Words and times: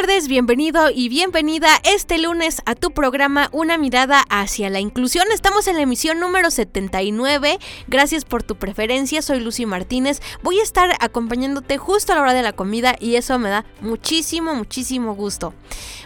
Tardes, 0.00 0.28
bienvenido 0.28 0.88
y 0.88 1.10
bienvenida 1.10 1.68
este 1.84 2.16
lunes 2.16 2.62
a 2.64 2.74
tu 2.74 2.90
programa 2.90 3.50
Una 3.52 3.76
mirada 3.76 4.24
hacia 4.30 4.70
la 4.70 4.80
inclusión. 4.80 5.26
Estamos 5.30 5.66
en 5.66 5.76
la 5.76 5.82
emisión 5.82 6.18
número 6.20 6.50
79. 6.50 7.58
Gracias 7.86 8.24
por 8.24 8.42
tu 8.42 8.56
preferencia, 8.56 9.20
soy 9.20 9.40
Lucy 9.40 9.66
Martínez. 9.66 10.22
Voy 10.42 10.58
a 10.58 10.62
estar 10.62 10.96
acompañándote 11.00 11.76
justo 11.76 12.12
a 12.12 12.14
la 12.14 12.22
hora 12.22 12.32
de 12.32 12.40
la 12.40 12.54
comida 12.54 12.96
y 12.98 13.16
eso 13.16 13.38
me 13.38 13.50
da 13.50 13.66
muchísimo, 13.82 14.54
muchísimo 14.54 15.14
gusto. 15.14 15.52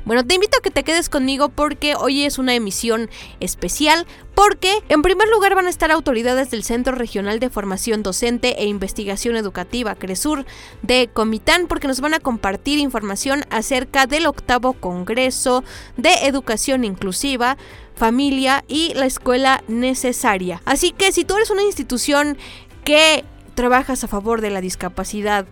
Bueno, 0.05 0.27
te 0.27 0.35
invito 0.35 0.59
a 0.59 0.63
que 0.63 0.73
te 0.73 0.83
quedes 0.83 1.09
conmigo 1.09 1.51
porque 1.51 1.95
hoy 1.95 2.25
es 2.25 2.39
una 2.39 2.55
emisión 2.55 3.09
especial 3.39 4.09
porque 4.35 4.83
en 4.89 5.03
primer 5.03 5.29
lugar 5.29 5.55
van 5.55 5.67
a 5.67 5.71
estar 5.71 5.91
autoridades 5.91 6.51
del 6.51 6.65
Centro 6.65 6.95
Regional 6.95 7.39
de 7.39 7.51
Formación 7.51 8.03
Docente 8.03 8.63
e 8.63 8.67
Investigación 8.67 9.37
Educativa, 9.37 9.95
CRESUR, 9.95 10.45
de 10.83 11.09
Comitán, 11.13 11.67
porque 11.67 11.89
nos 11.89 12.01
van 12.01 12.15
a 12.15 12.21
compartir 12.21 12.79
información 12.79 13.45
acerca 13.51 14.07
del 14.07 14.27
octavo 14.27 14.73
Congreso 14.75 15.65
de 15.97 16.13
Educación 16.27 16.85
Inclusiva, 16.85 17.57
Familia 17.95 18.65
y 18.67 18.93
la 18.95 19.07
Escuela 19.07 19.63
Necesaria. 19.69 20.61
Así 20.65 20.91
que 20.91 21.13
si 21.13 21.25
tú 21.25 21.37
eres 21.37 21.51
una 21.51 21.63
institución 21.63 22.37
que 22.85 23.25
trabajas 23.55 24.03
a 24.03 24.09
favor 24.09 24.41
de 24.41 24.51
la 24.51 24.61
discapacidad, 24.61 25.47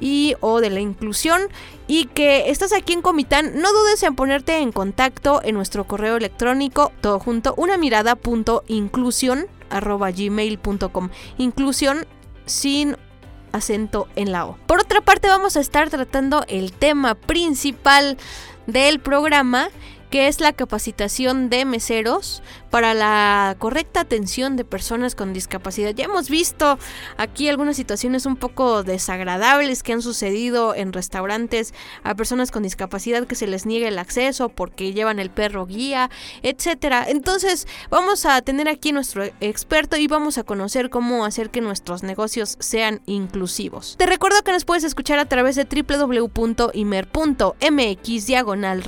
y 0.00 0.34
o 0.40 0.60
de 0.60 0.70
la 0.70 0.80
inclusión 0.80 1.42
y 1.86 2.06
que 2.06 2.50
estás 2.50 2.72
aquí 2.72 2.92
en 2.92 3.02
Comitán, 3.02 3.60
no 3.60 3.72
dudes 3.72 4.02
en 4.02 4.14
ponerte 4.14 4.58
en 4.58 4.72
contacto 4.72 5.40
en 5.42 5.54
nuestro 5.54 5.84
correo 5.84 6.16
electrónico, 6.16 6.92
todo 7.00 7.18
junto, 7.18 7.54
una 7.56 7.78
mirada.inclusión 7.78 9.46
arroba 9.70 10.10
gmail.com. 10.10 11.10
Inclusión 11.38 12.06
sin 12.44 12.96
acento 13.52 14.08
en 14.16 14.32
la 14.32 14.46
O. 14.46 14.58
Por 14.66 14.80
otra 14.80 15.00
parte, 15.00 15.28
vamos 15.28 15.56
a 15.56 15.60
estar 15.60 15.90
tratando 15.90 16.44
el 16.48 16.72
tema 16.72 17.14
principal 17.14 18.16
del 18.66 19.00
programa 19.00 19.68
que 20.10 20.28
es 20.28 20.40
la 20.40 20.52
capacitación 20.52 21.50
de 21.50 21.64
meseros 21.64 22.42
para 22.76 22.92
la 22.92 23.56
correcta 23.58 24.00
atención 24.00 24.56
de 24.56 24.66
personas 24.66 25.14
con 25.14 25.32
discapacidad. 25.32 25.94
Ya 25.94 26.04
hemos 26.04 26.28
visto 26.28 26.78
aquí 27.16 27.48
algunas 27.48 27.74
situaciones 27.74 28.26
un 28.26 28.36
poco 28.36 28.82
desagradables 28.82 29.82
que 29.82 29.94
han 29.94 30.02
sucedido 30.02 30.74
en 30.74 30.92
restaurantes 30.92 31.72
a 32.02 32.14
personas 32.14 32.50
con 32.50 32.64
discapacidad 32.64 33.26
que 33.26 33.34
se 33.34 33.46
les 33.46 33.64
niega 33.64 33.88
el 33.88 33.98
acceso 33.98 34.50
porque 34.50 34.92
llevan 34.92 35.20
el 35.20 35.30
perro 35.30 35.64
guía, 35.64 36.10
etcétera. 36.42 37.06
Entonces, 37.08 37.66
vamos 37.88 38.26
a 38.26 38.42
tener 38.42 38.68
aquí 38.68 38.92
nuestro 38.92 39.24
experto 39.40 39.96
y 39.96 40.06
vamos 40.06 40.36
a 40.36 40.42
conocer 40.42 40.90
cómo 40.90 41.24
hacer 41.24 41.48
que 41.48 41.62
nuestros 41.62 42.02
negocios 42.02 42.58
sean 42.60 43.00
inclusivos. 43.06 43.96
Te 43.96 44.04
recuerdo 44.04 44.42
que 44.42 44.52
nos 44.52 44.66
puedes 44.66 44.84
escuchar 44.84 45.18
a 45.18 45.24
través 45.24 45.56
de 45.56 45.64
www.imer.mx 45.64 46.76
diagonal 48.26 48.84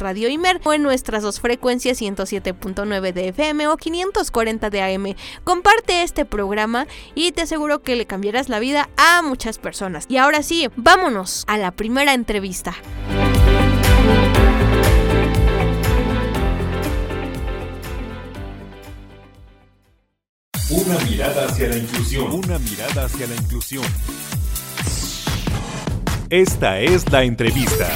o 0.64 0.72
en 0.74 0.82
nuestras 0.82 1.22
dos 1.22 1.40
frecuencias 1.40 2.02
107.9 2.02 3.14
de 3.14 3.28
FM 3.28 3.68
o 3.68 3.77
540 3.78 4.70
de 4.70 4.82
AM. 4.82 5.14
Comparte 5.44 6.02
este 6.02 6.24
programa 6.24 6.86
y 7.14 7.32
te 7.32 7.42
aseguro 7.42 7.82
que 7.82 7.96
le 7.96 8.06
cambiarás 8.06 8.48
la 8.48 8.58
vida 8.58 8.90
a 8.96 9.22
muchas 9.22 9.58
personas. 9.58 10.04
Y 10.08 10.18
ahora 10.18 10.42
sí, 10.42 10.68
vámonos 10.76 11.44
a 11.46 11.56
la 11.56 11.70
primera 11.70 12.12
entrevista. 12.14 12.74
Una 20.70 20.98
mirada 21.04 21.46
hacia 21.46 21.68
la 21.68 21.78
inclusión. 21.78 22.30
Una 22.30 22.58
mirada 22.58 23.04
hacia 23.06 23.26
la 23.26 23.34
inclusión. 23.34 23.84
Esta 26.28 26.78
es 26.80 27.10
la 27.10 27.24
entrevista. 27.24 27.88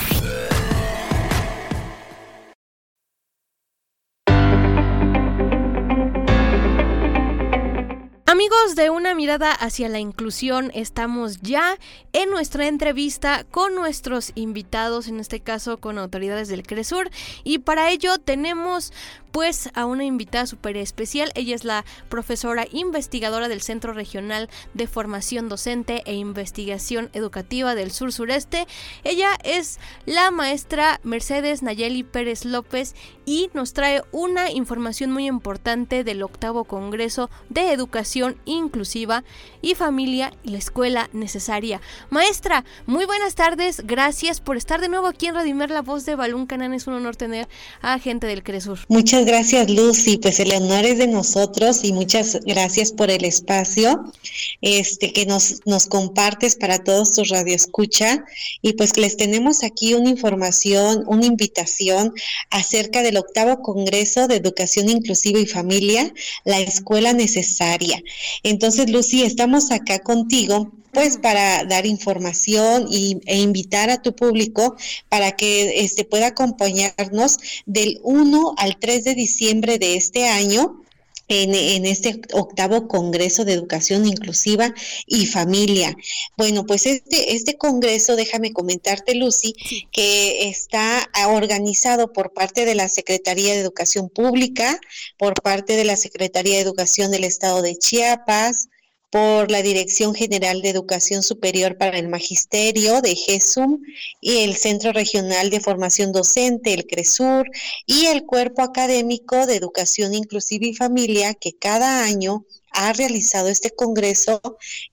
Amigos 8.32 8.76
de 8.76 8.88
una 8.88 9.15
mirada 9.15 9.53
hacia 9.53 9.91
la 9.91 9.98
inclusión, 9.98 10.70
estamos 10.72 11.43
ya 11.43 11.76
en 12.15 12.31
nuestra 12.31 12.66
entrevista 12.66 13.44
con 13.44 13.75
nuestros 13.75 14.32
invitados, 14.37 15.06
en 15.09 15.20
este 15.20 15.41
caso 15.41 15.76
con 15.76 15.98
autoridades 15.98 16.48
del 16.48 16.62
CRESUR, 16.62 17.10
y 17.44 17.59
para 17.59 17.91
ello 17.91 18.16
tenemos 18.16 18.94
pues 19.32 19.70
a 19.75 19.87
una 19.87 20.04
invitada 20.04 20.47
súper 20.47 20.76
especial. 20.76 21.32
Ella 21.34 21.54
es 21.54 21.65
la 21.65 21.84
profesora 22.09 22.66
investigadora 22.70 23.48
del 23.48 23.62
Centro 23.62 23.93
Regional 23.94 24.48
de 24.75 24.87
Formación 24.87 25.48
Docente 25.48 26.03
e 26.06 26.15
Investigación 26.15 27.10
Educativa 27.15 27.75
del 27.75 27.91
Sur 27.91 28.12
Sureste. 28.12 28.66
Ella 29.04 29.31
es 29.43 29.81
la 30.06 30.31
maestra 30.31 31.00
Mercedes 31.03 31.62
Nayeli 31.62 32.03
Pérez 32.03 32.44
López 32.44 32.94
y 33.25 33.50
nos 33.54 33.72
trae 33.72 34.03
una 34.12 34.50
información 34.50 35.10
muy 35.10 35.26
importante 35.26 36.04
del 36.04 36.22
octavo 36.22 36.64
Congreso 36.64 37.31
de 37.49 37.72
Educación 37.72 38.37
Inclusiva 38.44 39.25
y 39.60 39.75
Familia 39.75 40.32
y 40.43 40.50
la 40.50 40.59
Escuela 40.59 41.09
Necesaria. 41.12 41.81
Maestra, 42.10 42.64
muy 42.87 43.06
buenas 43.06 43.34
tardes. 43.34 43.82
Gracias 43.87 44.41
por 44.41 44.56
estar 44.56 44.81
de 44.81 44.88
nuevo 44.88 45.06
aquí 45.06 45.26
en 45.26 45.34
Radimer, 45.34 45.70
la 45.70 45.82
voz 45.82 46.04
de 46.04 46.16
Balún 46.16 46.47
Canán. 46.47 46.75
Es 46.75 46.87
un 46.87 46.94
honor 46.94 47.16
tener 47.16 47.49
a 47.81 47.99
gente 47.99 48.26
del 48.26 48.43
CRESUR. 48.43 48.81
Muchas 48.88 49.21
gracias, 49.24 49.70
Lucy. 49.70 50.18
Pues 50.18 50.40
el 50.40 50.52
honor 50.52 50.84
es 50.84 50.98
de 50.98 51.06
nosotros 51.06 51.84
y 51.84 51.92
muchas 51.92 52.40
gracias 52.44 52.92
por 52.92 53.10
el 53.10 53.24
espacio 53.24 54.12
este, 54.60 55.12
que 55.12 55.26
nos, 55.26 55.60
nos 55.66 55.86
compartes 55.86 56.56
para 56.56 56.82
todos 56.84 57.14
tus 57.14 57.28
radioescucha. 57.28 58.24
Y 58.60 58.74
pues 58.74 58.96
les 58.96 59.16
tenemos 59.16 59.64
aquí 59.64 59.94
una 59.94 60.10
información, 60.10 61.04
una 61.06 61.26
invitación 61.26 62.12
acerca 62.50 63.02
del 63.02 63.16
octavo 63.16 63.62
Congreso 63.62 64.28
de 64.28 64.36
Educación 64.36 64.88
Inclusiva 64.88 65.38
y 65.38 65.46
Familia, 65.46 66.12
la 66.44 66.60
Escuela 66.60 67.12
Necesaria. 67.12 68.02
Entonces, 68.42 68.90
Lucy, 68.90 69.22
estamos 69.22 69.70
acá 69.70 69.98
contigo 70.00 70.72
pues 70.92 71.16
para 71.16 71.64
dar 71.64 71.86
información 71.86 72.86
y, 72.88 73.20
e 73.26 73.41
invitar 73.41 73.91
a 73.91 74.03
tu 74.03 74.14
público 74.14 74.76
para 75.08 75.32
que 75.32 75.80
este, 75.84 76.04
pueda 76.04 76.28
acompañarnos 76.28 77.38
del 77.66 77.98
1 78.03 78.54
al 78.58 78.78
3 78.78 79.04
de 79.04 79.14
diciembre 79.14 79.78
de 79.78 79.97
este 79.97 80.28
año 80.28 80.82
en, 81.28 81.55
en, 81.55 81.87
este 81.87 82.20
octavo 82.34 82.88
Congreso 82.88 83.46
de 83.46 83.55
Educación 83.55 84.05
Inclusiva 84.05 84.75
y 85.06 85.25
Familia. 85.25 85.96
Bueno, 86.37 86.66
pues 86.66 86.84
este, 86.84 87.34
este 87.34 87.56
Congreso, 87.56 88.16
déjame 88.16 88.52
comentarte, 88.52 89.14
Lucy, 89.14 89.55
que 89.93 90.49
está 90.49 91.08
organizado 91.28 92.12
por 92.12 92.34
parte 92.34 92.66
de 92.66 92.75
la 92.75 92.90
Secretaría 92.90 93.55
de 93.55 93.61
Educación 93.61 94.11
Pública, 94.11 94.78
por 95.16 95.40
parte 95.40 95.76
de 95.76 95.84
la 95.84 95.96
Secretaría 95.96 96.56
de 96.56 96.62
Educación 96.62 97.11
del 97.11 97.25
Estado 97.25 97.62
de 97.62 97.76
Chiapas, 97.76 98.69
por 99.12 99.50
la 99.50 99.61
Dirección 99.61 100.14
General 100.14 100.62
de 100.62 100.70
Educación 100.70 101.23
Superior 101.23 101.76
para 101.76 101.99
el 101.99 102.09
Magisterio 102.09 103.03
de 103.03 103.14
GESUM 103.14 103.82
y 104.23 104.38
el 104.38 104.56
Centro 104.56 104.91
Regional 104.91 105.50
de 105.50 105.61
Formación 105.61 106.12
Docente, 106.12 106.73
el 106.73 106.87
CRESUR, 106.87 107.47
y 107.85 108.06
el 108.06 108.25
Cuerpo 108.25 108.62
Académico 108.62 109.47
de 109.47 109.56
Educación 109.56 110.14
Inclusiva 110.14 110.64
y 110.64 110.75
Familia, 110.75 111.35
que 111.35 111.53
cada 111.53 112.05
año 112.05 112.47
ha 112.70 112.94
realizado 112.94 113.49
este 113.49 113.70
congreso, 113.70 114.41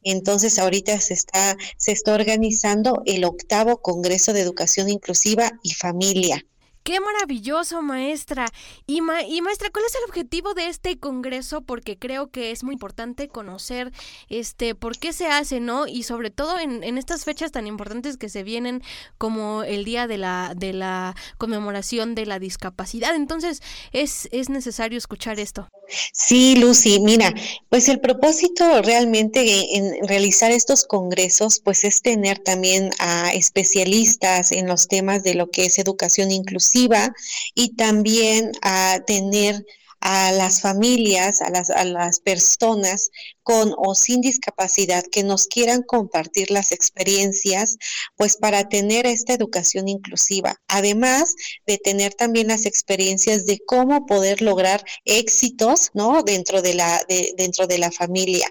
entonces 0.04 0.60
ahorita 0.60 1.00
se 1.00 1.14
está, 1.14 1.56
se 1.78 1.94
está 1.94 2.14
organizando 2.14 3.02
el 3.06 3.24
octavo 3.24 3.82
Congreso 3.82 4.34
de 4.34 4.42
Educación 4.42 4.90
Inclusiva 4.90 5.50
y 5.64 5.76
Familia. 5.76 6.46
Qué 6.90 7.00
maravilloso, 7.00 7.84
maestra. 7.84 8.48
Y, 8.88 8.96
y 8.98 9.42
maestra, 9.44 9.70
¿cuál 9.72 9.86
es 9.86 9.94
el 9.94 10.10
objetivo 10.10 10.56
de 10.56 10.70
este 10.70 10.98
congreso? 10.98 11.62
Porque 11.62 12.00
creo 12.00 12.32
que 12.32 12.50
es 12.50 12.64
muy 12.64 12.74
importante 12.74 13.28
conocer 13.28 13.92
este 14.28 14.74
por 14.74 14.98
qué 14.98 15.14
se 15.14 15.28
hace, 15.28 15.60
¿no? 15.60 15.86
Y 15.86 16.02
sobre 16.02 16.32
todo 16.32 16.58
en, 16.58 16.84
en 16.84 16.98
estas 16.98 17.26
fechas 17.26 17.52
tan 17.52 17.68
importantes 17.68 18.18
que 18.18 18.28
se 18.28 18.42
vienen 18.42 18.82
como 19.20 19.62
el 19.62 19.86
día 19.86 20.08
de 20.08 20.18
la, 20.18 20.54
de 20.56 20.74
la 20.74 21.16
conmemoración 21.38 22.16
de 22.16 22.26
la 22.26 22.40
discapacidad. 22.40 23.14
Entonces, 23.14 23.62
es, 23.92 24.28
es 24.32 24.50
necesario 24.50 24.98
escuchar 24.98 25.40
esto. 25.40 25.68
Sí, 26.14 26.56
Lucy, 26.56 27.00
mira, 27.00 27.34
pues 27.70 27.90
el 27.90 28.00
propósito 28.00 28.82
realmente 28.82 29.76
en 29.76 30.08
realizar 30.08 30.52
estos 30.52 30.84
congresos, 30.86 31.60
pues 31.64 31.84
es 31.84 32.02
tener 32.02 32.40
también 32.40 32.92
a 33.00 33.34
especialistas 33.34 34.52
en 34.52 34.68
los 34.68 34.88
temas 34.88 35.24
de 35.24 35.34
lo 35.34 35.50
que 35.50 35.66
es 35.66 35.80
educación 35.80 36.32
inclusiva 36.32 37.14
y 37.56 37.76
también 37.76 38.52
a 38.62 39.00
tener 39.08 39.66
a 40.02 40.32
las 40.32 40.62
familias, 40.62 41.42
a 41.42 41.50
las, 41.50 41.70
a 41.70 41.84
las 41.84 42.20
personas 42.20 43.12
con 43.44 43.74
o 43.78 43.96
sin 43.96 44.22
discapacidad 44.22 45.04
que 45.12 45.24
nos 45.24 45.48
quieran 45.48 45.82
compartir 45.82 46.52
las 46.52 46.72
experiencias, 46.72 47.78
pues 48.16 48.38
para 48.38 48.70
tener 48.70 49.06
esta 49.08 49.34
educación 49.34 49.88
inclusiva. 49.88 50.62
Además 50.68 51.36
de 51.66 51.78
tener 51.78 52.14
también 52.14 52.48
las 52.48 52.66
experiencias 52.66 53.46
de 53.46 53.60
cómo 53.66 54.06
poder 54.06 54.42
lograr 54.42 54.84
éxitos, 55.06 55.90
¿no? 55.94 56.24
Dentro 56.24 56.62
de 56.62 56.76
la, 56.76 57.04
dentro 57.38 57.68
de 57.68 57.80
la 57.80 57.92
familia. 57.92 58.50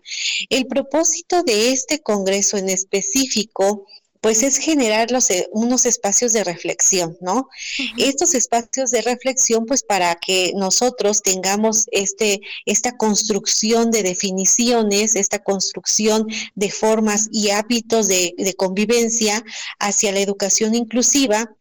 El 0.50 0.66
propósito 0.66 1.42
de 1.42 1.72
este 1.72 2.00
congreso 2.00 2.56
en 2.56 2.68
específico 2.68 3.86
pues 4.20 4.42
es 4.42 4.58
generar 4.58 5.10
los, 5.10 5.30
eh, 5.30 5.48
unos 5.52 5.86
espacios 5.86 6.32
de 6.32 6.44
reflexión, 6.44 7.16
¿no? 7.20 7.48
Estos 7.96 8.34
espacios 8.34 8.90
de 8.90 9.02
reflexión, 9.02 9.66
pues 9.66 9.82
para 9.82 10.16
que 10.16 10.52
nosotros 10.56 11.22
tengamos 11.22 11.86
este, 11.92 12.40
esta 12.66 12.96
construcción 12.96 13.90
de 13.90 14.02
definiciones, 14.02 15.14
esta 15.14 15.38
construcción 15.38 16.26
de 16.54 16.70
formas 16.70 17.28
y 17.32 17.50
hábitos 17.50 18.08
de, 18.08 18.34
de 18.36 18.54
convivencia 18.54 19.44
hacia 19.78 20.12
la 20.12 20.20
educación 20.20 20.74
inclusiva, 20.74 21.54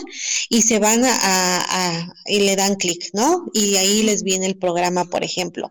y 0.50 0.64
se 0.64 0.80
van 0.80 1.06
a, 1.06 2.14
y 2.26 2.40
le 2.40 2.58
dan 2.58 2.76
clic, 2.76 3.10
¿no? 3.14 3.46
Y 3.54 3.78
ahí 3.78 4.04
les 4.04 4.24
viene 4.24 4.48
el 4.48 4.58
programa, 4.58 5.06
por 5.06 5.24
ejemplo. 5.24 5.70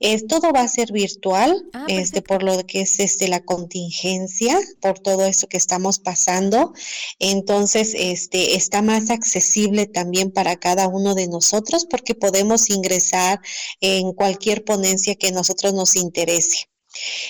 Es, 0.00 0.26
todo 0.26 0.52
va 0.52 0.60
a 0.60 0.68
ser 0.68 0.92
virtual, 0.92 1.64
ah, 1.72 1.86
este, 1.88 2.20
por 2.20 2.42
lo 2.42 2.66
que 2.66 2.82
es 2.82 3.00
este 3.00 3.28
la 3.28 3.42
contingencia, 3.42 4.60
por 4.80 4.98
todo 4.98 5.24
esto 5.24 5.48
que 5.48 5.56
estamos 5.56 5.98
pasando. 5.98 6.74
Entonces, 7.24 7.94
este 7.96 8.56
está 8.56 8.82
más 8.82 9.08
accesible 9.10 9.86
también 9.86 10.32
para 10.32 10.56
cada 10.56 10.88
uno 10.88 11.14
de 11.14 11.28
nosotros 11.28 11.86
porque 11.88 12.16
podemos 12.16 12.68
ingresar 12.68 13.40
en 13.80 14.12
cualquier 14.12 14.64
ponencia 14.64 15.14
que 15.14 15.30
nosotros 15.30 15.72
nos 15.72 15.94
interese. 15.94 16.71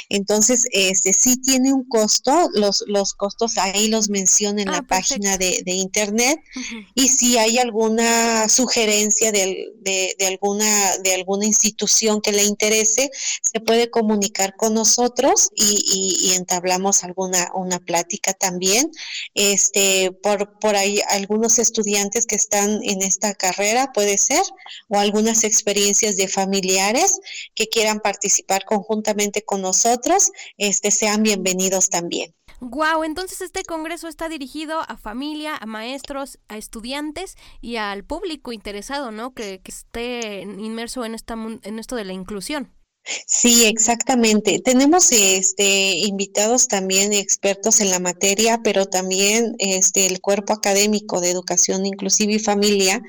Entonces, 0.08 0.64
este 0.70 1.12
sí 1.12 1.36
tiene 1.36 1.72
un 1.72 1.84
costo, 1.88 2.50
los, 2.54 2.84
los 2.86 3.14
costos 3.14 3.58
ahí 3.58 3.88
los 3.88 4.08
menciona 4.08 4.62
en 4.62 4.70
la 4.70 4.78
ah, 4.78 4.86
página 4.86 5.38
de, 5.38 5.62
internet 5.66 6.38
y 6.94 7.08
si 7.08 7.38
hay 7.38 7.58
alguna 7.58 8.48
sugerencia 8.48 9.32
de, 9.32 9.72
de, 9.80 10.14
alguna, 10.26 10.98
de 10.98 11.14
alguna 11.14 11.46
institución 11.46 12.20
que 12.20 12.32
le 12.32 12.44
interese, 12.44 13.10
se 13.42 13.60
puede 13.60 13.90
comunicar 13.90 14.54
con 14.56 14.74
nosotros 14.74 15.50
y, 15.54 16.20
y, 16.20 16.32
entablamos 16.32 17.04
alguna 17.04 17.50
una 17.54 17.78
plática 17.78 18.32
también. 18.32 18.90
Este, 19.34 20.12
por, 20.22 20.58
por 20.58 20.76
ahí 20.76 21.00
algunos 21.08 21.58
estudiantes 21.58 22.26
que 22.26 22.36
están 22.36 22.80
en 22.82 23.02
esta 23.02 23.34
carrera, 23.34 23.92
puede 23.92 24.18
ser, 24.18 24.42
o 24.88 24.98
algunas 24.98 25.44
experiencias 25.44 26.16
de 26.16 26.28
familiares 26.28 27.20
que 27.54 27.68
quieran 27.68 28.00
participar 28.00 28.64
conjuntamente 28.64 29.42
con 29.42 29.51
con 29.52 29.60
nosotros, 29.60 30.30
este, 30.56 30.90
sean 30.90 31.22
bienvenidos 31.22 31.90
también. 31.90 32.34
Wow, 32.60 33.04
entonces 33.04 33.42
este 33.42 33.64
congreso 33.64 34.08
está 34.08 34.30
dirigido 34.30 34.80
a 34.80 34.96
familia, 34.96 35.58
a 35.60 35.66
maestros, 35.66 36.38
a 36.48 36.56
estudiantes 36.56 37.36
y 37.60 37.76
al 37.76 38.02
público 38.02 38.52
interesado, 38.52 39.10
¿no? 39.10 39.34
Que, 39.34 39.60
que 39.60 39.70
esté 39.70 40.40
inmerso 40.40 41.04
en 41.04 41.14
esta 41.14 41.34
en 41.34 41.78
esto 41.78 41.96
de 41.96 42.04
la 42.06 42.14
inclusión. 42.14 42.72
Sí, 43.04 43.64
exactamente. 43.66 44.60
Tenemos 44.60 45.10
este 45.10 45.96
invitados 45.96 46.68
también 46.68 47.12
expertos 47.12 47.80
en 47.80 47.90
la 47.90 47.98
materia, 47.98 48.60
pero 48.62 48.86
también 48.86 49.56
este 49.58 50.06
el 50.06 50.20
cuerpo 50.20 50.52
académico 50.52 51.20
de 51.20 51.30
educación 51.30 51.84
inclusiva 51.84 52.32
y 52.32 52.38
familia. 52.38 53.02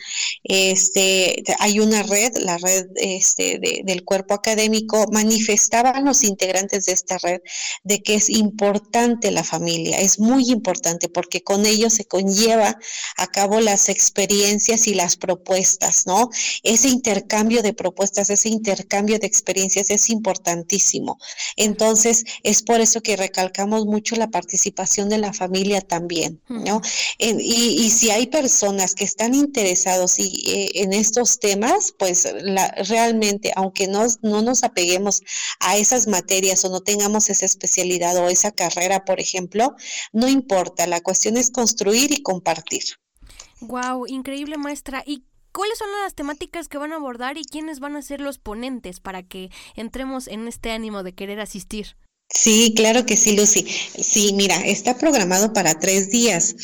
Este 0.43 1.43
hay 1.59 1.79
una 1.79 2.01
red, 2.01 2.35
la 2.37 2.57
red 2.57 2.87
este 2.95 3.59
del 3.83 4.03
cuerpo 4.03 4.33
académico 4.33 5.05
manifestaban 5.11 6.05
los 6.05 6.23
integrantes 6.23 6.85
de 6.85 6.93
esta 6.93 7.19
red 7.19 7.41
de 7.83 8.01
que 8.01 8.15
es 8.15 8.29
importante 8.31 9.29
la 9.31 9.43
familia, 9.43 9.99
es 9.99 10.19
muy 10.19 10.49
importante 10.49 11.07
porque 11.07 11.43
con 11.43 11.65
ello 11.67 11.89
se 11.91 12.05
conlleva 12.05 12.77
a 13.17 13.27
cabo 13.27 13.59
las 13.61 13.89
experiencias 13.89 14.87
y 14.87 14.95
las 14.95 15.17
propuestas, 15.17 16.07
¿no? 16.07 16.29
Ese 16.63 16.89
intercambio 16.89 17.61
de 17.61 17.73
propuestas, 17.73 18.29
ese 18.31 18.49
intercambio 18.49 19.19
de 19.19 19.27
experiencias 19.27 19.82
es 19.91 20.09
importantísimo. 20.09 21.17
Entonces, 21.55 22.23
es 22.43 22.63
por 22.63 22.81
eso 22.81 23.01
que 23.01 23.15
recalcamos 23.15 23.85
mucho 23.85 24.15
la 24.15 24.29
participación 24.29 25.09
de 25.09 25.17
la 25.17 25.33
familia 25.33 25.81
también, 25.81 26.41
¿no? 26.47 26.81
y, 27.19 27.89
si 27.93 28.09
hay 28.09 28.27
personas 28.27 28.95
que 28.95 29.03
están 29.03 29.35
interesados 29.35 30.19
y, 30.19 30.43
eh, 30.49 30.71
en 30.83 30.93
estos 30.93 31.39
temas, 31.39 31.93
pues 31.97 32.27
realmente, 32.87 33.51
aunque 33.55 33.87
no, 33.87 34.05
no 34.21 34.41
nos 34.41 34.63
apeguemos 34.63 35.21
a 35.59 35.77
esas 35.77 36.07
materias 36.07 36.63
o 36.65 36.69
no 36.69 36.81
tengamos 36.81 37.29
esa 37.29 37.45
especialidad 37.45 38.17
o 38.17 38.29
esa 38.29 38.51
carrera, 38.51 39.05
por 39.05 39.19
ejemplo, 39.19 39.75
no 40.11 40.27
importa, 40.27 40.87
la 40.87 41.01
cuestión 41.01 41.37
es 41.37 41.49
construir 41.49 42.11
y 42.11 42.21
compartir. 42.21 42.83
Wow, 43.61 44.05
increíble 44.07 44.57
maestra. 44.57 45.03
¿Y 45.05 45.23
¿Cuáles 45.53 45.77
son 45.77 45.89
las 46.03 46.15
temáticas 46.15 46.67
que 46.67 46.79
van 46.79 46.93
a 46.93 46.95
abordar 46.95 47.37
y 47.37 47.45
quiénes 47.45 47.79
van 47.79 47.95
a 47.95 48.01
ser 48.01 48.21
los 48.21 48.39
ponentes 48.39 48.99
para 48.99 49.21
que 49.21 49.51
entremos 49.75 50.27
en 50.27 50.47
este 50.47 50.71
ánimo 50.71 51.03
de 51.03 51.13
querer 51.13 51.39
asistir? 51.39 51.95
Sí, 52.33 52.73
claro 52.75 53.05
que 53.05 53.15
sí, 53.15 53.35
Lucy. 53.37 53.63
Sí, 54.01 54.33
mira, 54.33 54.55
está 54.65 54.97
programado 54.97 55.53
para 55.53 55.79
tres 55.79 56.09
días. 56.09 56.55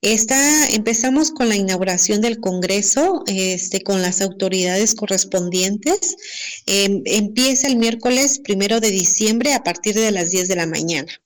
Está, 0.00 0.66
empezamos 0.68 1.30
con 1.30 1.50
la 1.50 1.56
inauguración 1.56 2.22
del 2.22 2.40
Congreso, 2.40 3.22
este, 3.26 3.82
con 3.82 4.00
las 4.00 4.22
autoridades 4.22 4.94
correspondientes. 4.94 6.16
Em, 6.64 7.02
empieza 7.04 7.68
el 7.68 7.76
miércoles 7.76 8.40
primero 8.42 8.80
de 8.80 8.90
diciembre 8.90 9.52
a 9.52 9.62
partir 9.62 9.94
de 9.94 10.10
las 10.10 10.30
10 10.30 10.48
de 10.48 10.56
la 10.56 10.66
mañana. 10.66 11.21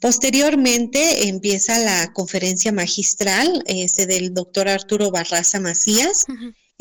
Posteriormente 0.00 1.28
empieza 1.28 1.78
la 1.78 2.12
conferencia 2.12 2.72
magistral 2.72 3.62
este, 3.66 4.06
del 4.06 4.34
doctor 4.34 4.68
Arturo 4.68 5.10
Barraza 5.10 5.60
Macías. 5.60 6.26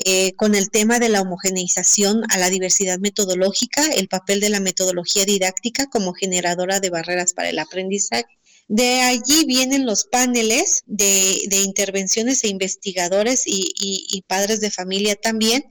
Eh, 0.03 0.33
con 0.33 0.55
el 0.55 0.71
tema 0.71 0.97
de 0.97 1.09
la 1.09 1.21
homogeneización 1.21 2.23
a 2.31 2.37
la 2.39 2.49
diversidad 2.49 2.97
metodológica, 2.97 3.85
el 3.85 4.07
papel 4.07 4.39
de 4.39 4.49
la 4.49 4.59
metodología 4.59 5.25
didáctica 5.25 5.85
como 5.87 6.13
generadora 6.13 6.79
de 6.79 6.89
barreras 6.89 7.33
para 7.33 7.49
el 7.49 7.59
aprendizaje. 7.59 8.25
De 8.67 9.01
allí 9.01 9.45
vienen 9.45 9.85
los 9.85 10.05
paneles 10.05 10.83
de, 10.85 11.45
intervenciones 11.63 12.43
e 12.43 12.47
investigadores 12.47 13.43
y, 13.45 14.23
padres 14.27 14.61
de 14.61 14.71
familia 14.71 15.15
también, 15.15 15.65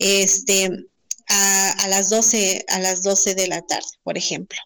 este, 0.00 0.68
a, 1.28 1.86
las 1.88 2.10
12, 2.10 2.64
a 2.68 2.80
las 2.80 3.02
12 3.04 3.36
de 3.36 3.46
la 3.46 3.62
tarde, 3.62 3.86
por 4.02 4.18
ejemplo. 4.18 4.58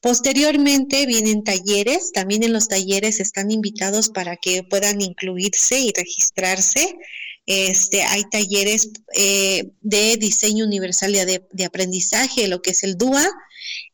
Posteriormente 0.00 1.06
vienen 1.06 1.44
talleres, 1.44 2.12
también 2.12 2.42
en 2.42 2.52
los 2.52 2.68
talleres 2.68 3.20
están 3.20 3.50
invitados 3.50 4.08
para 4.08 4.36
que 4.36 4.62
puedan 4.62 5.00
incluirse 5.00 5.80
y 5.80 5.92
registrarse 5.92 6.96
este, 7.46 8.02
hay 8.02 8.22
talleres 8.30 8.90
eh, 9.14 9.72
de 9.80 10.16
diseño 10.16 10.64
universal 10.64 11.12
de, 11.12 11.44
de, 11.50 11.64
aprendizaje, 11.64 12.46
lo 12.46 12.62
que 12.62 12.70
es 12.70 12.84
el 12.84 12.96
DUA. 12.96 13.28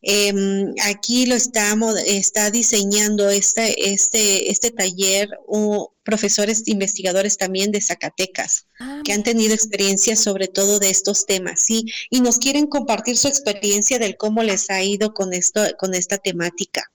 Em, 0.02 0.74
aquí 0.84 1.26
lo 1.26 1.34
estamos, 1.34 1.96
está 2.06 2.50
diseñando 2.50 3.30
este, 3.30 3.92
este, 3.92 4.50
este 4.50 4.70
taller 4.70 5.28
o 5.46 5.92
profesores 6.04 6.62
investigadores 6.66 7.36
también 7.36 7.70
de 7.70 7.82
Zacatecas 7.82 8.66
ah, 8.80 9.02
que 9.04 9.12
han 9.12 9.22
tenido 9.22 9.54
experiencia 9.54 10.16
sobre 10.16 10.48
todo 10.48 10.78
de 10.78 10.90
estos 10.90 11.26
temas, 11.26 11.60
¿sí? 11.60 11.84
Y 12.10 12.20
nos 12.20 12.38
quieren 12.38 12.66
compartir 12.66 13.16
su 13.18 13.28
experiencia 13.28 13.98
del 13.98 14.16
cómo 14.16 14.42
les 14.42 14.70
ha 14.70 14.82
ido 14.82 15.12
con 15.12 15.34
esto, 15.34 15.62
con 15.78 15.94
esta 15.94 16.18
temática. 16.18 16.90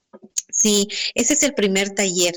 Sí, 0.53 0.87
ese 1.15 1.33
es 1.33 1.43
el 1.43 1.55
primer 1.55 1.95
taller. 1.95 2.35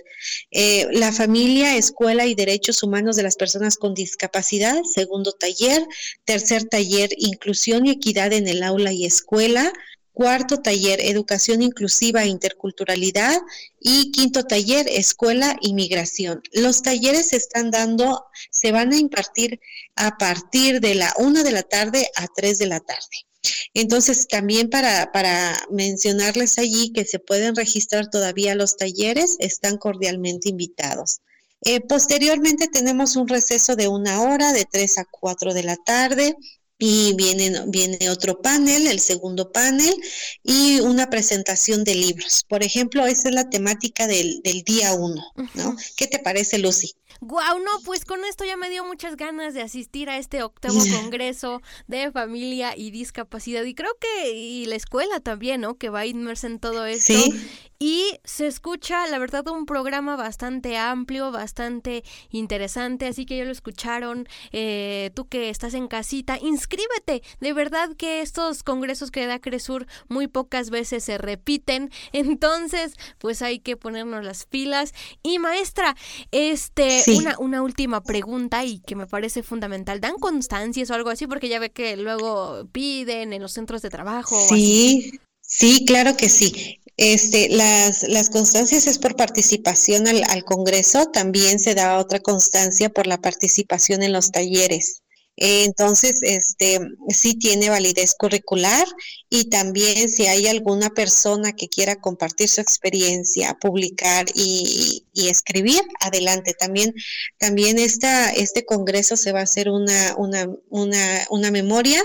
Eh, 0.51 0.87
la 0.93 1.13
familia, 1.13 1.77
escuela 1.77 2.25
y 2.25 2.35
derechos 2.35 2.83
humanos 2.83 3.15
de 3.17 3.23
las 3.23 3.37
personas 3.37 3.77
con 3.77 3.93
discapacidad, 3.93 4.83
segundo 4.85 5.33
taller. 5.33 5.87
Tercer 6.25 6.65
taller, 6.65 7.11
inclusión 7.19 7.85
y 7.85 7.91
equidad 7.91 8.33
en 8.33 8.49
el 8.49 8.63
aula 8.63 8.93
y 8.93 9.05
escuela. 9.05 9.71
Cuarto 10.17 10.63
taller, 10.63 10.99
educación 11.03 11.61
inclusiva 11.61 12.23
e 12.23 12.29
interculturalidad. 12.29 13.39
Y 13.79 14.13
quinto 14.13 14.45
taller, 14.45 14.87
escuela 14.89 15.59
y 15.61 15.75
migración. 15.75 16.41
Los 16.53 16.81
talleres 16.81 17.29
se 17.29 17.37
están 17.37 17.71
dando, 17.71 18.25
se 18.51 18.73
van 18.73 18.95
a 18.95 18.97
impartir 18.97 19.61
a 19.95 20.17
partir 20.17 20.81
de 20.81 20.95
la 20.95 21.13
una 21.19 21.43
de 21.43 21.53
la 21.53 21.65
tarde 21.65 22.09
a 22.17 22.29
tres 22.35 22.57
de 22.57 22.65
la 22.65 22.81
tarde. 22.81 23.27
Entonces, 23.75 24.27
también 24.27 24.71
para, 24.71 25.55
mencionarles 25.71 26.59
allí 26.59 26.95
que 26.95 27.05
se 27.05 27.19
pueden 27.19 27.55
registrar 27.55 28.09
todavía 28.09 28.55
los 28.55 28.79
talleres, 28.79 29.37
están 29.39 29.77
cordialmente 29.77 30.49
invitados. 30.49 31.21
Eh, 31.61 31.83
posteriormente 31.83 32.69
tenemos 32.69 33.17
un 33.17 33.29
receso 33.29 33.77
de 33.77 33.89
una 33.89 34.23
hora, 34.23 34.55
de 34.55 34.65
3 34.65 34.97
a 34.97 35.05
4 35.05 35.53
de 35.53 35.63
la 35.63 35.77
tarde, 35.77 36.37
y 36.79 37.15
viene, 37.15 37.65
viene 37.69 38.11
otro 38.11 38.41
panel, 38.41 38.87
el 38.87 39.01
segundo 39.01 39.51
panel, 39.51 39.95
y 40.43 40.81
una 40.81 41.09
presentación 41.09 41.85
de 41.85 41.95
libros. 41.95 42.45
Por 42.49 42.63
ejemplo, 42.63 43.07
esa 43.07 43.29
es 43.29 43.35
la 43.35 43.49
temática 43.49 44.07
del, 44.07 44.41
del 44.43 44.63
día 44.63 44.93
1, 44.95 45.33
¿no? 45.55 45.77
¿Qué 45.97 46.07
te 46.07 46.19
parece, 46.19 46.59
Lucy? 46.59 46.93
Guau, 47.21 47.59
no, 47.59 47.71
pues 47.85 48.05
con 48.05 48.25
esto 48.25 48.45
ya 48.45 48.57
me 48.57 48.71
dio 48.71 48.85
muchas 48.85 49.17
ganas 49.17 49.55
de 49.55 49.63
asistir 49.63 50.11
a 50.11 50.19
este 50.19 50.43
octavo 50.43 50.79
congreso 51.03 51.63
de 51.87 52.11
familia 52.11 52.77
y 52.77 52.91
discapacidad. 52.91 53.65
Y 53.65 53.75
creo 53.75 53.93
que 54.01 54.33
y 54.33 54.67
la 54.67 54.77
escuela 54.77 55.21
también, 55.21 55.61
¿no? 55.63 55.77
Que 55.77 55.89
va 55.89 56.07
inmersa 56.07 56.47
en 56.47 56.59
todo 56.59 56.87
esto. 56.87 57.13
¿Sí? 57.13 57.33
Y 57.79 58.19
se 58.25 58.47
escucha, 58.47 59.07
la 59.09 59.19
verdad, 59.19 59.47
un 59.49 59.67
programa 59.67 60.17
bastante 60.17 60.79
amplio, 60.79 61.31
bastante 61.31 62.05
interesante, 62.31 63.07
así 63.07 63.27
que 63.27 63.37
ya 63.37 63.45
lo 63.45 63.51
escucharon. 63.51 64.27
Eh, 64.53 65.11
tú 65.15 65.29
que 65.29 65.51
estás 65.51 65.75
en 65.75 65.87
casita, 65.87 66.39
inscríbete. 66.41 67.23
De 67.41 67.53
verdad 67.53 67.91
que 67.95 68.23
estos 68.23 68.63
congresos 68.63 69.11
que 69.11 69.27
da 69.27 69.41
Cresur 69.41 69.87
muy 70.09 70.27
pocas 70.27 70.71
veces 70.71 71.05
se 71.05 71.19
repiten. 71.19 71.91
Entonces, 72.13 72.95
pues 73.19 73.43
hay 73.43 73.59
que 73.59 73.77
ponernos 73.77 74.25
las 74.25 74.47
pilas. 74.47 74.95
Y 75.23 75.39
maestra, 75.39 75.97
este, 76.31 77.03
una, 77.07 77.39
una 77.39 77.63
última 77.63 78.03
pregunta 78.03 78.65
y 78.65 78.81
que 78.81 78.97
me 78.97 79.07
parece 79.07 79.43
fundamental. 79.43 80.01
¿Dan 80.01 80.17
constancias 80.17 80.91
o 80.91 80.95
algo 80.95 81.11
así? 81.11 81.27
Porque 81.27 81.49
ya 81.49 81.59
ve 81.59 81.71
que 81.71 81.97
luego 81.97 82.67
piden 82.73 83.33
en 83.33 83.43
los 83.43 83.53
centros 83.53 83.83
de 83.83 83.91
trabajo. 83.91 84.37
Sí. 84.49 85.11
Sí, 85.49 85.85
claro 85.87 86.17
que 86.17 86.29
sí. 86.29 86.81
Este, 86.97 87.49
las, 87.51 88.03
las 88.05 88.31
constancias 88.31 88.87
es 88.87 88.99
por 88.99 89.17
participación 89.17 90.09
al, 90.09 90.25
al 90.25 90.45
Congreso, 90.45 91.07
también 91.07 91.61
se 91.61 91.75
da 91.75 91.99
otra 91.99 92.21
constancia 92.21 92.89
por 92.89 93.07
la 93.07 93.21
participación 93.21 94.03
en 94.03 94.13
los 94.13 94.33
talleres. 94.33 95.03
Entonces, 95.37 96.21
este, 96.23 96.81
sí 97.11 97.35
tiene 97.35 97.69
validez 97.69 98.15
curricular 98.19 98.87
y 99.29 99.47
también 99.47 100.09
si 100.09 100.27
hay 100.27 100.47
alguna 100.47 100.91
persona 100.91 101.53
que 101.53 101.69
quiera 101.69 101.97
compartir 101.97 102.49
su 102.49 102.61
experiencia, 102.61 103.55
publicar 103.61 104.27
y, 104.35 105.03
escribir, 105.15 105.83
adelante. 106.01 106.55
También, 106.55 106.95
también 107.39 107.79
esta, 107.79 108.31
este 108.31 108.65
congreso 108.65 109.17
se 109.17 109.33
va 109.33 109.41
a 109.41 109.45
hacer 109.45 109.71
una, 109.71 110.15
una, 110.17 110.47
una, 110.69 111.27
una 111.31 111.51
memoria 111.51 112.01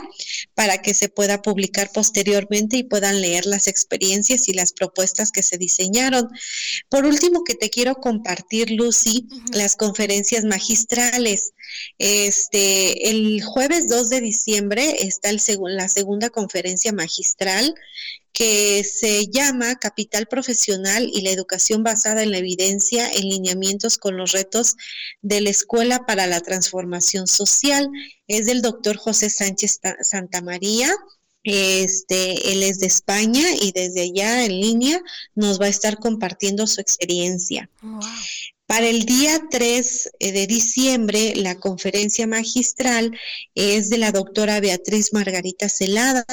para 0.56 0.82
que 0.82 0.94
se 0.94 1.10
pueda 1.10 1.42
publicar 1.42 1.92
posteriormente 1.94 2.78
y 2.78 2.84
puedan 2.84 3.22
leer 3.22 3.46
las 3.46 3.68
experiencias 3.68 4.48
y 4.48 4.54
las 4.54 4.74
propuestas 4.74 5.32
que 5.32 5.44
se 5.44 5.58
diseñaron. 5.58 6.30
Por 6.90 7.06
último, 7.06 7.44
que 7.44 7.54
te 7.54 7.70
quiero 7.70 7.96
compartir, 7.96 8.72
Lucy, 8.72 9.28
las 9.52 9.76
conferencias 9.76 10.44
magistrales. 10.46 11.52
Este, 12.00 13.10
el 13.10 13.44
jueves 13.44 13.88
2 13.88 14.10
de 14.10 14.22
diciembre 14.22 14.96
está 15.06 15.30
el 15.30 15.42
la 15.68 15.90
segunda 15.90 16.30
conferencia 16.30 16.94
magistral 16.94 17.12
que 18.34 18.84
se 18.84 19.28
llama 19.28 19.76
Capital 19.76 20.26
Profesional 20.26 21.10
y 21.14 21.22
la 21.22 21.32
Educación 21.32 21.84
basada 21.84 22.24
en 22.24 22.32
la 22.32 22.38
evidencia 22.38 23.10
en 23.12 23.30
lineamientos 23.30 23.98
con 23.98 24.18
los 24.18 24.32
retos 24.32 24.78
de 25.22 25.42
la 25.42 25.50
Escuela 25.50 26.06
para 26.06 26.28
la 26.28 26.40
Transformación 26.40 27.28
Social. 27.28 27.90
Es 28.28 28.46
del 28.46 28.62
doctor 28.62 28.98
José 28.98 29.30
Sánchez 29.30 29.80
Santamaría. 30.02 30.90
Este, 31.44 32.52
él 32.52 32.64
es 32.64 32.80
de 32.80 32.86
España 32.86 33.44
y 33.60 33.72
desde 33.72 34.02
allá 34.02 34.46
en 34.46 34.62
línea 34.62 35.02
nos 35.36 35.60
va 35.60 35.66
a 35.66 35.70
estar 35.70 35.98
compartiendo 35.98 36.68
su 36.68 36.80
experiencia. 36.80 37.70
Para 38.72 38.88
el 38.88 39.04
día 39.04 39.38
3 39.52 40.12
eh, 40.18 40.32
de 40.32 40.48
diciembre, 40.48 41.34
la 41.36 41.56
conferencia 41.56 42.26
magistral 42.26 43.12
es 43.54 43.90
de 43.90 43.98
la 43.98 44.14
doctora 44.14 44.62
Beatriz 44.62 45.12
Margarita 45.12 45.68
Celada 45.68 46.26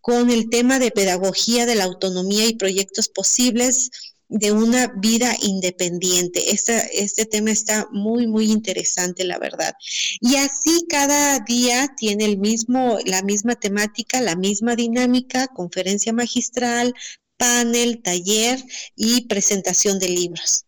con 0.00 0.30
el 0.30 0.48
tema 0.48 0.78
de 0.78 0.90
pedagogía 0.90 1.66
de 1.66 1.74
la 1.74 1.84
autonomía 1.84 2.46
y 2.46 2.54
proyectos 2.54 3.10
posibles 3.10 3.90
de 4.30 4.52
una 4.52 4.90
vida 5.02 5.36
independiente. 5.42 6.42
este 6.50 7.26
tema 7.26 7.50
está 7.50 7.86
muy, 7.92 8.26
muy 8.26 8.50
interesante, 8.50 9.24
la 9.24 9.38
verdad. 9.38 9.74
Y 10.22 10.36
así 10.36 10.86
cada 10.88 11.40
día 11.40 11.88
tiene 11.94 12.24
el 12.24 12.38
mismo, 12.38 13.00
la 13.04 13.20
misma 13.20 13.54
temática, 13.54 14.22
la 14.22 14.34
misma 14.34 14.76
dinámica, 14.76 15.46
conferencia 15.48 16.14
magistral, 16.14 16.94
panel, 17.36 18.00
taller 18.00 18.64
y 18.96 19.26
presentación 19.26 19.98
de 19.98 20.08
libros. 20.08 20.64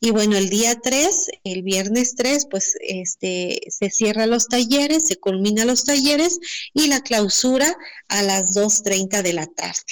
Y 0.00 0.10
bueno, 0.10 0.36
el 0.36 0.48
día 0.48 0.78
3, 0.80 1.30
el 1.44 1.62
viernes 1.62 2.14
3, 2.16 2.46
pues 2.50 2.74
este, 2.80 3.60
se 3.68 3.90
cierran 3.90 4.30
los 4.30 4.48
talleres, 4.48 5.06
se 5.06 5.16
culmina 5.16 5.64
los 5.64 5.84
talleres 5.84 6.38
y 6.74 6.88
la 6.88 7.00
clausura 7.00 7.76
a 8.08 8.22
las 8.22 8.54
2.30 8.54 9.22
de 9.22 9.32
la 9.32 9.46
tarde. 9.46 9.82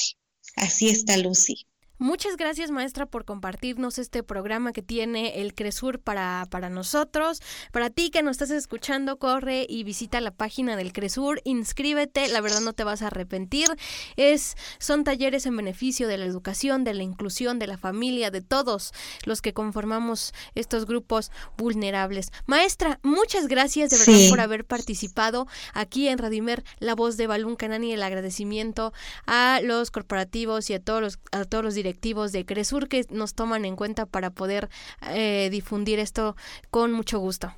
Así 0.56 0.88
está 0.88 1.16
Lucy. 1.16 1.66
Muchas 1.98 2.36
gracias 2.36 2.70
maestra 2.70 3.06
por 3.06 3.24
compartirnos 3.24 3.98
este 3.98 4.22
programa 4.22 4.72
que 4.72 4.82
tiene 4.82 5.40
el 5.40 5.54
Cresur 5.54 5.98
para, 5.98 6.46
para 6.50 6.68
nosotros. 6.68 7.40
Para 7.72 7.88
ti 7.88 8.10
que 8.10 8.22
nos 8.22 8.32
estás 8.32 8.50
escuchando, 8.50 9.18
corre 9.18 9.64
y 9.66 9.82
visita 9.82 10.20
la 10.20 10.30
página 10.30 10.76
del 10.76 10.92
Cresur, 10.92 11.40
inscríbete, 11.44 12.28
la 12.28 12.42
verdad 12.42 12.60
no 12.60 12.74
te 12.74 12.84
vas 12.84 13.00
a 13.00 13.06
arrepentir. 13.06 13.68
Es, 14.16 14.56
son 14.78 15.04
talleres 15.04 15.46
en 15.46 15.56
beneficio 15.56 16.06
de 16.06 16.18
la 16.18 16.26
educación, 16.26 16.84
de 16.84 16.92
la 16.92 17.02
inclusión, 17.02 17.58
de 17.58 17.66
la 17.66 17.78
familia, 17.78 18.30
de 18.30 18.42
todos 18.42 18.92
los 19.24 19.40
que 19.40 19.54
conformamos 19.54 20.34
estos 20.54 20.84
grupos 20.84 21.30
vulnerables. 21.56 22.30
Maestra, 22.44 23.00
muchas 23.02 23.48
gracias 23.48 23.88
de 23.88 23.98
verdad 23.98 24.28
por 24.28 24.40
haber 24.40 24.66
participado 24.66 25.46
aquí 25.72 26.08
en 26.08 26.18
Radimer, 26.18 26.62
la 26.78 26.94
voz 26.94 27.16
de 27.16 27.26
Balún 27.26 27.56
Canani, 27.56 27.94
el 27.94 28.02
agradecimiento 28.02 28.92
a 29.26 29.60
los 29.62 29.90
corporativos 29.90 30.68
y 30.68 30.74
a 30.74 30.80
todos 30.80 31.00
los, 31.00 31.18
a 31.32 31.46
todos 31.46 31.64
los 31.64 31.74
directivos 31.86 32.32
de 32.32 32.44
Cresur 32.44 32.88
que 32.88 33.06
nos 33.10 33.34
toman 33.34 33.64
en 33.64 33.76
cuenta 33.76 34.06
para 34.06 34.30
poder 34.30 34.68
eh, 35.10 35.48
difundir 35.52 36.00
esto 36.00 36.34
con 36.70 36.90
mucho 36.90 37.20
gusto. 37.20 37.54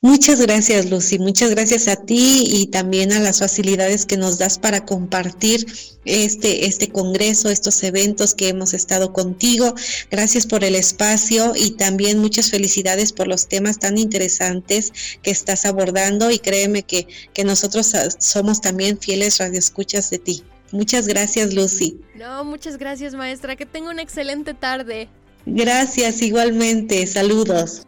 Muchas 0.00 0.40
gracias, 0.40 0.88
Lucy. 0.88 1.18
Muchas 1.18 1.50
gracias 1.50 1.88
a 1.88 1.96
ti 1.96 2.44
y 2.46 2.68
también 2.68 3.12
a 3.12 3.20
las 3.20 3.40
facilidades 3.40 4.06
que 4.06 4.16
nos 4.16 4.38
das 4.38 4.58
para 4.58 4.86
compartir 4.86 5.66
este, 6.06 6.64
este 6.64 6.88
congreso, 6.88 7.50
estos 7.50 7.82
eventos 7.82 8.34
que 8.34 8.48
hemos 8.48 8.72
estado 8.72 9.12
contigo. 9.12 9.74
Gracias 10.10 10.46
por 10.46 10.64
el 10.64 10.74
espacio 10.74 11.52
y 11.54 11.72
también 11.72 12.18
muchas 12.18 12.48
felicidades 12.48 13.12
por 13.12 13.28
los 13.28 13.48
temas 13.48 13.78
tan 13.78 13.98
interesantes 13.98 14.90
que 15.22 15.30
estás 15.30 15.66
abordando 15.66 16.30
y 16.30 16.38
créeme 16.38 16.84
que, 16.84 17.06
que 17.34 17.44
nosotros 17.44 17.94
ah, 17.94 18.08
somos 18.18 18.62
también 18.62 18.98
fieles 18.98 19.36
radioescuchas 19.36 20.08
de 20.08 20.18
ti. 20.18 20.44
Muchas 20.70 21.06
gracias, 21.06 21.54
Lucy. 21.54 22.00
No, 22.14 22.44
muchas 22.44 22.76
gracias, 22.76 23.14
maestra. 23.14 23.56
Que 23.56 23.66
tenga 23.66 23.90
una 23.90 24.02
excelente 24.02 24.54
tarde. 24.54 25.08
Gracias, 25.46 26.20
igualmente. 26.20 27.06
Saludos. 27.06 27.82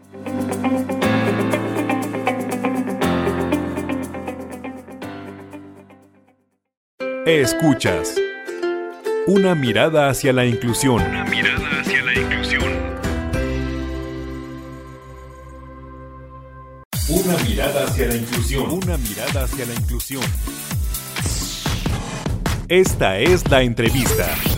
Escuchas. 7.26 8.14
Una 9.26 9.54
mirada 9.54 10.08
hacia 10.08 10.32
la 10.32 10.46
inclusión. 10.46 11.02
Una 11.02 11.24
mirada 11.24 11.80
hacia 11.80 12.02
la 12.02 12.14
inclusión. 12.14 12.62
Una 17.10 17.36
mirada 17.44 17.84
hacia 17.84 18.06
la 18.08 18.16
inclusión. 18.16 18.70
Una 18.70 18.96
mirada 18.96 19.44
hacia 19.44 19.66
la 19.66 19.74
inclusión. 19.74 20.22
Esta 22.70 23.18
es 23.18 23.50
la 23.50 23.62
entrevista. 23.62 24.49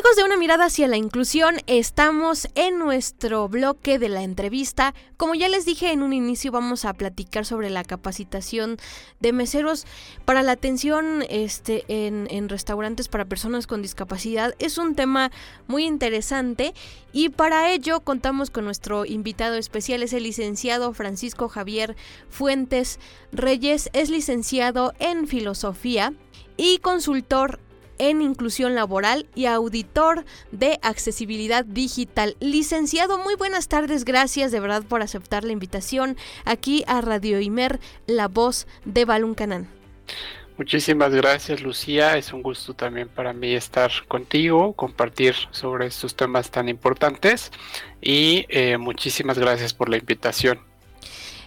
Amigos 0.00 0.16
de 0.16 0.24
una 0.24 0.38
mirada 0.38 0.64
hacia 0.64 0.88
la 0.88 0.96
inclusión, 0.96 1.56
estamos 1.66 2.48
en 2.54 2.78
nuestro 2.78 3.50
bloque 3.50 3.98
de 3.98 4.08
la 4.08 4.22
entrevista. 4.22 4.94
Como 5.18 5.34
ya 5.34 5.50
les 5.50 5.66
dije 5.66 5.92
en 5.92 6.02
un 6.02 6.14
inicio, 6.14 6.50
vamos 6.50 6.86
a 6.86 6.94
platicar 6.94 7.44
sobre 7.44 7.68
la 7.68 7.84
capacitación 7.84 8.78
de 9.20 9.34
meseros 9.34 9.84
para 10.24 10.42
la 10.42 10.52
atención 10.52 11.22
este, 11.28 11.84
en, 11.88 12.28
en 12.30 12.48
restaurantes 12.48 13.08
para 13.08 13.26
personas 13.26 13.66
con 13.66 13.82
discapacidad. 13.82 14.54
Es 14.58 14.78
un 14.78 14.94
tema 14.94 15.32
muy 15.66 15.84
interesante 15.84 16.72
y 17.12 17.28
para 17.28 17.70
ello 17.70 18.00
contamos 18.00 18.48
con 18.48 18.64
nuestro 18.64 19.04
invitado 19.04 19.56
especial, 19.56 20.02
es 20.02 20.14
el 20.14 20.22
licenciado 20.22 20.94
Francisco 20.94 21.50
Javier 21.50 21.94
Fuentes 22.30 22.98
Reyes, 23.32 23.90
es 23.92 24.08
licenciado 24.08 24.94
en 24.98 25.26
filosofía 25.26 26.14
y 26.56 26.78
consultor 26.78 27.60
en 28.00 28.22
inclusión 28.22 28.74
laboral 28.74 29.26
y 29.34 29.44
auditor 29.44 30.24
de 30.52 30.78
accesibilidad 30.82 31.66
digital. 31.66 32.34
Licenciado, 32.40 33.18
muy 33.18 33.34
buenas 33.34 33.68
tardes, 33.68 34.06
gracias 34.06 34.50
de 34.50 34.58
verdad 34.58 34.82
por 34.82 35.02
aceptar 35.02 35.44
la 35.44 35.52
invitación 35.52 36.16
aquí 36.46 36.82
a 36.86 37.02
Radio 37.02 37.40
Imer, 37.40 37.78
la 38.06 38.26
voz 38.26 38.66
de 38.86 39.04
Balún 39.04 39.34
Canán. 39.34 39.68
Muchísimas 40.56 41.14
gracias 41.14 41.60
Lucía, 41.60 42.16
es 42.16 42.32
un 42.32 42.42
gusto 42.42 42.72
también 42.72 43.08
para 43.08 43.34
mí 43.34 43.54
estar 43.54 43.90
contigo, 44.08 44.72
compartir 44.72 45.34
sobre 45.50 45.86
estos 45.86 46.16
temas 46.16 46.50
tan 46.50 46.70
importantes 46.70 47.52
y 48.00 48.46
eh, 48.48 48.78
muchísimas 48.78 49.38
gracias 49.38 49.74
por 49.74 49.90
la 49.90 49.98
invitación. 49.98 50.58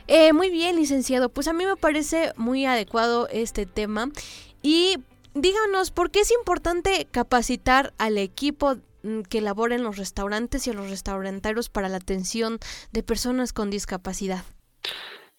Eh, 0.06 0.34
muy 0.34 0.52
bien, 0.52 0.76
licenciado, 0.76 1.30
pues 1.30 1.48
a 1.48 1.54
mí 1.54 1.66
me 1.66 1.78
parece 1.78 2.34
muy 2.38 2.66
adecuado 2.66 3.28
este 3.32 3.66
tema 3.66 4.10
y 4.62 4.98
díganos, 5.34 5.92
¿por 5.92 6.12
qué 6.12 6.22
es 6.22 6.32
importante 6.32 7.08
capacitar 7.12 7.94
al 7.98 8.18
equipo 8.18 8.76
mm, 9.04 9.22
que 9.24 9.42
labora 9.42 9.76
en 9.76 9.84
los 9.84 9.98
restaurantes 9.98 10.68
y 10.68 10.72
a 10.72 10.74
los 10.74 10.90
restauranteros 10.90 11.70
para 11.70 11.90
la 11.90 11.98
atención 11.98 12.60
de 12.92 13.04
personas 13.04 13.54
con 13.54 13.70
discapacidad? 13.70 14.44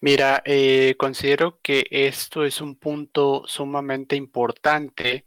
Mira, 0.01 0.43
eh, 0.45 0.93
considero 0.99 1.59
que 1.63 1.87
esto 1.89 2.45
es 2.45 2.61
un 2.61 2.75
punto 2.75 3.43
sumamente 3.47 4.15
importante 4.15 5.25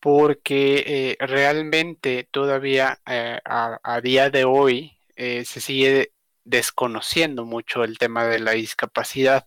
porque 0.00 0.84
eh, 0.86 1.26
realmente 1.26 2.26
todavía 2.30 3.00
eh, 3.06 3.38
a, 3.44 4.00
día 4.02 4.30
de 4.30 4.44
hoy 4.44 4.98
se 5.16 5.44
sigue 5.44 6.13
desconociendo 6.44 7.44
mucho 7.44 7.84
el 7.84 7.98
tema 7.98 8.24
de 8.26 8.38
la 8.38 8.52
discapacidad. 8.52 9.46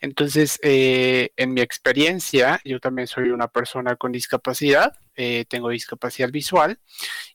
Entonces, 0.00 0.58
eh, 0.62 1.30
en 1.36 1.54
mi 1.54 1.60
experiencia, 1.62 2.60
yo 2.64 2.78
también 2.80 3.08
soy 3.08 3.30
una 3.30 3.48
persona 3.48 3.96
con 3.96 4.12
discapacidad, 4.12 4.92
eh, 5.16 5.46
tengo 5.48 5.70
discapacidad 5.70 6.30
visual 6.30 6.78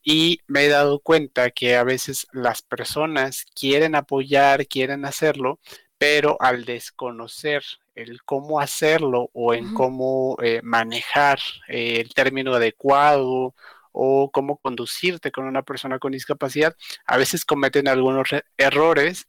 y 0.03 0.39
me 0.47 0.65
he 0.65 0.67
dado 0.69 0.99
cuenta 0.99 1.49
que 1.49 1.75
a 1.75 1.83
veces 1.83 2.27
las 2.31 2.61
personas 2.61 3.45
quieren 3.55 3.95
apoyar, 3.95 4.67
quieren 4.67 5.05
hacerlo, 5.05 5.59
pero 5.97 6.37
al 6.39 6.65
desconocer 6.65 7.63
el 7.95 8.23
cómo 8.23 8.59
hacerlo 8.59 9.29
o 9.33 9.53
en 9.53 9.73
cómo 9.73 10.37
eh, 10.41 10.61
manejar 10.63 11.39
el 11.67 12.13
término 12.13 12.53
adecuado 12.53 13.53
o 13.91 14.32
cómo 14.32 14.58
conducirte 14.58 15.32
con 15.32 15.45
una 15.45 15.63
persona 15.63 15.99
con 15.99 16.12
discapacidad, 16.12 16.75
a 17.06 17.17
veces 17.17 17.45
cometen 17.45 17.88
algunos 17.88 18.30
errores 18.58 19.27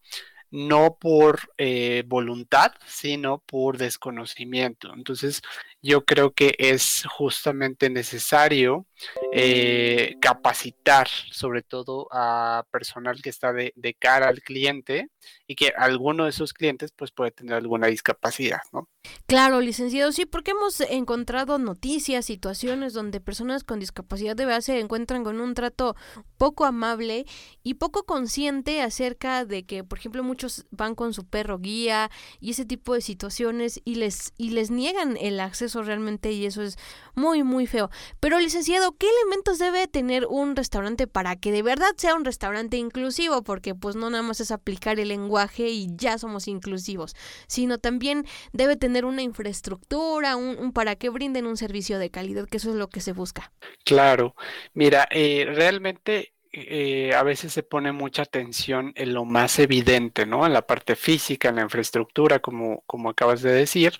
no 0.52 0.98
por 1.00 1.40
eh, 1.56 2.04
voluntad, 2.06 2.72
sino 2.86 3.42
por 3.46 3.78
desconocimiento. 3.78 4.92
Entonces, 4.94 5.40
yo 5.80 6.04
creo 6.04 6.34
que 6.34 6.54
es 6.58 7.04
justamente 7.08 7.88
necesario 7.88 8.86
eh, 9.32 10.16
capacitar, 10.20 11.08
sobre 11.08 11.62
todo 11.62 12.08
a 12.10 12.64
personal 12.70 13.20
que 13.22 13.30
está 13.30 13.52
de, 13.52 13.72
cara 13.98 14.28
al 14.28 14.40
cliente 14.42 15.10
y 15.46 15.54
que 15.54 15.72
alguno 15.76 16.24
de 16.24 16.30
esos 16.30 16.52
clientes 16.52 16.92
pues 16.92 17.10
puede 17.10 17.30
tener 17.30 17.54
alguna 17.54 17.86
discapacidad, 17.86 18.62
¿no? 18.72 18.88
Claro, 19.26 19.60
licenciado, 19.60 20.12
sí, 20.12 20.26
porque 20.26 20.52
hemos 20.52 20.80
encontrado 20.80 21.58
noticias, 21.58 22.24
situaciones 22.24 22.92
donde 22.92 23.20
personas 23.20 23.64
con 23.64 23.80
discapacidad 23.80 24.36
de 24.36 24.46
base 24.46 24.62
se 24.62 24.80
encuentran 24.80 25.24
con 25.24 25.40
un 25.40 25.54
trato 25.54 25.96
poco 26.38 26.64
amable 26.64 27.26
y 27.62 27.74
poco 27.74 28.04
consciente 28.04 28.80
acerca 28.80 29.44
de 29.44 29.64
que, 29.64 29.84
por 29.84 29.98
ejemplo, 29.98 30.22
muchos 30.22 30.66
van 30.70 30.94
con 30.94 31.14
su 31.14 31.26
perro 31.26 31.58
guía 31.58 32.10
y 32.40 32.50
ese 32.50 32.64
tipo 32.64 32.94
de 32.94 33.00
situaciones 33.00 33.80
y 33.84 33.96
les 33.96 34.32
y 34.36 34.50
les 34.50 34.70
niegan 34.70 35.16
el 35.20 35.40
acceso 35.40 35.82
realmente 35.82 36.32
y 36.32 36.46
eso 36.46 36.62
es 36.62 36.78
muy 37.14 37.42
muy 37.42 37.66
feo. 37.66 37.90
Pero 38.20 38.38
licenciado, 38.38 38.91
¿qué 38.98 39.06
elementos 39.08 39.58
debe 39.58 39.86
tener 39.88 40.26
un 40.26 40.56
restaurante 40.56 41.06
para 41.06 41.36
que 41.36 41.52
de 41.52 41.62
verdad 41.62 41.92
sea 41.96 42.14
un 42.14 42.24
restaurante 42.24 42.76
inclusivo? 42.76 43.42
Porque 43.42 43.74
pues 43.74 43.96
no 43.96 44.10
nada 44.10 44.22
más 44.22 44.40
es 44.40 44.50
aplicar 44.50 45.00
el 45.00 45.08
lenguaje 45.08 45.68
y 45.68 45.88
ya 45.96 46.18
somos 46.18 46.48
inclusivos, 46.48 47.14
sino 47.46 47.78
también 47.78 48.26
debe 48.52 48.76
tener 48.76 49.04
una 49.04 49.22
infraestructura, 49.22 50.36
un, 50.36 50.72
para 50.72 50.96
que 50.96 51.10
brinden 51.10 51.46
un 51.46 51.56
servicio 51.56 51.98
de 51.98 52.10
calidad, 52.10 52.48
que 52.48 52.56
eso 52.56 52.70
es 52.70 52.76
lo 52.76 52.88
que 52.88 53.00
se 53.00 53.12
busca. 53.12 53.52
Claro, 53.84 54.34
mira, 54.74 55.08
eh, 55.10 55.46
realmente 55.46 56.32
eh, 56.52 57.14
a 57.14 57.22
veces 57.22 57.52
se 57.52 57.62
pone 57.62 57.92
mucha 57.92 58.22
atención 58.22 58.92
en 58.96 59.14
lo 59.14 59.24
más 59.24 59.58
evidente, 59.58 60.26
¿no? 60.26 60.46
En 60.46 60.52
la 60.52 60.66
parte 60.66 60.96
física, 60.96 61.48
en 61.48 61.56
la 61.56 61.62
infraestructura, 61.62 62.40
como, 62.40 62.82
como 62.86 63.10
acabas 63.10 63.42
de 63.42 63.52
decir, 63.52 63.94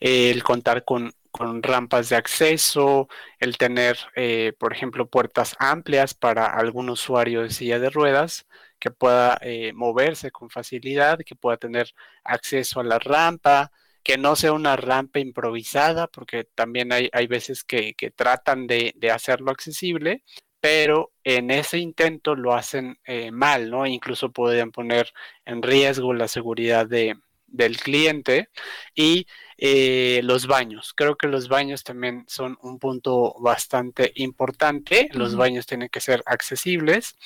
el 0.00 0.42
contar 0.44 0.84
con, 0.84 1.12
con, 1.30 1.62
rampas 1.62 2.08
de 2.08 2.16
acceso, 2.16 3.08
el 3.38 3.58
tener, 3.58 3.98
eh, 4.16 4.52
por 4.58 4.72
ejemplo, 4.72 5.08
puertas 5.08 5.56
amplias 5.58 6.14
para 6.14 6.46
algún 6.46 6.90
usuario 6.90 7.42
de 7.42 7.50
silla 7.50 7.78
de 7.78 7.90
ruedas 7.90 8.46
que 8.78 8.90
pueda 8.90 9.40
moverse 9.74 10.30
con 10.30 10.50
facilidad, 10.50 11.18
que 11.26 11.34
pueda 11.34 11.56
tener 11.56 11.92
acceso 12.24 12.80
a 12.80 12.84
la 12.84 12.98
rampa, 13.00 13.72
que 14.08 14.16
no 14.16 14.36
sea 14.36 14.54
una 14.54 14.74
rampa 14.74 15.18
improvisada, 15.18 16.06
porque 16.06 16.44
también 16.44 16.94
hay, 16.94 17.10
hay 17.12 17.26
veces 17.26 17.62
que, 17.62 17.94
tratan 18.16 18.66
de, 18.66 18.94
hacerlo 19.12 19.50
accesible, 19.50 20.24
pero 20.60 21.12
en 21.24 21.50
ese 21.50 21.78
intento 21.78 22.34
lo 22.34 22.54
hacen 22.54 22.98
eh, 23.04 23.30
mal, 23.30 23.70
¿no? 23.70 23.86
Incluso 23.86 24.32
podrían 24.32 24.72
poner 24.72 25.12
en 25.44 25.62
riesgo 25.62 26.12
la 26.14 26.28
seguridad 26.28 26.86
de, 26.86 27.16
del 27.46 27.78
cliente 27.78 28.48
y 28.94 29.26
eh, 29.56 30.20
los 30.24 30.46
baños. 30.46 30.92
Creo 30.94 31.16
que 31.16 31.28
los 31.28 31.48
baños 31.48 31.84
también 31.84 32.24
son 32.28 32.58
un 32.62 32.78
punto 32.78 33.34
bastante 33.40 34.12
importante. 34.16 35.08
Los 35.12 35.36
baños 35.36 35.66
tienen 35.66 35.88
que 35.88 36.00
ser 36.00 36.22
accesibles. 36.26 37.16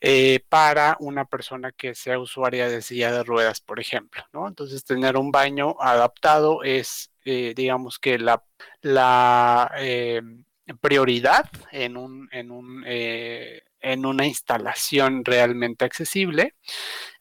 Eh, 0.00 0.44
para 0.48 0.96
una 1.00 1.24
persona 1.24 1.72
que 1.72 1.92
sea 1.96 2.20
usuaria 2.20 2.68
de 2.68 2.82
silla 2.82 3.10
de 3.10 3.24
ruedas, 3.24 3.60
por 3.60 3.80
ejemplo, 3.80 4.22
¿no? 4.32 4.46
Entonces, 4.46 4.84
tener 4.84 5.16
un 5.16 5.32
baño 5.32 5.74
adaptado 5.80 6.62
es, 6.62 7.10
digamos 7.24 7.98
que 7.98 8.16
la, 8.16 8.44
la 8.80 9.72
prioridad 10.76 11.48
en, 11.72 11.96
un, 11.96 12.28
en, 12.32 12.50
un, 12.50 12.84
eh, 12.86 13.62
en 13.80 14.06
una 14.06 14.26
instalación 14.26 15.24
realmente 15.24 15.84
accesible, 15.84 16.54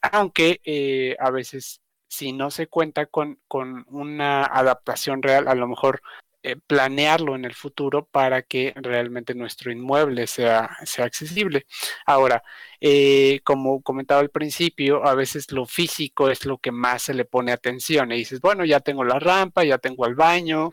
aunque 0.01 0.61
eh, 0.65 1.15
a 1.19 1.31
veces 1.31 1.81
si 2.07 2.33
no 2.33 2.51
se 2.51 2.67
cuenta 2.67 3.05
con, 3.05 3.39
con, 3.47 3.85
una 3.89 4.43
adaptación 4.45 5.21
real, 5.21 5.47
a 5.47 5.55
lo 5.55 5.67
mejor 5.67 6.01
eh, 6.43 6.55
planearlo 6.55 7.35
en 7.35 7.45
el 7.45 7.53
futuro 7.53 8.05
para 8.05 8.43
que 8.43 8.73
realmente 8.77 9.35
nuestro 9.35 9.71
inmueble 9.71 10.27
sea, 10.27 10.77
sea 10.85 11.05
accesible. 11.05 11.65
Ahora, 12.05 12.43
como 13.43 13.81
comentaba 13.81 14.21
al 14.21 14.29
principio, 14.29 15.05
a 15.05 15.15
veces 15.15 15.51
lo 15.51 15.65
físico 15.65 16.29
es 16.29 16.45
lo 16.45 16.59
que 16.59 16.71
más 16.71 17.03
se 17.03 17.13
le 17.13 17.25
pone 17.25 17.51
atención 17.51 18.11
y 18.11 18.17
dices, 18.17 18.39
bueno, 18.39 18.63
ya 18.65 18.79
tengo 18.79 19.03
la 19.03 19.19
rampa, 19.19 19.63
ya 19.65 19.77
tengo 19.77 20.05
el 20.05 20.15
baño, 20.15 20.71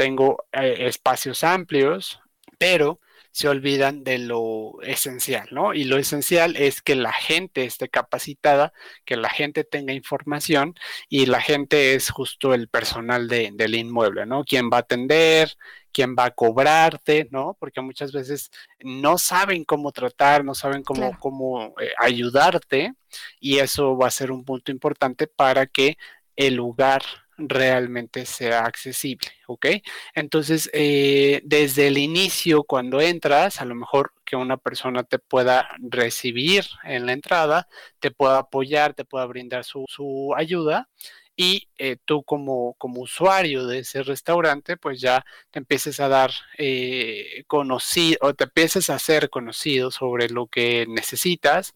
tengo 0.00 0.46
eh, 0.52 0.86
espacios 0.86 1.44
amplios, 1.44 2.20
pero 2.56 3.00
se 3.32 3.48
olvidan 3.48 4.02
de 4.02 4.16
lo 4.16 4.80
esencial, 4.80 5.46
¿no? 5.50 5.74
Y 5.74 5.84
lo 5.84 5.98
esencial 5.98 6.56
es 6.56 6.80
que 6.80 6.94
la 6.96 7.12
gente 7.12 7.66
esté 7.66 7.90
capacitada, 7.90 8.72
que 9.04 9.16
la 9.16 9.28
gente 9.28 9.62
tenga 9.62 9.92
información 9.92 10.74
y 11.10 11.26
la 11.26 11.42
gente 11.42 11.92
es 11.92 12.08
justo 12.08 12.54
el 12.54 12.68
personal 12.68 13.28
del 13.28 13.74
inmueble, 13.74 14.24
¿no? 14.24 14.42
¿Quién 14.44 14.70
va 14.72 14.78
a 14.78 14.80
atender? 14.80 15.52
¿Quién 15.92 16.16
va 16.18 16.24
a 16.24 16.30
cobrarte? 16.30 17.28
¿No? 17.30 17.58
Porque 17.60 17.82
muchas 17.82 18.10
veces 18.10 18.50
no 18.80 19.18
saben 19.18 19.64
cómo 19.64 19.92
tratar, 19.92 20.46
no 20.46 20.54
saben 20.54 20.82
cómo, 20.82 21.14
cómo 21.18 21.74
eh, 21.78 21.92
ayudarte 21.98 22.94
y 23.38 23.58
eso 23.58 23.98
va 23.98 24.06
a 24.06 24.10
ser 24.10 24.32
un 24.32 24.46
punto 24.46 24.72
importante 24.72 25.26
para 25.26 25.66
que 25.66 25.98
el 26.36 26.54
lugar 26.54 27.02
realmente 27.48 28.26
sea 28.26 28.64
accesible, 28.64 29.28
¿ok? 29.46 29.66
Entonces, 30.14 30.70
eh, 30.72 31.40
desde 31.44 31.88
el 31.88 31.98
inicio, 31.98 32.64
cuando 32.64 33.00
entras, 33.00 33.60
a 33.60 33.64
lo 33.64 33.74
mejor 33.74 34.12
que 34.24 34.36
una 34.36 34.56
persona 34.56 35.02
te 35.04 35.18
pueda 35.18 35.68
recibir 35.80 36.64
en 36.84 37.06
la 37.06 37.12
entrada, 37.12 37.68
te 38.00 38.10
pueda 38.10 38.38
apoyar, 38.38 38.94
te 38.94 39.04
pueda 39.04 39.26
brindar 39.26 39.64
su, 39.64 40.34
ayuda 40.36 40.88
y 41.36 41.68
eh, 41.78 41.96
tú 42.04 42.22
como, 42.22 42.74
como 42.74 43.00
usuario 43.02 43.66
de 43.66 43.80
ese 43.80 44.02
restaurante, 44.02 44.76
pues 44.76 45.00
ya 45.00 45.24
te 45.50 45.58
empieces 45.58 46.00
a 46.00 46.08
dar 46.08 46.32
eh, 46.58 47.44
conocido 47.46 48.18
o 48.22 48.34
te 48.34 48.44
empieces 48.44 48.90
a 48.90 48.98
ser 48.98 49.30
conocido 49.30 49.90
sobre 49.90 50.28
lo 50.28 50.46
que 50.48 50.86
necesitas 50.88 51.74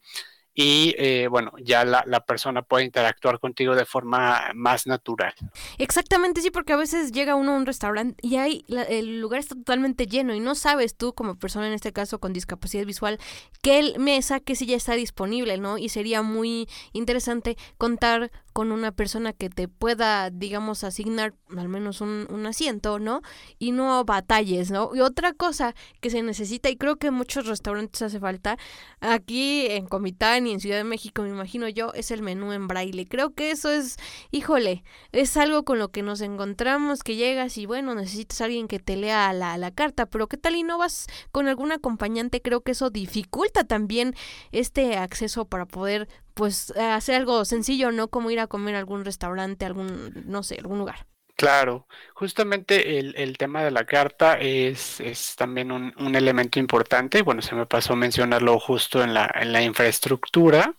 y 0.55 0.95
eh, 0.99 1.27
bueno, 1.29 1.53
ya 1.61 1.85
la, 1.85 2.05
persona 2.25 2.63
puede 2.63 2.85
interactuar 2.85 3.41
contigo 3.41 3.75
de 3.75 3.85
forma 3.85 4.53
más 4.55 4.87
natural. 4.87 5.35
Exactamente, 5.79 6.41
sí, 6.41 6.51
porque 6.51 6.73
a 6.73 6.77
veces 6.77 7.11
llega 7.11 7.35
uno 7.35 7.53
a 7.53 7.57
un 7.57 7.67
restaurante 7.67 8.17
y 8.27 8.37
hay 8.37 8.65
el 8.69 9.21
lugar 9.21 9.41
está 9.41 9.57
totalmente 9.57 10.07
lleno 10.07 10.33
y 10.33 10.41
no 10.41 10.55
sabes 10.55 10.97
tú 10.97 11.13
como 11.13 11.35
persona 11.35 11.67
en 11.67 11.73
este 11.73 11.93
caso 11.93 12.21
con 12.21 12.33
discapacidad 12.33 12.87
visual 12.87 13.19
qué 13.63 13.95
mesa, 13.99 14.41
qué 14.41 14.55
silla 14.55 14.77
está 14.77 14.95
disponible, 14.95 15.59
¿no? 15.59 15.77
Y 15.77 15.89
sería 15.89 16.23
muy 16.23 16.69
interesante 16.93 17.57
contar 17.77 18.31
con 18.53 18.71
una 18.71 18.93
persona 18.93 19.33
que 19.33 19.51
te 19.51 19.67
pueda, 19.67 20.31
digamos, 20.31 20.85
asignar 20.85 21.35
al 21.57 21.69
menos 21.69 22.01
un, 22.01 22.29
un, 22.31 22.47
asiento, 22.47 23.01
¿no? 23.01 23.21
Y 23.59 23.73
no 23.73 24.05
batalles, 24.05 24.71
¿no? 24.71 24.95
Y 24.95 25.01
otra 25.01 25.33
cosa 25.33 25.75
que 26.01 26.09
se 26.09 26.23
necesita, 26.23 26.71
y 26.71 26.77
creo 26.77 26.95
que 26.95 27.09
en 27.09 27.15
muchos 27.15 27.47
restaurantes 27.47 28.01
hace 28.03 28.21
falta, 28.21 28.57
aquí 29.01 29.67
en 29.67 29.87
Comitán 29.87 30.44
en 30.53 30.61
Ciudad 30.61 30.77
de 30.77 30.85
México, 30.85 31.23
me 31.23 31.29
imagino 31.29 31.69
yo, 31.69 31.93
es 31.95 32.11
el 32.11 32.23
menú 32.23 32.53
en 32.53 32.69
braille. 32.69 33.07
Creo 33.07 33.35
que 33.35 33.51
eso 33.51 33.71
es, 33.71 33.97
híjole, 34.31 34.85
es 35.13 35.37
algo 35.37 35.65
con 35.65 35.79
lo 35.79 35.91
que 35.91 36.03
nos 36.03 36.21
encontramos, 36.21 37.03
que 37.03 37.17
llegas 37.17 37.59
y 37.59 37.67
bueno, 37.67 37.95
necesitas 37.95 38.41
a 38.41 38.45
alguien 38.45 38.69
que 38.69 38.79
te 38.79 38.97
lea 38.97 39.33
la, 39.33 39.57
la 39.59 39.71
carta, 39.71 40.07
pero 40.07 40.29
¿qué 40.29 40.37
tal 40.37 40.57
y 40.57 40.63
no 40.63 40.79
vas 40.79 41.07
con 41.33 41.49
algún 41.49 41.73
acompañante? 41.73 42.43
Creo 42.43 42.63
que 42.63 42.73
eso 42.73 42.91
dificulta 42.91 43.65
también 43.65 44.15
este 44.53 44.97
acceso 44.97 45.45
para 45.47 45.67
poder 45.67 46.09
pues 46.35 46.73
hacer 46.77 47.15
algo 47.15 47.45
sencillo, 47.45 47.93
¿no? 47.93 48.09
Como 48.09 48.31
ir 48.31 48.41
a 48.41 48.47
comer 48.47 48.75
a 48.75 48.79
algún 48.79 49.05
restaurante, 49.05 49.65
algún, 49.65 50.25
no 50.27 50.43
sé, 50.43 50.57
algún 50.57 50.79
lugar. 50.79 51.07
Claro, 51.45 51.87
justamente 52.15 52.99
el, 52.99 53.37
tema 53.37 53.63
de 53.63 53.71
la 53.71 53.85
carta 53.85 54.39
es, 54.41 55.03
también 55.37 55.71
un, 55.73 56.17
elemento 56.17 56.59
importante. 56.59 57.21
Bueno, 57.21 57.43
se 57.43 57.55
me 57.55 57.67
pasó 57.67 57.95
mencionarlo 57.97 58.59
justo 58.59 59.05
en 59.05 59.13
la, 59.13 59.63
infraestructura. 59.63 60.75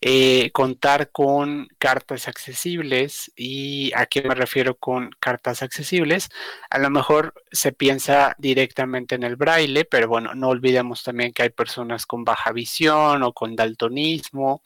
Eh, 0.00 0.52
contar 0.52 1.10
con 1.10 1.66
cartas 1.80 2.28
accesibles. 2.28 3.32
¿Y 3.34 3.90
a 3.96 4.06
qué 4.06 4.22
me 4.22 4.36
refiero 4.36 4.76
con 4.76 5.10
cartas 5.18 5.64
accesibles? 5.64 6.28
A 6.70 6.78
lo 6.78 6.88
mejor 6.88 7.34
se 7.50 7.72
piensa 7.72 8.36
directamente 8.38 9.16
en 9.16 9.24
el 9.24 9.34
braille, 9.34 9.86
pero 9.86 10.06
bueno, 10.06 10.36
no 10.36 10.50
olvidemos 10.50 11.02
también 11.02 11.32
que 11.32 11.42
hay 11.42 11.50
personas 11.50 12.06
con 12.06 12.22
baja 12.24 12.52
visión 12.52 13.24
o 13.24 13.32
con 13.32 13.56
daltonismo 13.56 14.62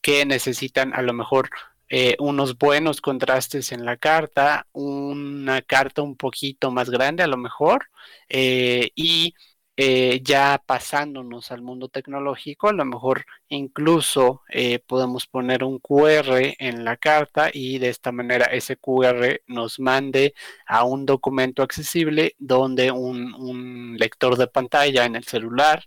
que 0.00 0.24
necesitan 0.24 0.94
a 0.94 1.02
lo 1.02 1.12
mejor 1.12 1.50
eh, 1.88 2.16
unos 2.18 2.58
buenos 2.58 3.00
contrastes 3.00 3.72
en 3.72 3.84
la 3.84 3.96
carta, 3.96 4.66
una 4.72 5.62
carta 5.62 6.02
un 6.02 6.16
poquito 6.16 6.70
más 6.70 6.90
grande 6.90 7.22
a 7.22 7.26
lo 7.26 7.36
mejor, 7.38 7.86
eh, 8.28 8.90
y 8.94 9.34
eh, 9.76 10.20
ya 10.24 10.60
pasándonos 10.66 11.52
al 11.52 11.62
mundo 11.62 11.88
tecnológico, 11.88 12.68
a 12.68 12.72
lo 12.72 12.84
mejor 12.84 13.24
incluso 13.48 14.42
podemos 14.86 15.26
poner 15.26 15.62
un 15.64 15.78
QR 15.78 16.56
en 16.58 16.84
la 16.84 16.96
carta 16.96 17.50
y 17.52 17.78
de 17.78 17.88
esta 17.88 18.10
manera 18.12 18.46
ese 18.46 18.76
QR 18.76 19.40
nos 19.46 19.78
mande 19.78 20.34
a 20.66 20.84
un 20.84 21.06
documento 21.06 21.62
accesible 21.62 22.34
donde 22.38 22.90
un 22.90 23.96
lector 23.98 24.36
de 24.36 24.48
pantalla 24.48 25.04
en 25.04 25.16
el 25.16 25.24
celular 25.24 25.84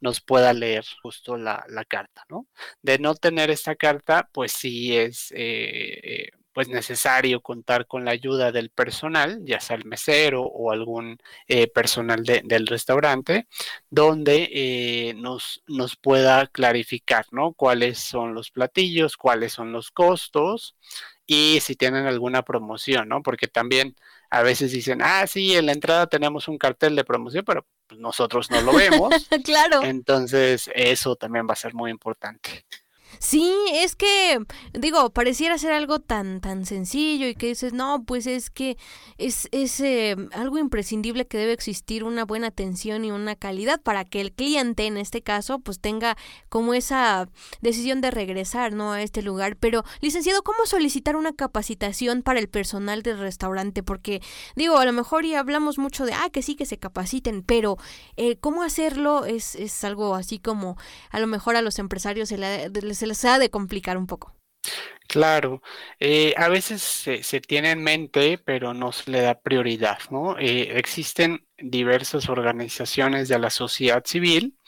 nos 0.00 0.20
pueda 0.20 0.52
leer 0.52 0.84
justo 1.02 1.36
la, 1.36 1.64
carta, 1.88 2.24
¿no? 2.28 2.46
De 2.82 2.98
no 2.98 3.14
tener 3.14 3.50
esta 3.50 3.76
carta, 3.76 4.28
pues 4.32 4.52
sí 4.52 4.96
es 4.96 5.32
eh, 5.32 6.00
eh, 6.02 6.30
pues 6.52 6.68
necesario 6.68 7.42
contar 7.42 7.86
con 7.86 8.04
la 8.04 8.12
ayuda 8.12 8.50
del 8.50 8.70
personal, 8.70 9.42
ya 9.44 9.60
sea 9.60 9.76
el 9.76 9.84
mesero 9.84 10.42
o 10.42 10.72
algún 10.72 11.18
eh, 11.48 11.68
personal 11.68 12.22
del 12.24 12.66
restaurante, 12.66 13.46
donde 13.90 15.14
nos, 15.18 15.62
nos 15.66 15.96
pueda 15.96 16.46
clarificar, 16.46 17.26
¿no? 17.30 17.52
Cuáles 17.52 17.98
son 17.98 18.34
los 18.34 18.50
platillos, 18.50 19.16
cuáles 19.16 19.52
son 19.52 19.72
los 19.72 19.90
costos 19.90 20.76
y 21.26 21.58
si 21.60 21.74
tienen 21.76 22.06
alguna 22.06 22.42
promoción, 22.42 23.08
¿no? 23.08 23.22
Porque 23.22 23.48
también 23.48 23.96
a 24.36 24.42
veces 24.42 24.70
dicen, 24.70 25.00
ah, 25.02 25.26
sí, 25.26 25.56
en 25.56 25.66
la 25.66 25.72
entrada 25.72 26.06
tenemos 26.06 26.46
un 26.48 26.58
cartel 26.58 26.94
de 26.94 27.04
promoción, 27.04 27.44
pero 27.44 27.66
nosotros 27.96 28.50
no 28.50 28.60
lo 28.60 28.74
vemos. 28.74 29.14
claro. 29.44 29.82
Entonces, 29.82 30.70
eso 30.74 31.16
también 31.16 31.46
va 31.48 31.54
a 31.54 31.56
ser 31.56 31.72
muy 31.72 31.90
importante. 31.90 32.66
Sí, 33.18 33.52
es 33.72 33.96
que, 33.96 34.38
digo, 34.72 35.10
pareciera 35.10 35.58
ser 35.58 35.72
algo 35.72 36.00
tan, 36.00 36.40
tan 36.40 36.66
sencillo 36.66 37.26
y 37.28 37.34
que 37.34 37.48
dices, 37.48 37.72
no, 37.72 38.04
pues 38.04 38.26
es 38.26 38.50
que 38.50 38.76
es, 39.18 39.48
es 39.52 39.80
eh, 39.80 40.16
algo 40.32 40.58
imprescindible 40.58 41.26
que 41.26 41.38
debe 41.38 41.52
existir 41.52 42.04
una 42.04 42.24
buena 42.24 42.48
atención 42.48 43.04
y 43.04 43.10
una 43.10 43.36
calidad 43.36 43.80
para 43.80 44.04
que 44.04 44.20
el 44.20 44.32
cliente, 44.32 44.86
en 44.86 44.96
este 44.96 45.22
caso, 45.22 45.58
pues 45.58 45.80
tenga 45.80 46.16
como 46.48 46.74
esa 46.74 47.28
decisión 47.60 48.00
de 48.00 48.10
regresar, 48.10 48.72
¿no? 48.72 48.92
A 48.92 49.02
este 49.02 49.22
lugar. 49.22 49.56
Pero, 49.56 49.84
licenciado, 50.00 50.42
¿cómo 50.42 50.66
solicitar 50.66 51.16
una 51.16 51.32
capacitación 51.32 52.22
para 52.22 52.38
el 52.38 52.48
personal 52.48 53.02
del 53.02 53.18
restaurante? 53.18 53.82
Porque, 53.82 54.20
digo, 54.54 54.78
a 54.78 54.84
lo 54.84 54.92
mejor 54.92 55.24
ya 55.24 55.40
hablamos 55.40 55.78
mucho 55.78 56.04
de, 56.04 56.12
ah, 56.12 56.28
que 56.30 56.42
sí, 56.42 56.56
que 56.56 56.66
se 56.66 56.78
capaciten, 56.78 57.42
pero 57.42 57.76
eh, 58.16 58.36
¿cómo 58.36 58.62
hacerlo? 58.62 59.24
Es, 59.24 59.54
es 59.54 59.84
algo 59.84 60.14
así 60.14 60.38
como, 60.38 60.76
a 61.10 61.20
lo 61.20 61.26
mejor 61.26 61.56
a 61.56 61.62
los 61.62 61.78
empresarios 61.78 62.28
se 62.28 63.05
les 63.06 63.24
ha 63.24 63.38
de 63.38 63.50
complicar 63.50 63.96
un 63.96 64.06
poco. 64.06 64.36
Claro, 65.08 65.62
eh, 66.00 66.34
a 66.36 66.48
veces 66.48 66.82
se, 66.82 67.40
tiene 67.40 67.70
en 67.70 67.82
mente, 67.82 68.38
pero 68.38 68.74
no 68.74 68.90
se 68.92 69.10
le 69.10 69.20
da 69.20 69.40
prioridad, 69.40 69.98
¿no? 70.10 70.36
Eh, 70.38 70.78
existen 70.78 71.46
diversas 71.58 72.28
organizaciones 72.28 73.28
de 73.28 73.38
la 73.38 73.50
sociedad 73.50 74.02
civil 74.04 74.58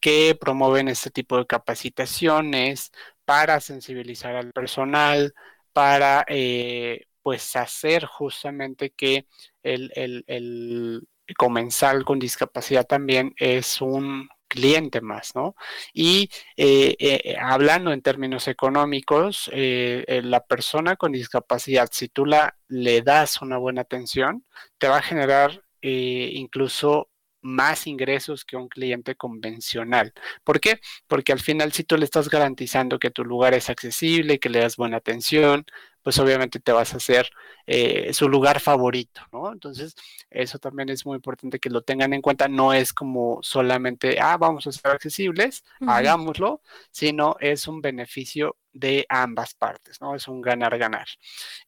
que 0.00 0.36
promueven 0.40 0.88
este 0.88 1.10
tipo 1.10 1.36
de 1.38 1.46
capacitaciones 1.46 2.92
para 3.24 3.60
sensibilizar 3.60 4.36
al 4.36 4.52
personal, 4.52 5.34
para 5.72 6.24
eh, 6.28 7.06
pues 7.22 7.56
hacer 7.56 8.06
justamente 8.06 8.90
que 8.90 9.26
el, 9.62 11.06
comensal 11.36 12.04
con 12.04 12.18
discapacidad 12.18 12.86
también 12.86 13.34
es 13.36 13.80
un 13.82 14.28
cliente 14.48 15.00
más, 15.00 15.34
¿no? 15.34 15.54
Y 15.92 16.30
eh, 16.56 16.96
eh, 16.98 17.36
hablando 17.40 17.92
en 17.92 18.02
términos 18.02 18.48
económicos, 18.48 19.50
eh, 19.52 20.20
la 20.24 20.44
persona 20.44 20.96
con 20.96 21.12
discapacidad, 21.12 21.88
si 21.92 22.08
tú 22.08 22.26
la, 22.26 22.56
le 22.66 23.02
das 23.02 23.40
una 23.42 23.58
buena 23.58 23.82
atención, 23.82 24.44
te 24.78 24.88
va 24.88 24.98
a 24.98 25.02
generar 25.02 25.62
incluso 25.80 27.08
más 27.40 27.86
ingresos 27.86 28.44
que 28.44 28.56
un 28.56 28.68
cliente 28.68 29.14
convencional. 29.16 30.12
¿Por 30.44 30.60
qué? 30.60 30.80
Porque 31.06 31.32
al 31.32 31.40
final 31.40 31.72
si 31.72 31.84
tú 31.84 31.96
le 31.96 32.04
estás 32.04 32.28
garantizando 32.28 32.98
que 32.98 33.10
tu 33.10 33.24
lugar 33.24 33.54
es 33.54 33.70
accesible, 33.70 34.38
que 34.38 34.48
le 34.48 34.60
das 34.60 34.76
buena 34.76 34.98
atención, 34.98 35.64
pues 36.02 36.18
obviamente 36.20 36.58
te 36.58 36.72
vas 36.72 36.94
a 36.94 36.96
hacer 36.96 37.28
eh, 37.66 38.14
su 38.14 38.30
lugar 38.30 38.60
favorito, 38.60 39.20
¿no? 39.30 39.52
Entonces, 39.52 39.94
eso 40.30 40.58
también 40.58 40.88
es 40.88 41.04
muy 41.04 41.16
importante 41.16 41.58
que 41.58 41.68
lo 41.68 41.82
tengan 41.82 42.14
en 42.14 42.22
cuenta. 42.22 42.48
No 42.48 42.72
es 42.72 42.94
como 42.94 43.40
solamente, 43.42 44.18
ah, 44.18 44.38
vamos 44.38 44.66
a 44.66 44.72
ser 44.72 44.92
accesibles, 44.92 45.64
hagámoslo, 45.86 46.62
sino 46.90 47.36
es 47.40 47.68
un 47.68 47.82
beneficio 47.82 48.56
de 48.72 49.04
ambas 49.10 49.52
partes, 49.52 50.00
¿no? 50.00 50.14
Es 50.14 50.28
un 50.28 50.40
ganar-ganar. 50.40 51.08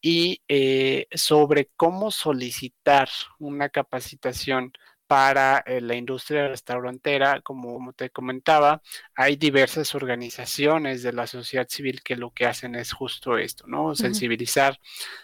Y 0.01 0.41
eh, 0.49 1.07
sobre 1.13 1.71
cómo 1.77 2.11
solicitar 2.11 3.11
una 3.39 3.69
capacitación 3.69 4.73
para 5.11 5.65
eh, 5.67 5.81
la 5.81 5.97
industria 5.97 6.47
restaurantera, 6.47 7.41
como, 7.41 7.93
te 7.95 8.11
comentaba, 8.11 8.81
hay 9.17 9.35
diversas 9.35 9.97
organizaciones 9.97 11.03
de 11.03 11.13
la 11.13 11.27
sociedad 11.27 11.67
civil 11.69 12.01
que 12.05 12.15
lo 12.15 12.31
que 12.31 12.47
hacen 12.47 12.77
es 12.77 12.93
justo 12.93 13.37
esto, 13.37 13.67
¿no? 13.67 13.97
Sensibilizar 13.97 14.79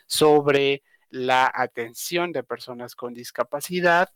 sobre 0.05 0.83
la 1.11 1.49
atención 1.55 2.33
de 2.33 2.43
personas 2.43 2.97
con 2.97 3.15
discapacidad, 3.15 4.09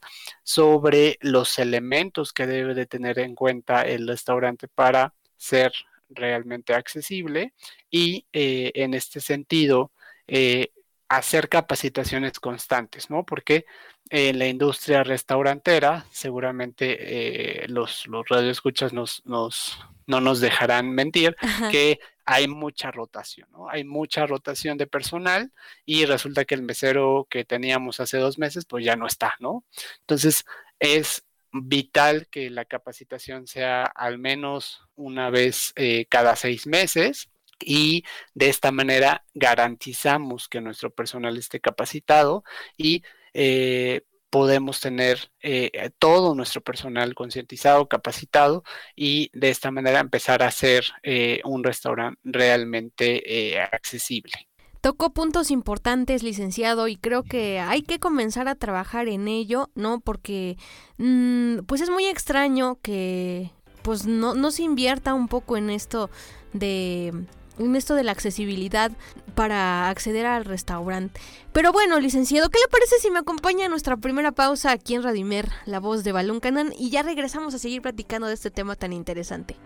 sobre 0.42 1.18
los 1.20 1.56
elementos 1.60 2.32
que 2.32 2.48
debe 2.48 2.74
de 2.74 2.86
tener 2.86 3.20
en 3.20 3.36
cuenta 3.36 3.82
el 3.82 4.08
restaurante 4.08 4.66
para 4.66 5.14
ser 5.36 5.72
realmente 6.08 6.74
accesible 6.74 7.54
y 7.92 8.26
eh, 8.32 8.72
en 8.74 8.94
este 8.94 9.20
sentido 9.20 9.92
eh, 10.26 10.72
hacer 11.10 11.48
capacitaciones 11.48 12.38
constantes, 12.38 13.10
¿no? 13.10 13.26
Porque 13.26 13.66
en 14.10 14.38
la 14.38 14.46
industria 14.46 15.02
restaurantera, 15.02 16.06
seguramente 16.12 17.64
eh, 17.64 17.68
los, 17.68 18.06
los 18.06 18.28
radioescuchas 18.28 18.92
nos, 18.92 19.20
nos, 19.26 19.76
no 20.06 20.20
nos 20.20 20.40
dejarán 20.40 20.88
mentir, 20.90 21.36
que 21.72 21.98
hay 22.24 22.46
mucha 22.46 22.92
rotación, 22.92 23.48
¿no? 23.50 23.68
Hay 23.68 23.82
mucha 23.82 24.24
rotación 24.24 24.78
de 24.78 24.86
personal 24.86 25.52
y 25.84 26.04
resulta 26.04 26.44
que 26.44 26.54
el 26.54 26.62
mesero 26.62 27.26
que 27.28 27.44
teníamos 27.44 27.98
hace 27.98 28.18
dos 28.18 28.38
meses, 28.38 28.64
pues 28.64 28.84
ya 28.84 28.94
no 28.94 29.08
está, 29.08 29.34
¿no? 29.40 29.64
Entonces, 30.02 30.44
es 30.78 31.24
vital 31.50 32.28
que 32.28 32.50
la 32.50 32.66
capacitación 32.66 33.48
sea 33.48 33.82
al 33.82 34.18
menos 34.18 34.82
una 34.94 35.28
vez 35.30 35.72
eh, 35.74 36.06
cada 36.08 36.36
seis 36.36 36.68
meses 36.68 37.29
y 37.64 38.04
de 38.34 38.48
esta 38.48 38.72
manera 38.72 39.24
garantizamos 39.34 40.48
que 40.48 40.60
nuestro 40.60 40.90
personal 40.90 41.36
esté 41.36 41.60
capacitado 41.60 42.44
y 42.76 43.02
eh, 43.34 44.02
podemos 44.30 44.80
tener 44.80 45.32
eh, 45.42 45.90
todo 45.98 46.34
nuestro 46.34 46.60
personal 46.60 47.14
concientizado, 47.14 47.88
capacitado 47.88 48.62
y 48.94 49.30
de 49.32 49.50
esta 49.50 49.70
manera 49.70 49.98
empezar 49.98 50.42
a 50.42 50.48
hacer 50.48 50.84
eh, 51.02 51.40
un 51.44 51.64
restaurante 51.64 52.20
realmente 52.22 53.60
accesible. 53.72 54.32
Tocó 54.80 55.12
puntos 55.12 55.50
importantes, 55.50 56.22
licenciado, 56.22 56.88
y 56.88 56.96
creo 56.96 57.22
que 57.22 57.58
hay 57.58 57.82
que 57.82 57.98
comenzar 57.98 58.48
a 58.48 58.54
trabajar 58.54 59.08
en 59.08 59.28
ello, 59.28 59.68
¿no? 59.74 60.00
Porque 60.00 60.56
mm, 60.96 61.64
pues 61.66 61.82
es 61.82 61.90
muy 61.90 62.06
extraño 62.06 62.78
que 62.80 63.50
pues 63.82 64.06
no, 64.06 64.34
no 64.34 64.50
se 64.50 64.62
invierta 64.62 65.12
un 65.12 65.28
poco 65.28 65.56
en 65.56 65.70
esto 65.70 66.08
de 66.52 67.12
en 67.60 67.76
esto 67.76 67.94
de 67.94 68.04
la 68.04 68.12
accesibilidad 68.12 68.90
para 69.34 69.88
acceder 69.88 70.26
al 70.26 70.44
restaurante. 70.44 71.20
Pero 71.52 71.72
bueno, 71.72 72.00
licenciado, 72.00 72.48
¿qué 72.48 72.58
le 72.58 72.68
parece 72.68 72.96
si 73.00 73.10
me 73.10 73.18
acompaña 73.18 73.66
a 73.66 73.68
nuestra 73.68 73.96
primera 73.96 74.32
pausa 74.32 74.72
aquí 74.72 74.94
en 74.94 75.02
Radimer, 75.02 75.48
la 75.66 75.80
voz 75.80 76.04
de 76.04 76.12
Balón 76.12 76.40
Canan, 76.40 76.72
y 76.76 76.90
ya 76.90 77.02
regresamos 77.02 77.54
a 77.54 77.58
seguir 77.58 77.82
platicando 77.82 78.26
de 78.26 78.34
este 78.34 78.50
tema 78.50 78.76
tan 78.76 78.92
interesante? 78.92 79.56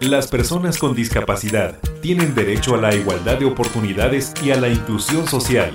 Las 0.00 0.26
personas 0.26 0.76
con 0.76 0.94
discapacidad 0.94 1.78
tienen 2.02 2.34
derecho 2.34 2.74
a 2.74 2.78
la 2.78 2.94
igualdad 2.94 3.38
de 3.38 3.46
oportunidades 3.46 4.34
y 4.44 4.50
a 4.50 4.56
la 4.60 4.68
inclusión 4.68 5.26
social. 5.26 5.74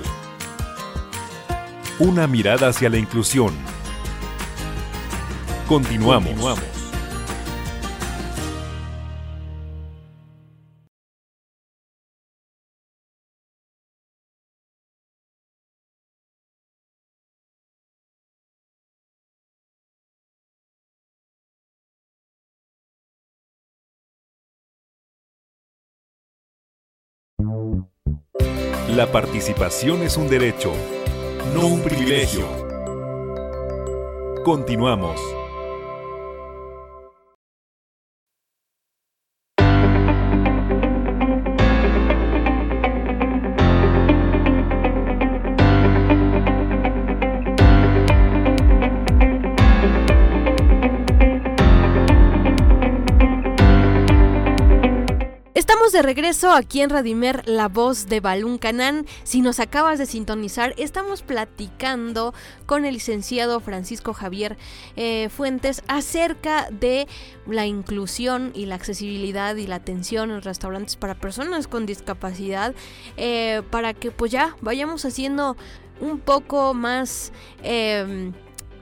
Una 2.00 2.26
mirada 2.26 2.68
hacia 2.68 2.88
la 2.88 2.96
inclusión. 2.96 3.54
Continuamos. 5.68 6.58
La 28.88 29.12
participación 29.12 30.02
es 30.02 30.16
un 30.16 30.28
derecho 30.28 30.72
no 31.54 31.66
un 31.66 31.82
privilegio. 31.82 32.46
Continuamos. 34.44 35.39
De 56.00 56.06
regreso 56.06 56.50
aquí 56.52 56.80
en 56.80 56.88
Radimer, 56.88 57.46
la 57.46 57.68
voz 57.68 58.06
de 58.06 58.20
Balún 58.20 58.56
Canán. 58.56 59.04
Si 59.22 59.42
nos 59.42 59.60
acabas 59.60 59.98
de 59.98 60.06
sintonizar, 60.06 60.72
estamos 60.78 61.20
platicando 61.20 62.32
con 62.64 62.86
el 62.86 62.94
licenciado 62.94 63.60
Francisco 63.60 64.14
Javier 64.14 64.56
eh, 64.96 65.28
Fuentes 65.28 65.82
acerca 65.88 66.70
de 66.70 67.06
la 67.46 67.66
inclusión 67.66 68.50
y 68.54 68.64
la 68.64 68.76
accesibilidad 68.76 69.54
y 69.56 69.66
la 69.66 69.74
atención 69.74 70.30
en 70.30 70.40
restaurantes 70.40 70.96
para 70.96 71.16
personas 71.16 71.68
con 71.68 71.84
discapacidad, 71.84 72.74
eh, 73.18 73.60
para 73.70 73.92
que 73.92 74.10
pues 74.10 74.32
ya 74.32 74.56
vayamos 74.62 75.04
haciendo 75.04 75.58
un 76.00 76.18
poco 76.18 76.72
más... 76.72 77.30
Em, 77.62 78.32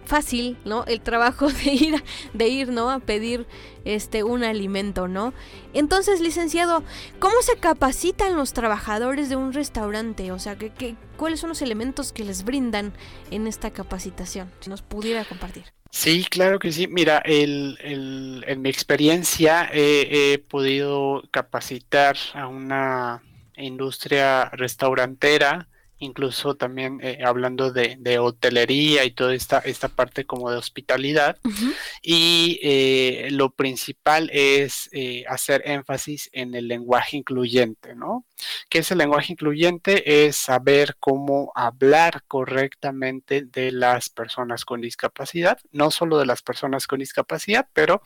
fácil, 0.08 0.56
¿no? 0.64 0.84
El 0.86 1.00
trabajo 1.00 1.48
de 1.64 1.70
ir, 1.70 2.04
de 2.32 2.48
ir, 2.48 2.68
¿no? 2.70 2.90
A 2.90 2.98
pedir 2.98 3.46
este 3.84 4.24
un 4.24 4.42
alimento, 4.42 5.06
¿no? 5.06 5.32
Entonces, 5.74 6.20
licenciado, 6.20 6.82
¿cómo 7.20 7.34
se 7.42 7.56
capacitan 7.56 8.36
los 8.36 8.52
trabajadores 8.52 9.28
de 9.28 9.36
un 9.36 9.52
restaurante? 9.52 10.32
O 10.32 10.38
sea, 10.38 10.56
¿qué, 10.56 10.96
cuáles 11.16 11.40
son 11.40 11.50
los 11.50 11.62
elementos 11.62 12.12
que 12.12 12.24
les 12.24 12.42
brindan 12.42 12.92
en 13.30 13.46
esta 13.46 13.70
capacitación? 13.70 14.50
Si 14.60 14.70
nos 14.70 14.82
pudiera 14.82 15.24
compartir. 15.24 15.64
Sí, 15.90 16.26
claro 16.28 16.58
que 16.58 16.72
sí. 16.72 16.86
Mira, 16.86 17.22
en 17.24 18.62
mi 18.62 18.68
experiencia 18.68 19.68
he 19.72 20.38
podido 20.48 21.22
capacitar 21.30 22.16
a 22.34 22.46
una 22.46 23.22
industria 23.56 24.50
restaurantera 24.50 25.68
incluso 25.98 26.54
también 26.54 27.00
eh, 27.02 27.20
hablando 27.24 27.72
de, 27.72 28.18
hotelería 28.18 29.04
y 29.04 29.10
toda 29.10 29.34
esta, 29.34 29.58
esta 29.58 29.88
parte 29.88 30.24
como 30.24 30.50
de 30.50 30.56
hospitalidad. 30.56 31.36
Y 32.02 32.58
eh, 32.62 33.28
lo 33.30 33.50
principal 33.50 34.30
es 34.32 34.88
eh, 34.92 35.24
hacer 35.28 35.62
énfasis 35.64 36.30
en 36.32 36.54
el 36.54 36.68
lenguaje 36.68 37.16
incluyente, 37.16 37.94
¿no? 37.94 38.24
¿Qué 38.68 38.78
es 38.78 38.90
el 38.90 38.98
lenguaje 38.98 39.32
incluyente? 39.32 40.26
Es 40.26 40.36
saber 40.36 40.96
cómo 41.00 41.52
hablar 41.54 42.22
correctamente 42.26 43.42
de 43.42 43.72
las 43.72 44.08
personas 44.08 44.64
con 44.64 44.80
discapacidad, 44.80 45.58
no 45.72 45.90
solo 45.90 46.18
de 46.18 46.26
las 46.26 46.42
personas 46.42 46.86
con 46.86 47.00
discapacidad, 47.00 47.68
pero 47.72 48.02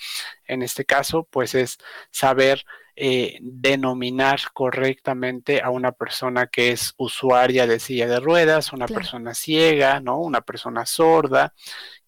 en 0.46 0.62
este 0.62 0.84
caso, 0.84 1.28
pues 1.30 1.54
es 1.54 1.78
saber 2.10 2.64
eh, 2.94 3.38
denominar 3.40 4.38
correctamente 4.52 5.62
a 5.62 5.70
una 5.70 5.92
persona 5.92 6.48
que 6.48 6.72
es 6.72 6.92
usuaria 6.98 7.66
de 7.66 7.80
silla 7.80 8.06
de 8.06 8.20
ruedas, 8.20 8.72
una 8.74 8.86
persona 8.86 9.32
ciega, 9.32 10.00
¿no? 10.00 10.18
Una 10.18 10.42
persona 10.42 10.84
sorda, 10.84 11.54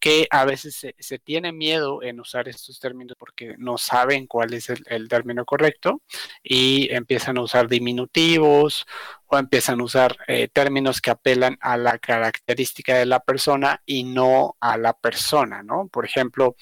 que 0.05 0.27
a 0.31 0.45
veces 0.45 0.87
se, 0.99 1.19
tiene 1.19 1.51
miedo 1.51 2.03
en 2.03 2.21
usar 2.21 2.47
estos 2.47 2.79
términos 2.79 3.17
porque 3.19 3.55
no 3.57 3.79
saben 3.79 4.27
cuál 4.27 4.53
es 4.53 4.69
el, 4.69 5.09
término 5.09 5.47
correcto 5.47 6.03
y 6.43 6.93
empiezan 6.93 7.39
a 7.39 7.41
usar 7.41 7.69
diminutivos 7.69 8.85
o 9.29 9.39
empiezan 9.39 9.81
a 9.81 9.85
usar 9.85 10.15
eh, 10.29 10.49
términos 10.53 11.01
que 11.01 11.11
apelan 11.11 11.57
a 11.59 11.79
la 11.79 11.97
característica 11.99 12.99
de 12.99 13.07
la 13.07 13.21
persona 13.21 13.81
y 13.87 14.05
no 14.05 14.59
a 14.61 14.77
la 14.77 14.93
persona, 14.93 15.63
¿no? 15.63 15.89
Por 15.89 16.05
ejemplo, 16.05 16.55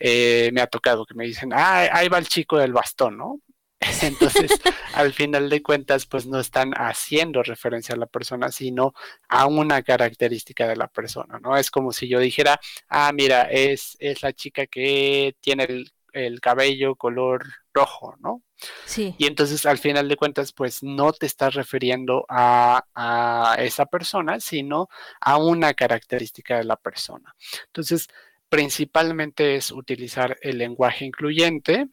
eh, 0.00 0.50
me 0.52 0.60
ha 0.60 0.66
tocado 0.66 1.06
que 1.06 1.14
me 1.14 1.24
dicen, 1.24 1.52
ah, 1.52 1.86
ahí 1.92 2.08
va 2.08 2.18
el 2.18 2.26
chico 2.26 2.58
del 2.58 2.72
bastón, 2.72 3.16
¿no? 3.16 3.38
Entonces, 4.02 4.50
al 4.94 5.12
final 5.12 5.48
de 5.48 5.62
cuentas, 5.62 6.06
pues 6.06 6.26
no 6.26 6.40
están 6.40 6.72
haciendo 6.74 7.42
referencia 7.42 7.94
a 7.94 7.98
la 7.98 8.06
persona, 8.06 8.50
sino 8.50 8.92
a 9.28 9.46
una 9.46 9.82
característica 9.82 10.66
de 10.66 10.76
la 10.76 10.88
persona, 10.88 11.38
¿no? 11.38 11.56
Es 11.56 11.70
como 11.70 11.92
si 11.92 12.08
yo 12.08 12.18
dijera, 12.18 12.58
ah, 12.88 13.12
mira, 13.12 13.42
es, 13.42 13.96
es 14.00 14.22
la 14.22 14.32
chica 14.32 14.66
que 14.66 15.36
tiene 15.40 15.64
el, 16.12 16.40
cabello 16.40 16.96
color 16.96 17.44
rojo, 17.72 18.16
¿no? 18.18 18.42
Sí. 18.86 19.14
Y 19.18 19.26
entonces, 19.26 19.64
al 19.66 19.78
final 19.78 20.08
de 20.08 20.16
cuentas, 20.16 20.52
pues 20.52 20.82
no 20.82 21.12
te 21.12 21.26
estás 21.26 21.54
refiriendo 21.54 22.26
a, 22.28 22.84
a 22.94 23.54
esa 23.60 23.86
persona, 23.86 24.40
sino 24.40 24.88
a 25.20 25.36
una 25.36 25.74
característica 25.74 26.58
de 26.58 26.64
la 26.64 26.76
persona. 26.76 27.36
Entonces, 27.66 28.08
principalmente 28.48 29.54
es 29.54 29.70
utilizar 29.70 30.36
el 30.40 30.58
lenguaje 30.58 31.04
incluyente 31.04 31.88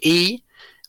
y 0.00 0.44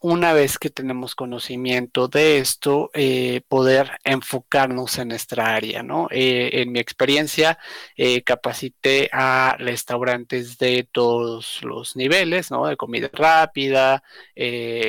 una 0.05 0.33
vez 0.33 0.59
que 0.59 0.69
tenemos 0.69 1.15
conocimiento 1.15 2.07
de 2.07 2.37
esto, 2.37 2.91
eh, 2.93 3.41
poder 3.47 3.89
enfocarnos 4.03 4.99
en 4.99 5.07
nuestra 5.07 5.55
área, 5.55 5.81
¿no? 5.81 6.09
Eh, 6.11 6.61
en 6.61 6.71
mi 6.71 6.77
experiencia, 6.77 7.57
eh, 7.97 8.21
capacité 8.21 9.09
a 9.11 9.55
restaurantes 9.57 10.59
de 10.59 10.87
todos 10.91 11.63
los 11.63 11.95
niveles, 11.95 12.51
¿no? 12.51 12.67
De 12.67 12.77
comida 12.77 13.09
rápida, 13.11 14.03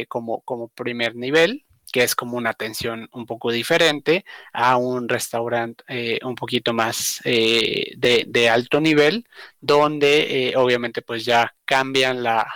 como, 0.09 0.43
como 0.43 0.69
primer 0.69 1.17
nivel, 1.17 1.65
que 1.91 2.03
es 2.03 2.15
como 2.15 2.37
una 2.37 2.51
atención 2.51 3.09
un 3.13 3.25
poco 3.25 3.51
diferente 3.51 4.27
a 4.53 4.77
un 4.77 5.09
restaurante 5.09 5.83
un 6.25 6.35
poquito 6.35 6.75
más 6.75 7.23
de, 7.25 8.49
alto 8.53 8.83
nivel, 8.83 9.27
donde 9.61 10.53
obviamente 10.57 11.01
pues 11.01 11.25
ya 11.25 11.55
cambian 11.65 12.23
la, 12.23 12.47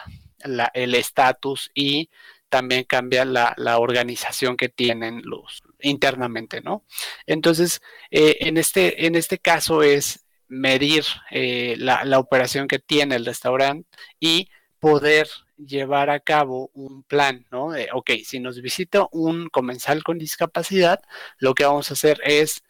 el 0.75 0.95
estatus 0.95 1.71
y 1.75 2.11
también 2.51 2.85
cambia 2.85 3.25
la, 3.25 3.79
organización 3.79 4.57
que 4.57 4.69
tienen 4.69 5.23
los 5.25 5.63
internamente, 5.81 6.61
¿no? 6.61 6.85
Entonces, 7.27 7.81
eh, 8.11 8.37
en, 8.41 8.59
este, 8.59 9.07
en 9.07 9.15
este 9.15 9.39
caso 9.39 9.83
es 9.83 10.27
medir 10.49 11.05
eh, 11.31 11.77
la, 11.79 12.19
operación 12.19 12.69
que 12.69 12.79
tiene 12.81 13.15
el 13.17 13.25
restaurante 13.25 13.89
y 14.19 14.51
poder 14.81 15.29
llevar 15.57 16.11
a 16.11 16.21
cabo 16.21 16.71
un 16.75 17.03
plan, 17.03 17.47
¿no? 17.51 17.73
ok, 17.93 18.11
si 18.25 18.41
nos 18.41 18.61
visita 18.63 19.07
un 19.13 19.49
comensal 19.51 20.03
con 20.03 20.19
discapacidad, 20.19 21.01
lo 21.39 21.55
que 21.55 21.65
vamos 21.65 21.91
a 21.91 21.95
hacer 21.95 22.21
es 22.25 22.63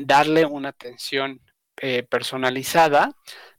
darle 0.00 0.46
una 0.46 0.70
atención 0.70 1.40
eh, 1.76 2.02
personalizada 2.02 3.14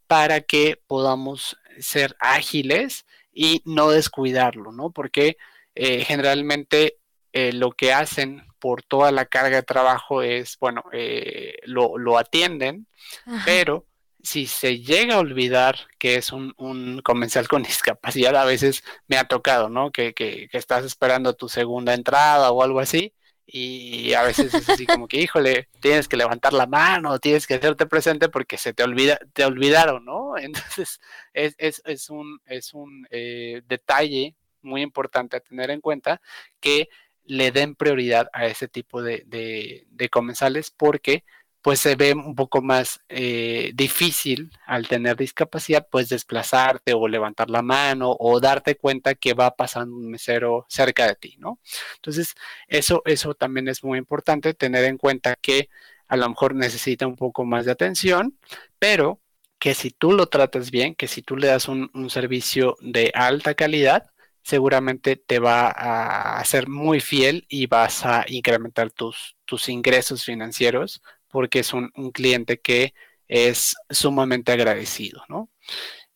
para 0.07 0.41
que 0.41 0.81
podamos 0.87 1.57
ser 1.79 2.15
ágiles 2.19 3.05
y 3.33 3.61
no 3.65 3.89
descuidarlo, 3.89 4.71
¿no? 4.71 4.91
Porque 4.91 5.37
eh, 5.75 6.03
generalmente 6.03 6.99
eh, 7.31 7.51
lo 7.51 7.71
que 7.71 7.93
hacen 7.93 8.43
por 8.59 8.83
toda 8.83 9.11
la 9.11 9.25
carga 9.25 9.57
de 9.57 9.63
trabajo 9.63 10.21
es, 10.21 10.57
bueno, 10.59 10.83
eh, 10.93 11.55
lo, 11.65 12.17
atienden, 12.17 12.87
pero 13.45 13.85
si 14.21 14.47
se 14.47 14.79
llega 14.79 15.15
a 15.15 15.19
olvidar 15.19 15.75
que 15.97 16.15
es 16.15 16.31
un, 16.31 16.53
un, 16.57 17.01
comensal 17.01 17.47
con 17.47 17.63
discapacidad, 17.63 18.35
a 18.35 18.45
veces 18.45 18.83
me 19.07 19.17
ha 19.17 19.27
tocado, 19.27 19.69
¿no? 19.69 19.91
Que, 19.91 20.13
que, 20.13 20.47
estás 20.53 20.85
esperando 20.85 21.33
tu 21.35 21.49
segunda 21.49 21.93
entrada 21.93 22.51
o 22.51 22.63
algo 22.63 22.79
así, 22.79 23.13
y 23.45 24.13
a 24.13 24.23
veces 24.23 24.53
es 24.53 24.69
así 24.69 24.85
como 24.85 25.07
que, 25.07 25.19
híjole, 25.19 25.67
tienes 25.81 26.07
que 26.07 26.15
levantar 26.15 26.53
la 26.53 26.65
mano, 26.65 27.19
tienes 27.19 27.45
que 27.45 27.55
hacerte 27.55 27.85
presente 27.85 28.29
porque 28.29 28.57
se 28.57 28.73
te 28.73 28.83
olvida, 28.83 29.19
te 29.33 29.43
olvidaron, 29.43 30.05
¿no? 30.05 30.37
Entonces, 30.37 31.01
es, 31.33 31.55
es, 31.57 31.81
es 31.85 32.09
un, 32.09 32.39
es 32.45 32.73
un 32.73 33.05
detalle 33.11 34.35
muy 34.63 34.81
importante 34.81 35.37
a 35.37 35.41
tener 35.41 35.71
en 35.71 35.81
cuenta 35.81 36.21
que 36.59 36.89
le 37.25 37.51
den 37.51 37.75
prioridad 37.75 38.29
a 38.33 38.45
ese 38.47 38.67
tipo 38.67 39.01
de, 39.01 39.85
comensales 40.11 40.71
porque 40.71 41.23
pues 41.61 41.79
se 41.79 41.95
ve 41.95 42.13
un 42.13 42.35
poco 42.35 42.61
más 42.61 42.99
eh, 43.07 43.71
difícil 43.73 44.51
al 44.65 44.85
tener 44.89 45.15
discapacidad, 45.15 45.87
pues 45.89 46.09
desplazarte 46.09 46.93
o 46.93 47.07
levantar 47.07 47.49
la 47.49 47.61
mano 47.61 48.13
o 48.19 48.41
darte 48.41 48.75
cuenta 48.75 49.15
que 49.15 49.33
va 49.33 49.55
pasando 49.55 49.95
un 49.95 50.11
mesero 50.11 50.65
cerca 50.67 51.07
de 51.07 51.15
ti, 51.15 51.35
¿no? 51.39 51.59
Entonces, 51.95 52.35
eso, 52.67 53.01
eso 53.05 53.33
también 53.33 53.69
es 53.69 53.81
muy 53.81 53.97
importante, 53.97 54.53
tener 54.53 54.83
en 54.83 54.97
cuenta 54.97 55.37
que 55.41 55.69
a 56.09 56.17
lo 56.17 56.27
mejor 56.27 56.53
necesita 56.53 57.07
un 57.07 57.15
poco 57.15 57.45
más 57.45 57.65
de 57.65 57.71
atención, 57.71 58.37
pero 58.77 59.21
que 59.57 59.73
si 59.73 59.91
tú 59.91 60.11
lo 60.11 60.27
tratas 60.27 60.69
bien, 60.69 60.95
que 60.95 61.07
si 61.07 61.21
tú 61.21 61.37
le 61.37 61.47
das 61.47 61.69
un, 61.69 61.89
un 61.93 62.09
servicio 62.09 62.75
de 62.81 63.11
alta 63.15 63.53
calidad, 63.53 64.12
seguramente 64.43 65.15
te 65.15 65.39
va 65.39 65.67
a 65.69 66.39
hacer 66.39 66.67
muy 66.67 66.99
fiel 66.99 67.45
y 67.49 67.67
vas 67.67 68.05
a 68.05 68.25
incrementar 68.27 68.91
tus, 68.91 69.35
tus 69.45 69.69
ingresos 69.69 70.23
financieros 70.25 71.01
porque 71.29 71.59
es 71.59 71.73
un, 71.73 71.89
cliente 72.13 72.59
que 72.59 72.93
es 73.27 73.75
sumamente 73.89 74.51
agradecido, 74.51 75.23
¿no? 75.29 75.49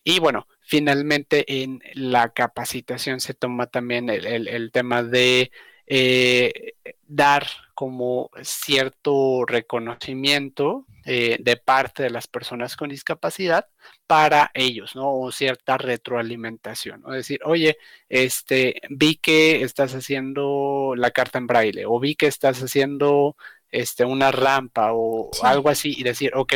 Y 0.03 0.19
bueno, 0.19 0.47
finalmente 0.61 1.63
en 1.63 1.81
la 1.93 2.29
capacitación 2.29 3.19
se 3.19 3.33
toma 3.33 3.67
también 3.67 4.09
el, 4.09 4.71
tema 4.71 5.01
de 5.03 5.51
eh, 5.87 6.75
dar 7.07 7.47
como 7.77 8.31
cierto 8.41 9.45
reconocimiento 9.45 10.87
eh, 11.05 11.37
de 11.39 11.57
parte 11.57 12.01
de 12.01 12.09
las 12.09 12.25
personas 12.25 12.75
con 12.75 12.89
discapacidad 12.89 13.67
para 14.07 14.49
ellos, 14.55 14.95
¿no? 14.95 15.13
O 15.13 15.31
cierta 15.31 15.77
retroalimentación, 15.77 17.01
¿no? 17.01 17.11
Decir, 17.11 17.39
oye, 17.45 17.77
este, 18.09 18.81
vi 18.89 19.17
que 19.17 19.61
estás 19.61 19.93
haciendo 19.93 20.95
la 20.97 21.11
carta 21.11 21.37
en 21.37 21.45
braille 21.45 21.85
o 21.85 21.99
vi 21.99 22.15
que 22.15 22.25
estás 22.25 22.63
haciendo 22.63 23.35
este, 23.69 24.05
una 24.05 24.31
rampa 24.31 24.93
o 24.93 25.29
algo 25.43 25.69
así 25.69 25.93
y 25.95 26.01
decir, 26.01 26.31
ok, 26.33 26.53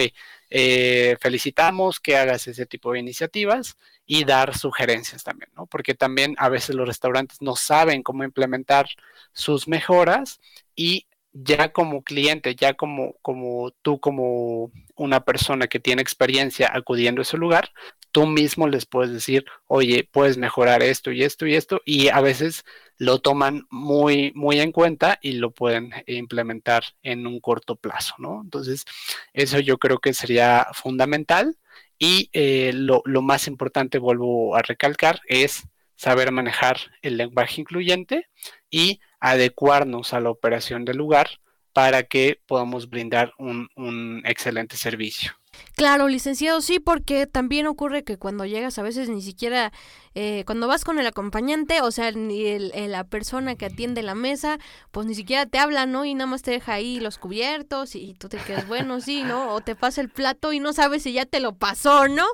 eh, 0.50 1.18
felicitamos 1.22 2.00
que 2.00 2.18
hagas 2.18 2.48
ese 2.48 2.66
tipo 2.66 2.94
de 2.94 3.00
iniciativas 3.00 3.78
y 4.08 4.24
dar 4.26 4.58
sugerencias 4.58 5.24
también, 5.24 5.52
¿no? 5.56 5.68
Porque 5.68 5.94
también 5.94 6.36
a 6.40 6.50
veces 6.50 6.76
los 6.76 6.88
restaurantes 6.88 7.44
no 7.44 7.56
saben 7.56 8.02
cómo 8.02 8.24
implementar 8.24 8.88
sus 9.34 9.68
mejoras 9.68 10.42
y 10.76 11.06
ya 11.34 11.72
como 11.72 12.04
cliente, 12.04 12.56
ya 12.56 12.74
como, 12.74 13.16
como 13.22 13.72
tú, 13.82 14.00
como 14.00 14.72
una 14.96 15.24
persona 15.24 15.68
que 15.68 15.80
tiene 15.80 16.02
experiencia 16.02 16.70
acudiendo 16.74 17.22
a 17.22 17.24
ese 17.24 17.38
lugar, 17.38 17.72
tú 18.12 18.26
mismo 18.28 18.68
les 18.68 18.86
puedes 18.86 19.12
decir, 19.14 19.46
oye, 19.68 20.08
puedes 20.12 20.38
mejorar 20.38 20.84
esto 20.84 21.12
y 21.12 21.24
esto 21.24 21.48
y 21.48 21.56
esto, 21.56 21.82
y 21.86 22.10
a 22.10 22.20
veces 22.22 22.66
lo 22.98 23.20
toman 23.20 23.66
muy, 23.70 24.32
muy 24.36 24.60
en 24.60 24.72
cuenta 24.72 25.18
y 25.22 25.34
lo 25.34 25.52
pueden 25.52 25.92
implementar 26.08 26.84
en 27.02 27.26
un 27.26 27.40
corto 27.40 27.76
plazo, 27.76 28.16
¿no? 28.20 28.42
Entonces, 28.44 28.86
eso 29.34 29.60
yo 29.60 29.78
creo 29.78 30.00
que 30.00 30.14
sería 30.14 30.68
fundamental. 30.74 31.58
Y 31.98 32.30
eh, 32.34 32.72
lo, 32.74 33.04
lo 33.06 33.22
más 33.22 33.48
importante, 33.48 34.00
vuelvo 34.00 34.56
a 34.56 34.64
recalcar, 34.64 35.22
es 35.28 35.64
saber 35.96 36.32
manejar 36.32 36.78
el 37.04 37.18
lenguaje 37.18 37.62
incluyente 37.62 38.28
y 38.72 39.00
adecuarnos 39.20 40.14
a 40.14 40.20
la 40.20 40.32
operación 40.32 40.86
del 40.86 40.98
lugar 40.98 41.30
para 41.74 42.04
que 42.04 42.40
podamos 42.48 42.90
brindar 42.90 43.34
un, 43.38 44.22
excelente 44.26 44.76
servicio. 44.78 45.32
Claro, 45.76 46.08
licenciado, 46.08 46.62
sí, 46.62 46.80
porque 46.80 47.28
también 47.28 47.68
ocurre 47.68 48.04
que 48.04 48.18
cuando 48.18 48.46
llegas 48.46 48.78
a 48.80 48.84
veces 48.84 49.10
ni 49.10 49.22
siquiera, 49.22 49.74
eh, 50.16 50.44
cuando 50.46 50.68
vas 50.68 50.86
con 50.86 50.98
el 50.98 51.06
acompañante, 51.06 51.82
o 51.82 51.92
sea, 51.92 52.12
ni 52.12 52.46
el, 52.46 52.72
la 52.90 53.04
persona 53.04 53.56
que 53.56 53.66
atiende 53.66 54.02
la 54.02 54.16
mesa, 54.16 54.60
pues 54.92 55.08
ni 55.08 55.16
siquiera 55.16 55.46
te 55.46 55.60
habla, 55.60 55.86
¿no? 55.86 56.06
Y 56.06 56.14
nada 56.14 56.28
más 56.28 56.42
te 56.42 56.52
deja 56.52 56.74
ahí 56.74 57.00
los 57.00 57.18
cubiertos 57.18 57.96
y 57.96 58.14
tú 58.14 58.30
te 58.30 58.38
quedas, 58.38 58.68
bueno, 58.68 59.02
sí, 59.02 59.24
¿no? 59.24 59.54
O 59.54 59.62
te 59.62 59.76
pasa 59.76 60.02
el 60.02 60.10
plato 60.10 60.54
y 60.54 60.60
no 60.60 60.72
sabes 60.72 61.04
si 61.04 61.14
ya 61.14 61.26
te 61.26 61.42
lo 61.42 61.54
pasó, 61.54 62.08
¿no? 62.08 62.26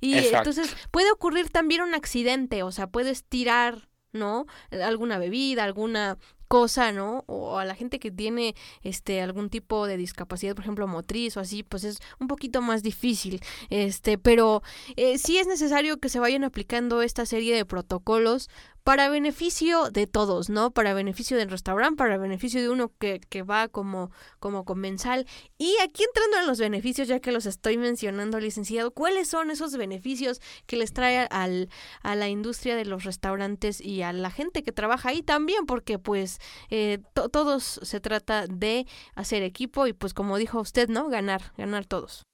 Y 0.00 0.16
entonces 0.16 0.74
puede 0.90 1.10
ocurrir 1.12 1.50
también 1.50 1.82
un 1.82 1.94
accidente, 1.94 2.62
o 2.62 2.72
sea, 2.72 2.86
puedes 2.86 3.24
tirar 3.24 3.88
¿no? 4.12 4.46
Alguna 4.70 5.18
bebida, 5.18 5.64
alguna 5.64 6.18
cosa, 6.52 6.92
¿no? 6.92 7.24
O 7.28 7.56
a 7.56 7.64
la 7.64 7.74
gente 7.74 7.98
que 7.98 8.10
tiene 8.10 8.54
este 8.82 9.22
algún 9.22 9.48
tipo 9.48 9.86
de 9.86 9.96
discapacidad, 9.96 10.54
por 10.54 10.64
ejemplo, 10.64 10.86
motriz 10.86 11.34
o 11.38 11.40
así, 11.40 11.62
pues 11.62 11.82
es 11.82 11.98
un 12.20 12.28
poquito 12.28 12.60
más 12.60 12.82
difícil. 12.82 13.40
Este, 13.70 14.18
pero 14.18 14.62
eh, 14.96 15.16
sí 15.16 15.38
es 15.38 15.46
necesario 15.46 15.98
que 15.98 16.10
se 16.10 16.20
vayan 16.20 16.44
aplicando 16.44 17.00
esta 17.00 17.24
serie 17.24 17.56
de 17.56 17.64
protocolos 17.64 18.50
para 18.84 19.08
beneficio 19.08 19.90
de 19.90 20.06
todos, 20.06 20.50
¿no? 20.50 20.72
Para 20.72 20.94
beneficio 20.94 21.36
del 21.36 21.50
restaurante, 21.50 21.96
para 21.96 22.18
beneficio 22.18 22.60
de 22.60 22.68
uno 22.68 22.92
que, 22.98 23.20
que 23.20 23.42
va 23.42 23.68
como, 23.68 24.10
como 24.40 24.64
comensal. 24.64 25.26
Y 25.58 25.76
aquí 25.82 26.02
entrando 26.02 26.38
en 26.38 26.46
los 26.46 26.58
beneficios, 26.58 27.08
ya 27.08 27.20
que 27.20 27.32
los 27.32 27.46
estoy 27.46 27.76
mencionando, 27.76 28.40
licenciado, 28.40 28.90
¿cuáles 28.90 29.28
son 29.28 29.50
esos 29.50 29.76
beneficios 29.76 30.40
que 30.66 30.76
les 30.76 30.92
trae 30.92 31.28
al, 31.30 31.68
a 32.02 32.16
la 32.16 32.28
industria 32.28 32.74
de 32.76 32.84
los 32.84 33.04
restaurantes 33.04 33.80
y 33.80 34.02
a 34.02 34.12
la 34.12 34.30
gente 34.30 34.62
que 34.62 34.72
trabaja 34.72 35.10
ahí 35.10 35.22
también? 35.22 35.66
Porque 35.66 35.98
pues 35.98 36.38
eh, 36.70 36.98
todos 37.12 37.80
se 37.82 38.00
trata 38.00 38.46
de 38.46 38.86
hacer 39.14 39.42
equipo 39.42 39.86
y 39.86 39.92
pues 39.92 40.14
como 40.14 40.38
dijo 40.38 40.60
usted, 40.60 40.88
¿no? 40.88 41.08
Ganar, 41.08 41.52
ganar 41.56 41.86
todos. 41.86 42.24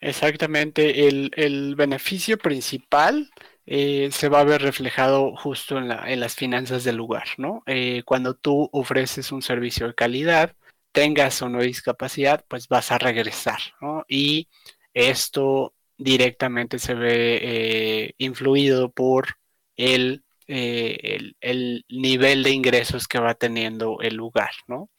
Exactamente, 0.00 1.06
el, 1.06 1.30
el 1.36 1.76
beneficio 1.76 2.36
principal 2.36 3.30
eh, 3.66 4.10
se 4.12 4.28
va 4.28 4.40
a 4.40 4.44
ver 4.44 4.62
reflejado 4.62 5.36
justo 5.36 5.78
en, 5.78 5.88
la, 5.88 6.10
en 6.10 6.20
las 6.20 6.34
finanzas 6.34 6.84
del 6.84 6.96
lugar, 6.96 7.26
¿no? 7.38 7.62
Eh, 7.66 8.02
cuando 8.04 8.34
tú 8.34 8.68
ofreces 8.72 9.30
un 9.32 9.42
servicio 9.42 9.86
de 9.86 9.94
calidad, 9.94 10.56
tengas 10.92 11.40
o 11.42 11.48
no 11.48 11.60
discapacidad, 11.62 12.44
pues 12.48 12.68
vas 12.68 12.90
a 12.92 12.98
regresar, 12.98 13.60
¿no? 13.80 14.04
Y 14.08 14.48
esto 14.94 15.74
directamente 15.96 16.78
se 16.78 16.94
ve 16.94 17.38
eh, 17.42 18.14
influido 18.18 18.90
por 18.90 19.36
el, 19.76 20.24
el, 20.48 21.36
el, 21.40 21.84
nivel 21.88 22.42
de 22.42 22.50
ingresos 22.50 23.06
que 23.08 23.20
va 23.20 23.34
teniendo 23.34 23.98
el 24.00 24.16
lugar, 24.16 24.50
¿no? 24.66 24.90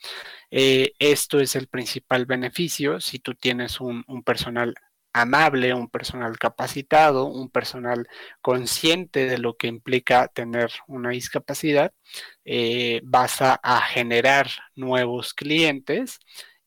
esto 0.49 1.39
es 1.39 1.55
el 1.55 1.67
principal 1.67 2.25
beneficio 2.25 3.01
si 3.01 3.17
tú 3.19 3.33
tienes 3.33 3.81
un 3.81 4.03
personal 4.23 4.75
amable, 5.13 5.73
un 5.73 5.89
personal 5.89 6.37
capacitado, 6.39 7.25
un 7.27 7.49
personal 7.49 8.07
consciente 8.41 9.27
de 9.27 9.37
lo 9.37 9.55
que 9.55 9.67
implica 9.67 10.27
tener 10.27 10.71
una 10.87 11.11
discapacidad, 11.11 11.93
eh, 12.45 13.01
vas 13.03 13.41
a, 13.41 13.59
generar 13.81 14.49
nuevos 14.75 15.33
clientes 15.33 16.19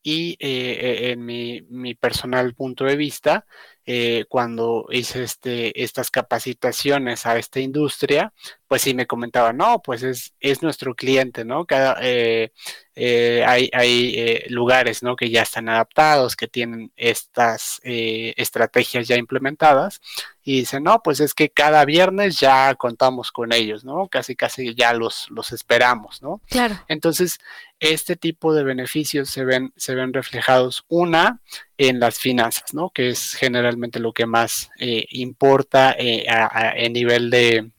y 0.03 0.36
eh, 0.40 1.11
en 1.12 1.24
mi, 1.24 1.62
mi, 1.68 1.94
personal 1.94 2.55
punto 2.55 2.84
de 2.84 2.97
vista, 2.97 3.47
eh, 3.87 4.24
cuando 4.28 4.87
hice 4.91 5.22
este, 5.22 5.82
estas 5.82 6.11
capacitaciones 6.11 7.24
a 7.24 7.39
esta 7.39 7.61
industria, 7.61 8.32
pues 8.66 8.82
sí 8.82 8.95
me 8.95 9.07
comentaba, 9.07 9.53
no, 9.53 9.80
pues 9.80 10.03
es, 10.03 10.34
es 10.41 10.62
nuestro 10.62 10.95
cliente, 10.95 11.45
¿no? 11.45 11.66
Cada, 11.66 11.97
eh, 12.03 12.53
eh, 12.97 13.45
hay, 13.47 13.70
hay 13.72 14.43
lugares, 14.49 15.03
¿no? 15.05 15.14
Que 15.14 15.30
ya 15.30 15.43
están 15.43 15.68
adaptados, 15.68 16.34
que 16.34 16.49
tienen 16.49 16.93
estas 16.97 17.80
estrategias 17.84 19.07
ya 19.07 19.16
implementadas 19.16 20.01
y 20.49 20.61
dicen, 20.61 20.84
no, 20.84 21.03
pues 21.03 21.18
es 21.18 21.34
que 21.34 21.51
cada 21.51 21.84
viernes 21.84 22.38
ya 22.38 22.72
contamos 22.76 23.32
con 23.32 23.53
ellos, 23.53 23.84
¿no? 23.84 24.07
Casi, 24.07 24.36
casi 24.36 24.76
ya 24.76 24.92
los, 24.92 25.26
los 25.30 25.51
esperamos, 25.51 26.22
¿no? 26.22 26.40
Claro. 26.49 26.80
Entonces, 26.86 27.40
este 27.80 28.14
tipo 28.14 28.55
de 28.55 28.62
beneficios 28.62 29.28
se 29.28 29.44
ven, 29.44 29.72
se 29.76 29.97
ven 29.97 30.12
reflejados, 30.12 30.84
una, 30.86 31.40
en 31.78 31.99
las 31.99 32.20
finanzas, 32.20 32.74
¿no? 32.74 32.90
Que 32.90 33.09
es 33.09 33.34
generalmente 33.34 33.99
lo 33.99 34.12
que 34.12 34.26
más 34.26 34.70
eh, 34.78 35.07
importa 35.11 35.97
eh, 35.99 36.26
a, 36.28 36.74
nivel 36.90 37.28
de, 37.28 37.72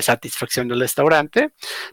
satisfacción 0.00 0.66
del 0.66 0.80
restaurante, 0.80 1.50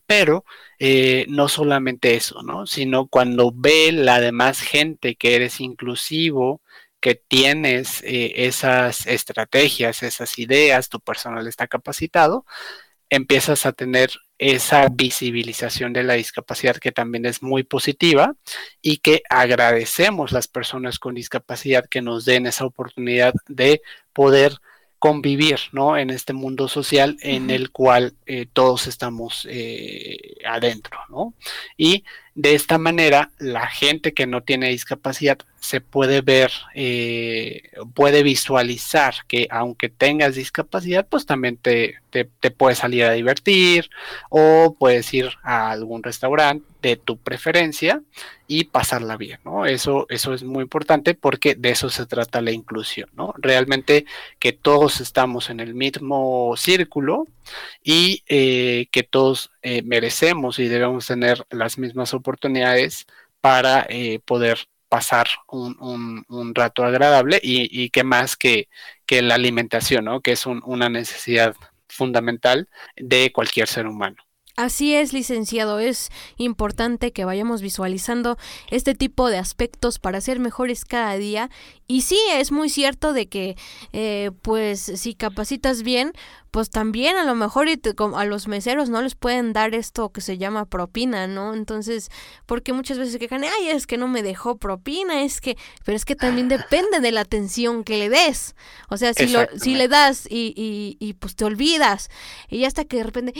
pero 0.07 0.45
eh, 0.79 1.25
no 1.27 1.49
solamente 1.49 2.15
eso, 2.15 2.41
¿no? 2.41 2.65
Sino 2.67 3.07
cuando 3.07 3.51
ve 3.53 3.91
la 3.91 4.21
demás 4.21 4.61
gente 4.61 5.15
que 5.15 5.35
eres 5.35 5.59
inclusivo, 5.59 6.61
que 7.05 7.13
tienes 7.13 8.01
esas 8.03 9.05
estrategias, 9.05 10.01
esas 10.01 10.39
ideas, 10.39 10.89
tu 10.89 10.99
personal 10.99 11.47
está 11.47 11.67
capacitado, 11.67 12.47
empiezas 13.11 13.67
a 13.67 13.73
tener 13.73 14.09
esa 14.39 14.87
visibilización 14.91 15.93
de 15.93 16.01
la 16.01 16.15
discapacidad 16.15 16.77
que 16.77 16.91
también 16.91 17.27
es 17.27 17.43
muy 17.43 17.61
positiva 17.61 18.33
y 18.81 18.97
que 18.97 19.21
agradecemos 19.29 20.31
las 20.31 20.47
personas 20.47 20.97
con 20.97 21.13
discapacidad 21.13 21.85
que 21.87 22.01
nos 22.01 22.25
den 22.25 22.47
esa 22.47 22.65
oportunidad 22.65 23.35
de 23.49 23.83
poder 24.11 24.57
convivir 24.97 25.59
¿no? 25.73 25.99
en 25.99 26.09
este 26.09 26.33
mundo 26.33 26.67
social 26.67 27.17
en 27.21 27.51
el 27.51 27.69
cual 27.69 28.15
eh, 28.25 28.47
todos 28.51 28.87
estamos 28.87 29.47
eh, 29.47 30.37
adentro. 30.43 30.97
¿no? 31.09 31.35
Y 31.77 32.03
de 32.35 32.53
esta 32.53 32.77
manera, 32.77 33.31
la 33.39 33.65
gente 33.67 34.13
que 34.13 34.27
no 34.27 34.43
tiene 34.43 34.67
discapacidad 34.69 35.37
se 35.57 35.79
puede 35.79 36.19
ver, 36.19 36.51
eh, 36.73 37.71
puede 37.93 38.23
visualizar 38.23 39.15
que 39.27 39.47
aunque 39.49 39.87
tengas 39.87 40.35
discapacidad, 40.35 41.07
pues 41.09 41.25
también 41.25 41.55
te, 41.55 41.95
te, 42.09 42.51
puedes 42.51 42.79
salir 42.79 43.05
a 43.05 43.13
divertir 43.13 43.89
o 44.29 44.75
puedes 44.77 45.13
ir 45.13 45.31
a 45.43 45.71
algún 45.71 46.03
restaurante 46.03 46.65
de 46.81 46.97
tu 46.97 47.17
preferencia 47.17 48.01
y 48.47 48.65
pasarla 48.65 49.17
bien, 49.17 49.39
¿no? 49.43 49.65
Eso, 49.65 50.05
eso 50.09 50.33
es 50.33 50.43
muy 50.43 50.63
importante 50.63 51.15
porque 51.15 51.55
de 51.55 51.71
eso 51.71 51.89
se 51.89 52.05
trata 52.05 52.41
la 52.41 52.51
inclusión, 52.51 53.09
¿no? 53.13 53.33
Realmente 53.37 54.05
que 54.39 54.53
todos 54.53 55.01
estamos 55.01 55.49
en 55.49 55.61
el 55.61 55.73
mismo 55.73 56.53
círculo 56.57 57.27
y 57.83 58.23
eh, 58.27 58.87
que 58.91 59.03
todos 59.03 59.51
eh, 59.65 59.81
merecemos 59.83 60.59
y 60.59 60.67
debemos 60.67 61.07
tener 61.07 61.45
las 61.49 61.77
mismas 61.77 62.13
oportunidades 62.13 63.05
para 63.41 63.87
poder 64.25 64.59
pasar 64.89 65.27
un, 65.47 66.53
rato 66.55 66.83
agradable 66.83 67.39
y, 67.43 67.67
y 67.83 67.89
qué 67.89 68.03
más 68.03 68.37
que, 68.37 68.69
que, 69.05 69.21
la 69.21 69.35
alimentación, 69.35 70.05
¿no? 70.05 70.21
que 70.21 70.31
es 70.31 70.45
una 70.45 70.89
necesidad 70.89 71.55
fundamental 71.89 72.69
de 72.95 73.31
cualquier 73.31 73.67
ser 73.67 73.87
humano. 73.87 74.24
Así 74.55 74.95
es, 74.95 75.11
licenciado, 75.11 75.79
es 75.79 76.09
importante 76.37 77.11
que 77.11 77.25
vayamos 77.25 77.61
visualizando 77.61 78.37
este 78.71 78.95
tipo 78.95 79.29
de 79.29 79.37
aspectos 79.37 79.99
para 79.99 80.21
ser 80.21 80.39
mejores 80.39 80.85
cada 80.85 81.17
día. 81.17 81.49
Y 81.87 82.01
sí, 82.01 82.17
es 82.33 82.53
muy 82.53 82.69
cierto 82.69 83.11
de 83.11 83.27
que, 83.27 83.57
eh, 83.91 84.31
pues, 84.41 84.79
si 84.79 85.13
capacitas 85.13 85.83
bien, 85.83 86.13
pues 86.55 86.69
también 86.69 87.17
a 87.17 87.25
lo 87.25 87.35
mejor 87.35 87.67
a 88.15 88.23
los 88.23 88.47
meseros 88.47 88.89
no 88.89 89.01
les 89.01 89.13
pueden 89.13 89.51
dar 89.51 89.75
esto 89.75 90.13
que 90.13 90.21
se 90.21 90.37
llama 90.37 90.63
propina, 90.63 91.27
¿no? 91.27 91.53
Entonces, 91.53 92.09
porque 92.45 92.71
muchas 92.71 92.97
veces 92.97 93.17
quejan, 93.17 93.43
ay, 93.43 93.71
es 93.71 93.85
que 93.85 93.97
no 93.97 94.07
me 94.07 94.23
dejó 94.23 94.55
propina, 94.55 95.21
es 95.23 95.41
que, 95.41 95.57
pero 95.83 95.97
es 95.97 96.05
que 96.05 96.15
también 96.15 96.47
depende 96.47 97.01
de 97.01 97.11
la 97.11 97.19
atención 97.19 97.83
que 97.83 97.97
le 97.97 98.07
des. 98.07 98.55
O 98.89 98.95
sea, 98.95 99.13
si, 99.13 99.27
lo, 99.27 99.41
si 99.59 99.75
le 99.75 99.89
das 99.89 100.27
y, 100.29 100.53
y, 100.55 100.95
y, 101.05 101.15
pues 101.15 101.35
te 101.35 101.43
olvidas, 101.43 102.09
y 102.47 102.63
hasta 102.63 102.85
que 102.85 102.97
de 102.97 103.03
repente, 103.03 103.33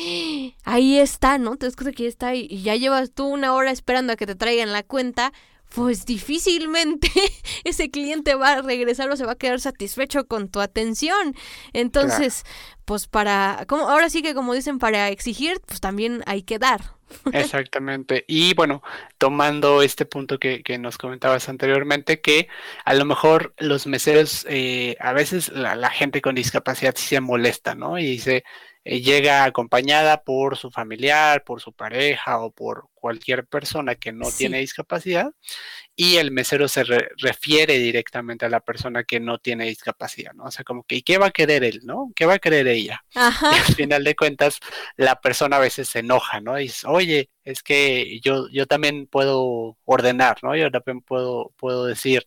ahí 0.66 1.00
está, 1.06 1.38
¿no? 1.38 1.56
Te 1.56 1.66
das 1.66 1.76
cuenta 1.76 1.96
que 1.96 2.04
ya 2.04 2.10
está 2.10 2.36
y 2.36 2.62
ya 2.62 2.76
llevas 2.76 3.12
tú 3.12 3.28
una 3.28 3.54
hora 3.54 3.72
esperando 3.72 4.14
a 4.14 4.16
que 4.16 4.26
te 4.26 4.36
traigan 4.36 4.74
la 4.74 4.84
cuenta, 4.84 5.32
pues 5.74 6.06
difícilmente 6.06 7.10
ese 7.64 7.90
cliente 7.90 8.36
va 8.36 8.54
a 8.54 8.62
regresar 8.62 9.10
o 9.10 9.18
se 9.18 9.26
va 9.26 9.34
a 9.34 9.38
quedar 9.38 9.60
satisfecho 9.60 10.26
con 10.26 10.50
tu 10.50 10.62
atención. 10.62 11.36
Entonces, 11.74 12.44
pues 12.86 13.08
para, 13.08 13.66
como, 13.68 13.90
ahora 13.90 14.10
sí 14.10 14.22
que 14.22 14.34
como 14.34 14.54
dicen, 14.54 14.80
para 14.80 15.10
exigir, 15.10 15.60
pues 15.66 15.82
también 15.82 16.24
hay 16.26 16.44
que 16.44 16.60
dar. 16.60 16.96
Exactamente. 17.34 18.26
Y 18.28 18.54
bueno, 18.56 18.82
tomando 19.18 19.82
este 19.82 20.06
punto 20.06 20.40
que, 20.40 20.64
que, 20.64 20.78
nos 20.78 20.98
comentabas 20.98 21.50
anteriormente, 21.50 22.20
que 22.20 22.48
a 22.84 22.94
lo 22.94 23.06
mejor 23.06 23.54
los 23.58 23.86
meseros, 23.86 24.46
eh, 24.50 24.98
a 25.00 25.14
veces 25.14 25.50
la, 25.50 25.76
la, 25.76 25.92
gente 25.92 26.22
con 26.22 26.36
discapacidad 26.36 26.96
sí 26.98 27.08
se 27.08 27.22
molesta, 27.22 27.76
¿no? 27.76 28.00
Y 28.00 28.06
dice, 28.06 28.44
llega 28.86 29.44
acompañada 29.44 30.24
por 30.24 30.58
su 30.58 30.70
familiar, 30.70 31.44
por 31.44 31.60
su 31.60 31.74
pareja 31.74 32.40
o 32.40 32.52
por 32.52 32.88
cualquier 32.94 33.46
persona 33.48 33.96
que 33.96 34.12
no 34.12 34.32
tiene 34.32 34.60
discapacidad 34.60 35.32
y 35.96 36.18
el 36.18 36.32
mesero 36.32 36.68
se 36.68 36.84
refiere 36.84 37.80
directamente 37.80 38.46
a 38.46 38.50
la 38.50 38.60
persona 38.60 39.04
que 39.04 39.20
no 39.20 39.40
tiene 39.40 39.66
discapacidad, 39.66 40.34
¿no? 40.34 40.46
O 40.46 40.52
sea, 40.52 40.66
como 40.66 40.84
que, 40.84 40.96
¿y 40.96 41.02
qué 41.02 41.18
va 41.18 41.28
a 41.28 41.32
querer 41.32 41.64
él, 41.64 41.82
no? 41.84 42.12
¿Qué 42.16 42.26
va 42.26 42.34
a 42.34 42.40
querer 42.40 42.68
ella? 42.68 43.04
Y 43.16 43.58
al 43.58 43.76
final 43.76 44.04
de 44.04 44.16
cuentas, 44.16 44.60
la 44.98 45.20
persona 45.22 45.58
a 45.58 45.60
veces 45.60 45.88
se 45.88 46.00
enoja, 46.00 46.42
¿no? 46.42 46.60
Y 46.60 46.64
dice, 46.64 46.88
oye, 46.88 47.30
es 47.44 47.64
que 47.64 48.20
yo, 48.22 48.50
yo 48.50 48.66
también 48.66 49.08
puedo 49.08 49.78
ordenar, 49.86 50.38
¿no? 50.44 50.56
Yo 50.56 50.70
también 50.70 51.02
puedo, 51.02 51.54
puedo 51.58 51.86
decir. 51.86 52.26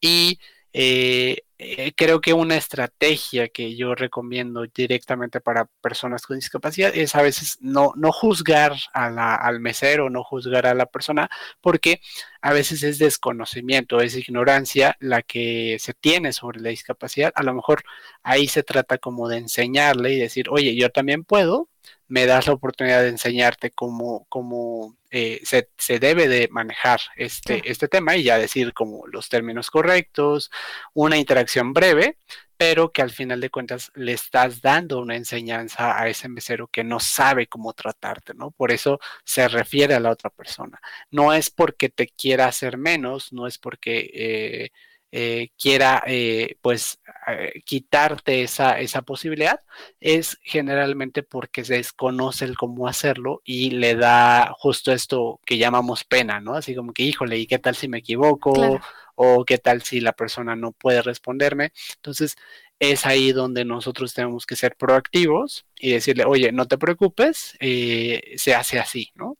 Y 0.00 0.38
eh, 0.72 1.44
eh, 1.64 1.92
creo 1.94 2.20
que 2.20 2.32
una 2.32 2.56
estrategia 2.56 3.48
que 3.48 3.76
yo 3.76 3.94
recomiendo 3.94 4.64
directamente 4.74 5.40
para 5.40 5.66
personas 5.80 6.26
con 6.26 6.36
discapacidad 6.36 6.90
es 6.94 7.14
a 7.14 7.22
veces 7.22 7.58
no, 7.60 7.92
no 7.94 8.10
juzgar 8.10 8.74
a 8.92 9.10
la, 9.10 9.34
al 9.36 9.60
mesero, 9.60 10.10
no 10.10 10.24
juzgar 10.24 10.66
a 10.66 10.74
la 10.74 10.86
persona, 10.86 11.30
porque 11.60 12.00
a 12.40 12.52
veces 12.52 12.82
es 12.82 12.98
desconocimiento, 12.98 14.00
es 14.00 14.16
ignorancia 14.16 14.96
la 14.98 15.22
que 15.22 15.76
se 15.78 15.94
tiene 15.94 16.32
sobre 16.32 16.60
la 16.60 16.70
discapacidad. 16.70 17.32
A 17.36 17.42
lo 17.44 17.54
mejor 17.54 17.84
ahí 18.22 18.48
se 18.48 18.62
trata 18.64 18.98
como 18.98 19.28
de 19.28 19.38
enseñarle 19.38 20.12
y 20.12 20.18
decir, 20.18 20.48
oye, 20.50 20.74
yo 20.74 20.90
también 20.90 21.24
puedo, 21.24 21.68
me 22.12 22.26
das 22.26 22.46
la 22.46 22.52
oportunidad 22.52 23.00
de 23.00 23.08
enseñarte 23.08 23.70
cómo, 23.70 24.26
cómo 24.28 24.98
eh, 25.10 25.40
se, 25.44 25.70
se, 25.78 25.98
debe 25.98 26.28
de 26.28 26.46
manejar 26.48 27.00
este, 27.16 27.62
este 27.64 27.88
tema 27.88 28.16
y 28.16 28.24
ya 28.24 28.36
decir 28.36 28.74
como 28.74 29.06
los 29.06 29.30
términos 29.30 29.70
correctos, 29.70 30.50
una 30.92 31.16
interacción 31.16 31.72
breve, 31.72 32.18
pero 32.58 32.92
que 32.92 33.00
al 33.00 33.12
final 33.12 33.40
de 33.40 33.48
cuentas 33.48 33.90
le 33.94 34.12
estás 34.12 34.60
dando 34.60 35.00
una 35.00 35.16
enseñanza 35.16 35.98
a 35.98 36.06
ese 36.10 36.28
mesero 36.28 36.66
que 36.66 36.84
no 36.84 37.00
sabe 37.00 37.46
cómo 37.46 37.72
tratarte, 37.72 38.34
¿no? 38.34 38.50
Por 38.50 38.72
eso 38.72 39.00
se 39.24 39.48
refiere 39.48 39.94
a 39.94 40.00
la 40.00 40.10
otra 40.10 40.28
persona. 40.28 40.82
No 41.10 41.32
es 41.32 41.48
porque 41.48 41.88
te 41.88 42.08
quiera 42.08 42.46
hacer 42.46 42.76
menos, 42.76 43.32
no 43.32 43.46
es 43.46 43.56
porque... 43.56 44.10
Eh, 44.12 44.70
eh, 45.14 45.50
quiera 45.58 46.02
eh, 46.06 46.56
pues 46.62 46.98
eh, 47.28 47.60
quitarte 47.66 48.42
esa, 48.42 48.80
esa 48.80 49.02
posibilidad 49.02 49.60
es 50.00 50.38
generalmente 50.42 51.22
porque 51.22 51.66
se 51.66 51.74
desconoce 51.74 52.46
el 52.46 52.56
cómo 52.56 52.88
hacerlo 52.88 53.42
y 53.44 53.72
le 53.72 53.94
da 53.94 54.54
justo 54.58 54.90
esto 54.90 55.38
que 55.44 55.58
llamamos 55.58 56.04
pena, 56.04 56.40
¿no? 56.40 56.54
Así 56.54 56.74
como 56.74 56.94
que, 56.94 57.02
híjole, 57.02 57.36
¿y 57.36 57.46
qué 57.46 57.58
tal 57.58 57.76
si 57.76 57.88
me 57.88 57.98
equivoco? 57.98 58.80
O 59.24 59.44
qué 59.44 59.58
tal 59.58 59.82
si 59.82 60.00
la 60.00 60.12
persona 60.12 60.56
no 60.56 60.72
puede 60.72 61.02
responderme. 61.02 61.72
Entonces, 61.96 62.36
es 62.78 63.06
ahí 63.06 63.32
donde 63.32 63.64
nosotros 63.64 64.14
tenemos 64.14 64.46
que 64.46 64.56
ser 64.56 64.76
proactivos 64.76 65.66
y 65.78 65.92
decirle, 65.92 66.24
oye, 66.24 66.50
no 66.50 66.66
te 66.66 66.78
preocupes, 66.78 67.56
se 67.60 68.54
hace 68.54 68.80
así, 68.80 69.12
¿no? 69.14 69.38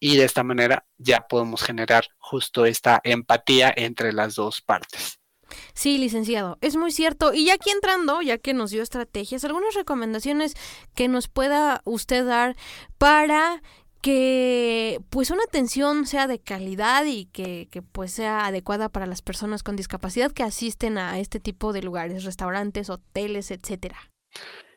y 0.00 0.16
de 0.16 0.24
esta 0.24 0.42
manera 0.44 0.86
ya 0.96 1.26
podemos 1.28 1.62
generar 1.62 2.06
justo 2.18 2.66
esta 2.66 3.00
empatía 3.04 3.72
entre 3.76 4.12
las 4.12 4.34
dos 4.34 4.60
partes. 4.60 5.18
Sí, 5.72 5.96
licenciado, 5.96 6.58
es 6.60 6.76
muy 6.76 6.92
cierto. 6.92 7.32
Y 7.32 7.46
ya 7.46 7.54
aquí 7.54 7.70
entrando, 7.70 8.20
ya 8.20 8.36
que 8.36 8.52
nos 8.52 8.70
dio 8.70 8.82
estrategias, 8.82 9.44
algunas 9.44 9.74
recomendaciones 9.74 10.54
que 10.94 11.08
nos 11.08 11.28
pueda 11.28 11.80
usted 11.84 12.26
dar 12.26 12.54
para 12.98 13.62
que 14.00 15.00
pues 15.10 15.30
una 15.30 15.42
atención 15.44 16.06
sea 16.06 16.26
de 16.26 16.38
calidad 16.38 17.04
y 17.04 17.26
que, 17.26 17.68
que, 17.70 17.82
pues 17.82 18.12
sea 18.12 18.46
adecuada 18.46 18.88
para 18.88 19.06
las 19.06 19.22
personas 19.22 19.62
con 19.62 19.76
discapacidad 19.76 20.32
que 20.32 20.42
asisten 20.42 20.98
a 20.98 21.18
este 21.18 21.40
tipo 21.40 21.72
de 21.72 21.82
lugares, 21.82 22.24
restaurantes, 22.24 22.90
hoteles, 22.90 23.50
etcétera. 23.50 23.98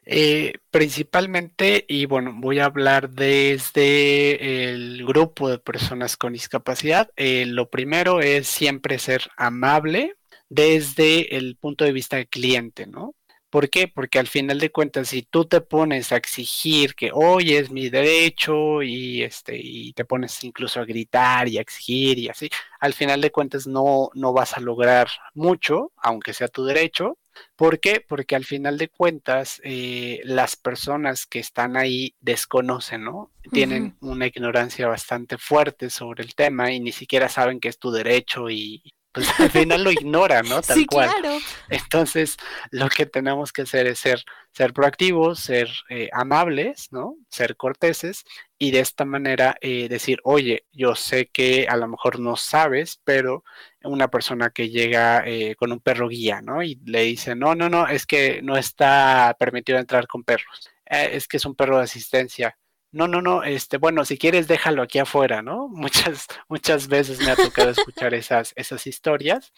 Eh, 0.04 0.54
principalmente, 0.72 1.86
y 1.88 2.06
bueno, 2.06 2.34
voy 2.36 2.60
a 2.60 2.66
hablar 2.66 3.12
desde 3.12 4.72
el 4.72 5.06
grupo 5.06 5.50
de 5.50 5.60
personas 5.60 6.18
con 6.18 6.34
discapacidad. 6.34 7.12
Eh, 7.16 7.46
lo 7.46 7.70
primero 7.70 8.20
es 8.20 8.48
siempre 8.48 8.98
ser 8.98 9.30
amable 9.38 10.16
desde 10.50 11.38
el 11.38 11.56
punto 11.56 11.86
de 11.86 11.94
vista 11.94 12.18
del 12.18 12.28
cliente, 12.28 12.88
¿no? 12.88 13.16
¿Por 13.52 13.70
qué? 13.70 13.90
Porque 13.90 14.18
al 14.18 14.28
final 14.28 14.60
de 14.60 14.72
cuentas, 14.72 15.10
si 15.10 15.24
tú 15.24 15.44
te 15.44 15.60
pones 15.60 16.14
a 16.14 16.16
exigir 16.16 16.96
que 16.96 17.12
hoy 17.14 17.56
es 17.56 17.70
mi 17.70 17.90
derecho 17.90 18.82
y 18.82 19.24
este 19.24 19.58
y 19.62 19.92
te 19.92 20.06
pones 20.06 20.42
incluso 20.46 20.80
a 20.80 20.86
gritar 20.86 21.50
y 21.50 21.58
a 21.58 21.62
exigir 21.62 22.18
y 22.18 22.30
así, 22.30 22.50
al 22.80 22.94
final 22.94 23.20
de 23.20 23.32
cuentas 23.32 23.68
no, 23.68 24.10
no 24.14 24.32
vas 24.32 24.56
a 24.56 24.62
lograr 24.62 25.10
mucho, 25.34 25.92
aunque 25.98 26.34
sea 26.34 26.48
tu 26.48 26.64
derecho. 26.64 27.18
¿Por 27.58 27.82
qué? 27.82 28.00
Porque 28.00 28.38
al 28.38 28.46
final 28.46 28.78
de 28.78 28.88
cuentas 28.88 29.60
eh, 29.66 30.22
las 30.24 30.56
personas 30.56 31.26
que 31.26 31.40
están 31.40 31.76
ahí 31.76 32.16
desconocen, 32.22 33.04
¿no? 33.04 33.32
Tienen 33.52 33.98
una 34.00 34.28
ignorancia 34.28 34.88
bastante 34.88 35.38
fuerte 35.38 35.90
sobre 35.90 36.24
el 36.24 36.36
tema 36.36 36.72
y 36.72 36.80
ni 36.80 36.94
siquiera 36.94 37.28
saben 37.28 37.60
que 37.60 37.68
es 37.68 37.78
tu 37.78 37.92
derecho 37.92 38.50
y, 38.50 38.94
pues 39.12 39.28
al 39.40 39.50
final 39.50 39.84
lo 39.84 39.92
ignora, 39.92 40.42
¿no? 40.44 40.62
Tal 40.62 40.78
sí, 40.78 40.86
cual. 40.86 41.10
Claro. 41.10 41.38
Entonces, 41.70 42.38
lo 42.70 42.90
que 42.90 43.06
tenemos 43.06 43.52
que 43.52 43.64
hacer 43.64 43.88
es 43.88 44.00
ser, 44.00 44.24
ser 44.54 44.74
proactivos, 44.74 45.40
ser 45.40 45.70
eh, 45.90 46.10
amables, 46.14 46.88
¿no? 46.92 47.16
Ser 47.30 47.58
corteses 47.58 48.24
y 48.58 48.72
de 48.72 48.80
esta 48.80 49.06
manera 49.06 49.56
eh, 49.62 49.90
decir, 49.90 50.20
oye, 50.24 50.66
yo 50.72 50.96
sé 50.96 51.28
que 51.28 51.68
a 51.68 51.76
lo 51.78 51.88
mejor 51.88 52.20
no 52.20 52.36
sabes, 52.36 53.02
pero 53.04 53.44
una 53.84 54.10
persona 54.10 54.52
que 54.52 54.70
llega 54.70 55.24
eh, 55.26 55.56
con 55.56 55.72
un 55.72 55.80
perro 55.80 56.08
guía, 56.08 56.42
¿no? 56.42 56.64
Y 56.64 56.80
le 56.86 57.02
dice, 57.02 57.36
no, 57.36 57.56
no, 57.56 57.70
no, 57.70 57.88
es 57.88 58.06
que 58.06 58.42
no 58.42 58.56
está 58.58 59.36
permitido 59.40 59.80
entrar 59.80 60.08
con 60.08 60.24
perros. 60.24 60.70
es 60.86 61.28
que 61.28 61.38
es 61.38 61.46
un 61.46 61.56
perro 61.56 61.78
de 61.78 61.84
asistencia 61.84 62.58
no, 62.94 63.08
no, 63.08 63.22
no, 63.22 63.44
este, 63.44 63.78
bueno, 63.78 64.04
si 64.04 64.18
quieres 64.18 64.48
déjalo 64.48 64.82
aquí 64.82 65.00
afuera, 65.00 65.42
¿no? 65.42 65.68
Muchas, 65.70 66.28
muchas 66.50 66.88
veces 66.88 67.20
me 67.20 67.32
ha 67.32 67.36
tocado 67.36 67.70
escuchar 67.70 68.14
esas, 68.14 68.54
esas 68.56 68.86
historias 68.88 69.54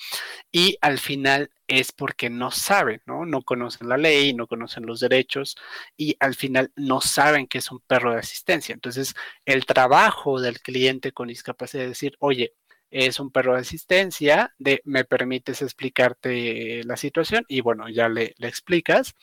y 0.51 0.77
al 0.81 0.99
final 0.99 1.49
es 1.67 1.91
porque 1.91 2.29
no 2.29 2.51
saben, 2.51 3.01
¿no? 3.05 3.25
No 3.25 3.41
conocen 3.41 3.89
la 3.89 3.97
ley, 3.97 4.33
no 4.33 4.47
conocen 4.47 4.85
los 4.85 4.99
derechos 4.99 5.55
y 5.97 6.15
al 6.19 6.35
final 6.35 6.71
no 6.75 7.01
saben 7.01 7.47
que 7.47 7.57
es 7.57 7.71
un 7.71 7.79
perro 7.79 8.13
de 8.13 8.19
asistencia. 8.19 8.73
Entonces, 8.73 9.15
el 9.45 9.65
trabajo 9.65 10.39
del 10.39 10.61
cliente 10.61 11.11
con 11.11 11.27
discapacidad 11.29 11.85
es 11.85 11.91
decir, 11.91 12.15
oye, 12.19 12.53
es 12.91 13.19
un 13.19 13.31
perro 13.31 13.55
de 13.55 13.61
asistencia, 13.61 14.53
me 14.83 15.03
permites 15.05 15.63
explicarte 15.63 16.83
la 16.85 16.95
situación 16.97 17.43
y 17.47 17.61
bueno, 17.61 17.89
ya 17.89 18.07
le, 18.09 18.35
le 18.37 18.47
explicas. 18.47 19.15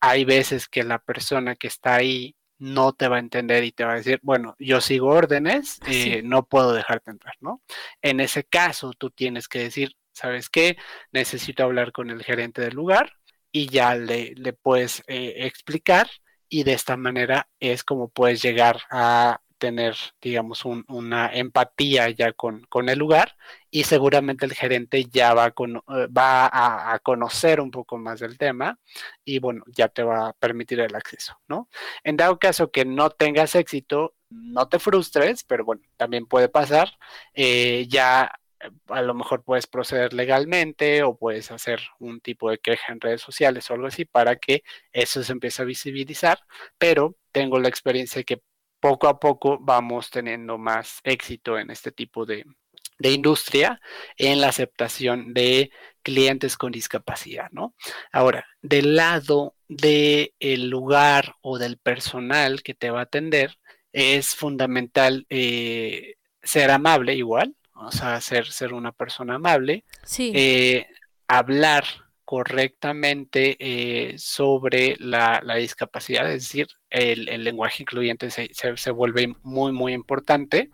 Hay 0.00 0.24
veces 0.26 0.68
que 0.68 0.82
la 0.84 0.98
persona 0.98 1.56
que 1.56 1.68
está 1.68 1.94
ahí 1.94 2.36
no 2.58 2.92
te 2.92 3.08
va 3.08 3.16
a 3.16 3.20
entender 3.20 3.64
y 3.64 3.72
te 3.72 3.84
va 3.84 3.92
a 3.92 3.96
decir, 3.96 4.20
bueno, 4.22 4.56
yo 4.58 4.80
sigo 4.80 5.08
órdenes, 5.08 5.80
eh, 5.86 6.22
no 6.22 6.46
puedo 6.46 6.72
dejarte 6.72 7.10
entrar, 7.10 7.34
¿no? 7.40 7.62
En 8.02 8.20
ese 8.20 8.44
caso, 8.44 8.92
tú 8.96 9.10
tienes 9.10 9.48
que 9.48 9.60
decir, 9.60 9.96
¿sabes 10.12 10.48
qué? 10.50 10.76
Necesito 11.12 11.64
hablar 11.64 11.92
con 11.92 12.10
el 12.10 12.22
gerente 12.22 12.62
del 12.62 12.74
lugar 12.74 13.12
y 13.52 13.68
ya 13.68 13.94
le, 13.96 14.34
le 14.36 14.52
puedes 14.52 15.02
eh, 15.06 15.34
explicar 15.46 16.08
y 16.48 16.64
de 16.64 16.72
esta 16.74 16.96
manera 16.96 17.48
es 17.60 17.84
como 17.84 18.08
puedes 18.08 18.42
llegar 18.42 18.82
a 18.90 19.40
tener, 19.58 19.96
digamos, 20.20 20.64
una 20.64 21.32
empatía 21.32 22.10
ya 22.10 22.32
con, 22.32 22.66
el 22.88 22.98
lugar 22.98 23.36
y 23.70 23.84
seguramente 23.84 24.44
el 24.46 24.52
gerente 24.54 25.04
ya 25.06 25.34
va, 25.34 25.48
eh, 25.48 26.06
va 26.08 26.50
a, 26.92 26.98
conocer 27.00 27.60
un 27.60 27.70
poco 27.70 27.98
más 27.98 28.20
del 28.20 28.38
tema 28.38 28.78
y 29.24 29.38
bueno, 29.38 29.64
ya 29.68 29.88
te 29.88 30.02
va 30.02 30.28
a 30.28 30.32
permitir 30.34 30.80
el 30.80 30.94
acceso, 30.94 31.38
¿no? 31.48 31.68
En 32.02 32.16
dado 32.16 32.38
caso 32.38 32.70
que 32.70 32.84
no 32.84 33.10
tengas 33.10 33.54
éxito, 33.54 34.14
no 34.30 34.68
te 34.68 34.78
frustres, 34.78 35.44
pero 35.44 35.64
bueno, 35.64 35.82
también 35.96 36.26
puede 36.26 36.48
pasar, 36.48 36.90
eh, 37.34 37.86
ya 37.88 38.32
eh, 38.60 38.70
a 38.88 39.02
lo 39.02 39.14
mejor 39.14 39.44
puedes 39.44 39.66
proceder 39.66 40.12
legalmente 40.14 41.02
o 41.02 41.16
puedes 41.16 41.50
hacer 41.50 41.80
un 41.98 42.20
tipo 42.20 42.50
de 42.50 42.58
queja 42.58 42.92
en 42.92 43.00
redes 43.00 43.22
sociales 43.22 43.70
o 43.70 43.74
algo 43.74 43.86
así 43.86 44.04
para 44.04 44.36
que 44.36 44.62
eso 44.92 45.22
se 45.22 45.32
empiece 45.32 45.62
a 45.62 45.64
visibilizar, 45.66 46.40
pero 46.78 47.16
tengo 47.32 47.58
la 47.60 47.68
experiencia 47.68 48.22
que 48.24 48.42
poco 48.84 49.08
a 49.08 49.18
poco 49.18 49.56
vamos 49.58 50.10
teniendo 50.10 50.58
más 50.58 51.00
éxito 51.04 51.58
en 51.58 51.70
este 51.70 51.90
tipo 51.90 52.26
de, 52.26 52.44
industria 52.98 53.80
en 54.18 54.42
la 54.42 54.48
aceptación 54.48 55.32
de 55.32 55.70
clientes 56.02 56.58
con 56.58 56.70
discapacidad, 56.70 57.48
¿no? 57.50 57.74
Ahora, 58.12 58.44
del 58.60 58.94
lado 58.94 59.54
del 59.68 60.68
lugar 60.68 61.34
o 61.40 61.56
del 61.56 61.78
personal 61.78 62.62
que 62.62 62.74
te 62.74 62.90
va 62.90 63.00
a 63.00 63.04
atender, 63.04 63.56
es 63.90 64.34
fundamental 64.34 65.24
eh, 65.30 66.16
ser 66.42 66.70
amable 66.70 67.14
igual, 67.14 67.56
o 67.72 67.90
sea, 67.90 68.20
ser, 68.20 68.52
ser 68.52 68.74
una 68.74 68.92
persona 68.92 69.36
amable, 69.36 69.84
sí. 70.02 70.30
Eh, 70.34 70.86
hablar 71.26 71.86
correctamente 72.24 73.56
eh, 73.58 74.14
sobre 74.18 74.96
la, 74.98 75.40
discapacidad, 75.58 76.26
es 76.32 76.44
decir, 76.44 76.68
el, 76.90 77.44
lenguaje 77.44 77.82
incluyente 77.82 78.30
se, 78.30 78.50
se, 78.52 78.90
vuelve 78.90 79.34
muy, 79.42 79.72
muy 79.72 79.92
importante 79.92 80.70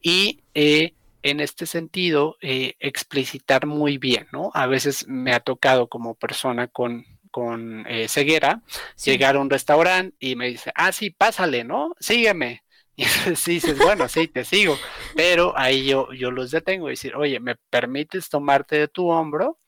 y 0.00 0.40
eh, 0.54 0.94
en 1.22 1.40
este 1.40 1.66
sentido 1.66 2.36
eh, 2.40 2.74
explicitar 2.78 3.66
muy 3.66 3.98
bien, 3.98 4.28
¿no? 4.32 4.50
A 4.54 4.66
veces 4.66 5.06
me 5.08 5.32
ha 5.32 5.40
tocado 5.40 5.88
como 5.88 6.14
persona 6.14 6.68
con, 6.68 7.04
con 7.30 7.84
ceguera 8.08 8.62
llegar 9.04 9.36
a 9.36 9.40
un 9.40 9.50
restaurante 9.50 10.16
y 10.20 10.36
me 10.36 10.48
dice, 10.48 10.72
ah, 10.74 10.92
sí, 10.92 11.10
pásale, 11.10 11.64
¿no? 11.64 11.94
Sígueme. 12.00 12.62
Y 12.98 13.04
sí 13.36 13.52
dices, 13.52 13.78
bueno, 13.78 14.08
sí, 14.08 14.26
te 14.26 14.44
sigo, 14.44 14.76
pero 15.14 15.56
ahí 15.56 15.86
yo, 15.86 16.12
yo 16.12 16.32
los 16.32 16.50
detengo 16.50 16.88
y 16.88 16.94
decir, 16.94 17.14
oye, 17.14 17.38
¿me 17.38 17.54
permites 17.54 18.28
tomarte 18.28 18.76
de 18.76 18.88
tu 18.88 19.08
hombro? 19.08 19.60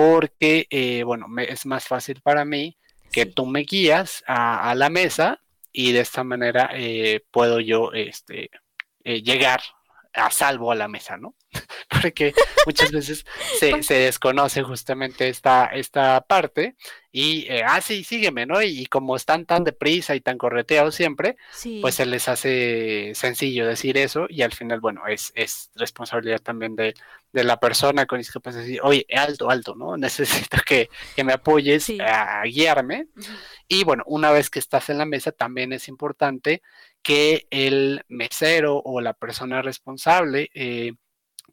Porque, 0.00 0.66
eh, 0.70 1.02
bueno, 1.04 1.26
es 1.46 1.66
más 1.66 1.86
fácil 1.86 2.22
para 2.22 2.46
mí 2.46 2.78
que 3.12 3.26
tú 3.26 3.44
me 3.44 3.64
guías 3.64 4.24
a, 4.26 4.74
la 4.74 4.88
mesa 4.88 5.42
y 5.72 5.92
de 5.92 6.00
esta 6.00 6.24
manera 6.24 6.70
eh, 6.72 7.22
puedo 7.30 7.60
yo 7.60 7.92
este, 7.92 8.48
eh, 9.04 9.22
llegar 9.22 9.60
a 10.14 10.30
salvo 10.30 10.72
a 10.72 10.74
la 10.74 10.88
mesa, 10.88 11.18
¿no? 11.18 11.34
Porque 12.02 12.32
muchas 12.66 12.92
veces 12.92 13.24
se, 13.58 13.82
se, 13.82 13.94
desconoce 13.94 14.62
justamente 14.62 15.28
esta, 15.28 15.66
esta 15.66 16.20
parte 16.20 16.76
y, 17.12 17.46
eh, 17.48 17.62
ah, 17.66 17.80
sí, 17.80 18.04
sígueme, 18.04 18.46
¿no? 18.46 18.62
Y, 18.62 18.86
como 18.86 19.16
están 19.16 19.44
tan 19.44 19.64
deprisa 19.64 20.14
y 20.14 20.20
tan 20.20 20.38
correteados 20.38 20.94
siempre, 20.94 21.36
pues 21.80 21.96
se 21.96 22.06
les 22.06 22.28
hace 22.28 23.12
sencillo 23.14 23.66
decir 23.66 23.98
eso 23.98 24.26
y 24.28 24.42
al 24.42 24.52
final, 24.52 24.80
bueno, 24.80 25.06
es, 25.08 25.32
es 25.34 25.70
responsabilidad 25.74 26.40
también 26.40 26.76
de, 26.76 26.94
de 27.32 27.44
la 27.44 27.58
persona 27.58 28.06
con 28.06 28.18
discapacidad 28.18 28.62
decir, 28.62 28.80
oye, 28.82 29.06
alto, 29.16 29.50
alto, 29.50 29.74
¿no? 29.74 29.96
Necesito 29.96 30.58
que, 30.64 30.88
que 31.16 31.24
me 31.24 31.32
apoyes 31.32 31.90
a 32.00 32.42
guiarme. 32.44 33.08
Y 33.66 33.84
bueno, 33.84 34.04
una 34.06 34.30
vez 34.30 34.50
que 34.50 34.60
estás 34.60 34.88
en 34.88 34.98
la 34.98 35.06
mesa, 35.06 35.32
también 35.32 35.72
es 35.72 35.88
importante 35.88 36.62
que 37.02 37.46
el 37.50 38.04
mesero 38.08 38.80
o 38.84 39.00
la 39.00 39.14
persona 39.14 39.62
responsable 39.62 40.50
eh, 40.54 40.92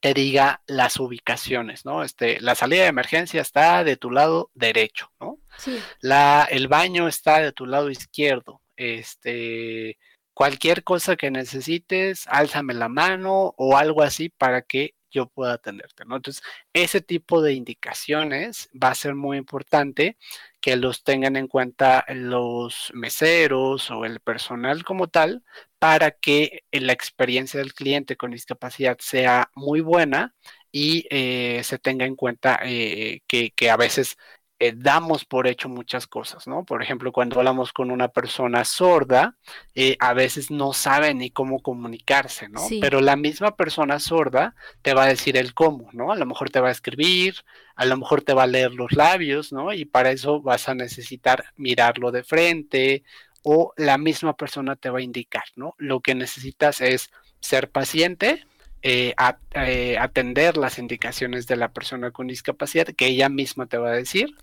te 0.01 0.13
diga 0.13 0.61
las 0.67 0.99
ubicaciones, 0.99 1.85
¿no? 1.85 2.03
Este, 2.03 2.39
la 2.41 2.55
salida 2.55 2.83
de 2.83 2.89
emergencia 2.89 3.41
está 3.41 3.83
de 3.83 3.97
tu 3.97 4.11
lado 4.11 4.51
derecho, 4.53 5.11
¿no? 5.19 5.39
Sí. 5.57 5.79
La, 6.01 6.47
el 6.49 6.67
baño 6.67 7.07
está 7.07 7.39
de 7.39 7.51
tu 7.51 7.65
lado 7.65 7.89
izquierdo. 7.89 8.61
Este, 8.75 9.97
cualquier 10.33 10.83
cosa 10.83 11.15
que 11.15 11.31
necesites, 11.31 12.25
álzame 12.27 12.73
la 12.73 12.89
mano 12.89 13.55
o 13.57 13.77
algo 13.77 14.03
así 14.03 14.29
para 14.29 14.61
que 14.61 14.93
yo 15.11 15.27
pueda 15.27 15.53
atenderte, 15.53 16.05
¿no? 16.05 16.17
Entonces, 16.17 16.43
ese 16.73 17.01
tipo 17.01 17.41
de 17.41 17.53
indicaciones 17.53 18.69
va 18.71 18.89
a 18.89 18.95
ser 18.95 19.15
muy 19.15 19.37
importante 19.37 20.17
que 20.61 20.75
los 20.75 21.03
tengan 21.03 21.35
en 21.35 21.47
cuenta 21.47 22.05
los 22.09 22.91
meseros 22.93 23.89
o 23.91 24.05
el 24.05 24.19
personal 24.19 24.83
como 24.83 25.07
tal 25.07 25.43
para 25.79 26.11
que 26.11 26.63
la 26.71 26.93
experiencia 26.93 27.59
del 27.59 27.73
cliente 27.73 28.17
con 28.17 28.31
discapacidad 28.31 28.97
sea 28.99 29.51
muy 29.55 29.81
buena 29.81 30.35
y 30.71 31.05
eh, 31.09 31.61
se 31.63 31.79
tenga 31.79 32.05
en 32.05 32.15
cuenta 32.15 32.59
eh, 32.63 33.21
que, 33.27 33.51
que, 33.51 33.69
a 33.69 33.77
veces 33.77 34.17
eh, 34.59 34.73
damos 34.75 35.23
por 35.23 35.45
hecho 35.45 35.69
muchas 35.69 36.07
cosas, 36.07 36.47
¿no? 36.47 36.63
Por 36.63 36.81
ejemplo, 36.81 37.11
cuando 37.11 37.37
hablamos 37.37 37.73
con 37.73 37.91
una 37.91 38.07
persona 38.07 38.65
sorda, 38.65 39.35
eh, 39.75 39.95
a 39.99 40.13
veces 40.13 40.49
no 40.49 40.73
sabe 40.73 41.13
ni 41.13 41.29
cómo 41.29 41.61
comunicarse, 41.61 42.49
¿no? 42.49 42.61
Pero 42.81 43.01
la 43.01 43.15
misma 43.15 43.55
persona 43.55 43.99
sorda 43.99 44.55
te 44.81 44.95
va 44.95 45.03
a 45.03 45.07
decir 45.07 45.37
el 45.37 45.53
cómo, 45.53 45.89
¿no? 45.93 46.11
A 46.11 46.15
lo 46.15 46.25
mejor 46.25 46.49
te 46.49 46.59
va 46.59 46.69
a 46.69 46.71
escribir, 46.71 47.35
a 47.75 47.85
lo 47.85 47.97
mejor 47.97 48.23
te 48.23 48.33
va 48.33 48.43
a 48.43 48.47
leer 48.47 48.73
los 48.73 48.93
labios, 48.93 49.53
¿no? 49.53 49.73
Y 49.73 49.85
para 49.85 50.09
eso 50.09 50.41
vas 50.41 50.67
a 50.67 50.73
necesitar 50.73 51.45
mirarlo 51.55 52.11
de 52.11 52.23
frente 52.23 53.03
o 53.43 53.73
la 53.77 53.99
misma 53.99 54.35
persona 54.35 54.75
te 54.75 54.89
va 54.89 54.99
a 54.99 55.03
indicar, 55.03 55.43
¿no? 55.55 55.75
Lo 55.77 56.01
que 56.01 56.15
necesitas 56.15 56.81
es 56.81 57.11
ser 57.39 57.69
paciente, 57.69 58.43
eh, 58.81 59.13
eh, 59.53 59.97
atender 59.99 60.57
las 60.57 60.79
indicaciones 60.79 61.47
de 61.47 61.55
la 61.55 61.69
persona 61.69 62.11
con 62.11 62.27
discapacidad 62.27 62.87
que 62.87 63.07
ella 63.07 63.29
misma 63.29 63.65
te 63.65 63.77
va 63.77 63.89
a 63.89 63.95
decir. 63.95 64.35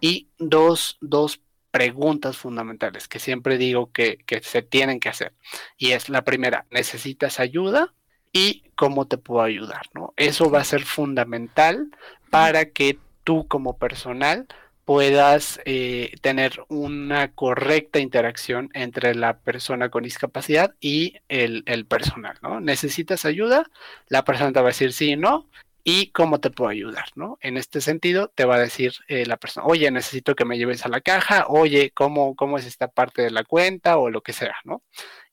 Y 0.00 0.28
dos, 0.38 0.98
dos 1.00 1.40
preguntas 1.70 2.36
fundamentales 2.36 3.08
que 3.08 3.18
siempre 3.18 3.58
digo 3.58 3.90
que, 3.92 4.18
que, 4.26 4.42
se 4.42 4.62
tienen 4.62 5.00
que 5.00 5.08
hacer. 5.08 5.32
Y 5.76 5.92
es 5.92 6.08
la 6.08 6.22
primera, 6.22 6.66
¿necesitas 6.70 7.40
ayuda? 7.40 7.94
¿Y 8.32 8.64
cómo 8.76 9.06
te 9.06 9.18
puedo 9.18 9.42
ayudar? 9.42 9.86
¿no? 9.94 10.14
Eso 10.16 10.50
va 10.50 10.60
a 10.60 10.64
ser 10.64 10.84
fundamental 10.84 11.90
para 12.30 12.70
que 12.70 12.98
tú 13.24 13.46
como 13.46 13.76
personal 13.76 14.46
puedas 14.84 15.60
eh, 15.64 16.14
tener 16.20 16.64
una 16.68 17.32
correcta 17.32 18.00
interacción 18.00 18.70
entre 18.74 19.14
la 19.14 19.38
persona 19.38 19.90
con 19.90 20.02
discapacidad 20.02 20.74
y 20.80 21.16
el, 21.28 21.64
personal, 21.86 22.38
¿no? 22.42 22.60
¿Necesitas 22.60 23.24
ayuda? 23.24 23.70
La 24.08 24.24
persona 24.24 24.52
te 24.52 24.60
va 24.60 24.66
a 24.66 24.72
decir 24.72 24.92
sí 24.92 25.16
no. 25.16 25.48
¿Y 25.84 26.12
cómo 26.12 26.38
te 26.38 26.50
puedo 26.50 26.70
ayudar? 26.70 27.06
¿no? 27.16 27.38
En 27.40 27.56
este 27.56 27.80
sentido, 27.80 28.30
te 28.36 28.44
va 28.44 28.54
a 28.54 28.60
decir 28.60 28.92
eh, 29.08 29.26
la 29.26 29.36
persona, 29.36 29.66
oye, 29.66 29.90
necesito 29.90 30.36
que 30.36 30.44
me 30.44 30.56
lleves 30.56 30.86
a 30.86 30.88
la 30.88 31.00
caja, 31.00 31.46
oye, 31.48 31.90
¿cómo, 31.92 32.36
¿cómo 32.36 32.56
es 32.56 32.66
esta 32.66 32.86
parte 32.86 33.22
de 33.22 33.32
la 33.32 33.42
cuenta? 33.42 33.98
o 33.98 34.08
lo 34.08 34.22
que 34.22 34.32
sea, 34.32 34.54
¿no? 34.64 34.84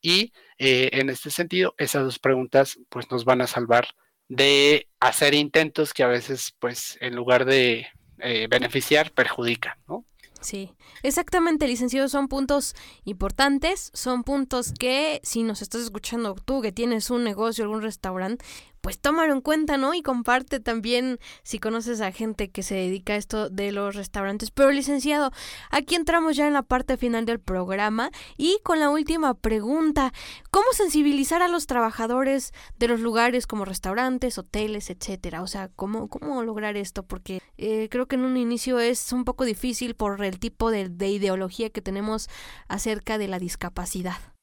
Y 0.01 0.33
eh, 0.57 0.89
en 0.93 1.09
este 1.09 1.29
sentido, 1.29 1.75
esas 1.77 2.03
dos 2.03 2.19
preguntas, 2.19 2.79
pues 2.89 3.11
nos 3.11 3.25
van 3.25 3.41
a 3.41 3.47
salvar 3.47 3.89
de 4.27 4.87
hacer 4.99 5.33
intentos 5.33 5.93
que 5.93 6.03
a 6.03 6.07
veces, 6.07 6.55
pues, 6.59 6.97
en 7.01 7.15
lugar 7.15 7.45
de 7.45 7.87
eh, 8.21 8.47
beneficiar 8.49 9.11
perjudica, 9.11 9.77
¿no? 9.87 10.05
Sí, 10.41 10.71
exactamente, 11.03 11.67
licenciado, 11.67 12.07
son 12.07 12.29
puntos 12.29 12.73
importantes, 13.03 13.91
son 13.93 14.23
puntos 14.23 14.71
que 14.71 15.19
si 15.21 15.43
nos 15.43 15.61
estás 15.61 15.81
escuchando 15.81 16.33
tú 16.35 16.61
que 16.61 16.71
tienes 16.71 17.09
un 17.09 17.25
negocio, 17.25 17.65
algún 17.65 17.81
restaurante, 17.81 18.45
pues 18.81 18.99
tómalo 18.99 19.33
en 19.33 19.41
cuenta, 19.41 19.77
¿no? 19.77 19.93
Y 19.93 20.01
comparte 20.01 20.59
también 20.59 21.19
si 21.43 21.59
conoces 21.59 22.01
a 22.01 22.11
gente 22.11 22.49
que 22.49 22.63
se 22.63 22.75
dedica 22.75 23.13
a 23.13 23.17
esto 23.17 23.49
de 23.49 23.71
los 23.71 23.95
restaurantes. 23.95 24.51
Pero 24.51 24.71
licenciado, 24.71 25.31
aquí 25.71 25.95
entramos 25.95 26.35
ya 26.35 26.47
en 26.47 26.53
la 26.53 26.63
parte 26.63 26.97
final 26.97 27.25
del 27.25 27.39
programa 27.39 28.11
y 28.37 28.59
con 28.63 28.79
la 28.79 28.89
última 28.89 29.33
pregunta, 29.33 30.13
¿cómo 30.51 30.65
sensibilizar 30.73 31.41
a 31.41 31.47
los 31.47 31.67
trabajadores 31.67 32.53
de 32.77 32.87
los 32.87 32.99
lugares 32.99 33.47
como 33.47 33.65
restaurantes, 33.65 34.37
hoteles, 34.37 34.89
etcétera? 34.89 35.41
O 35.41 35.47
sea, 35.47 35.69
¿cómo, 35.75 36.07
cómo 36.07 36.43
lograr 36.43 36.77
esto? 36.77 37.03
Porque 37.03 37.41
eh, 37.57 37.87
creo 37.89 38.07
que 38.07 38.15
en 38.15 38.25
un 38.25 38.37
inicio 38.37 38.79
es 38.79 39.11
un 39.11 39.25
poco 39.25 39.45
difícil 39.45 39.95
por 39.95 40.23
el 40.23 40.39
tipo 40.39 40.71
de 40.71 41.07
ideología 41.07 41.69
que 41.69 41.81
tenemos 41.81 42.29
acerca 42.67 43.17
de 43.17 43.27
la 43.27 43.39
discapacidad. 43.39 44.38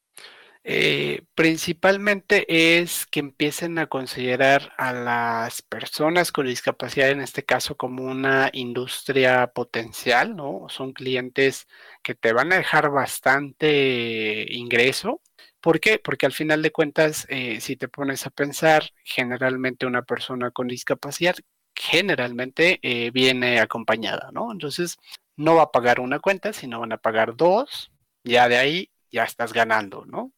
Eh, 0.69 1.23
principalmente 1.33 2.77
es 2.77 3.05
que 3.05 3.21
empiecen 3.21 3.79
a 3.79 3.87
considerar 3.87 4.73
a 4.77 4.91
las 4.91 5.61
personas 5.61 6.33
con 6.33 6.45
discapacidad, 6.45 7.09
en 7.09 7.21
este 7.21 7.45
caso, 7.45 7.77
como 7.77 8.03
una 8.03 8.49
industria 8.51 9.47
potencial, 9.53 10.35
¿no? 10.35 10.65
Son 10.67 10.91
clientes 10.91 11.67
que 12.03 12.15
te 12.15 12.33
van 12.33 12.51
a 12.51 12.57
dejar 12.57 12.89
bastante 12.91 14.45
ingreso. 14.49 15.21
¿Por 15.61 15.79
qué? 15.79 15.99
Porque 15.99 16.25
al 16.25 16.33
final 16.33 16.61
de 16.61 16.71
cuentas, 16.71 17.25
eh, 17.29 17.61
si 17.61 17.77
te 17.77 17.87
pones 17.87 18.25
a 18.25 18.29
pensar, 18.29 18.91
generalmente 19.05 19.85
una 19.85 20.01
persona 20.03 20.51
con 20.51 20.67
discapacidad 20.67 21.35
generalmente 21.75 22.79
eh, 22.81 23.11
viene 23.11 23.59
acompañada, 23.59 24.31
¿no? 24.33 24.51
Entonces, 24.51 24.97
no 25.37 25.55
va 25.55 25.63
a 25.63 25.71
pagar 25.71 25.99
una 25.99 26.19
cuenta, 26.19 26.51
sino 26.53 26.79
van 26.81 26.91
a 26.93 26.97
pagar 26.97 27.35
dos, 27.37 27.91
ya 28.23 28.49
de 28.49 28.57
ahí 28.57 28.91
ya 29.11 29.23
estás 29.23 29.53
ganando, 29.53 30.05
¿no? 30.05 30.33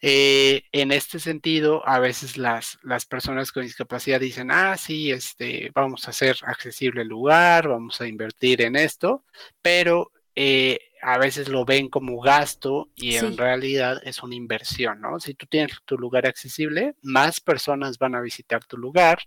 Eh, 0.00 0.64
en 0.72 0.92
este 0.92 1.18
sentido, 1.18 1.86
a 1.86 1.98
veces 1.98 2.36
las, 2.36 2.78
las 2.82 3.06
personas 3.06 3.52
con 3.52 3.62
discapacidad 3.62 4.20
dicen, 4.20 4.50
ah, 4.50 4.76
sí, 4.76 5.10
este, 5.10 5.70
vamos 5.74 6.06
a 6.06 6.10
hacer 6.10 6.36
accesible 6.44 7.02
el 7.02 7.08
lugar, 7.08 7.68
vamos 7.68 8.00
a 8.00 8.06
invertir 8.06 8.62
en 8.62 8.76
esto, 8.76 9.24
pero 9.62 10.12
eh, 10.36 10.78
a 11.00 11.18
veces 11.18 11.48
lo 11.48 11.64
ven 11.64 11.88
como 11.88 12.20
gasto 12.20 12.90
y 12.94 13.16
en 13.16 13.36
realidad 13.36 14.00
es 14.04 14.22
una 14.22 14.34
inversión, 14.34 15.00
¿no? 15.00 15.20
Si 15.20 15.34
tú 15.34 15.46
tienes 15.46 15.76
tu 15.84 15.98
lugar 15.98 16.26
accesible, 16.26 16.94
más 17.02 17.40
personas 17.40 17.98
van 17.98 18.14
a 18.14 18.22
visitar 18.22 18.64
tu 18.64 18.78
lugar. 18.78 19.18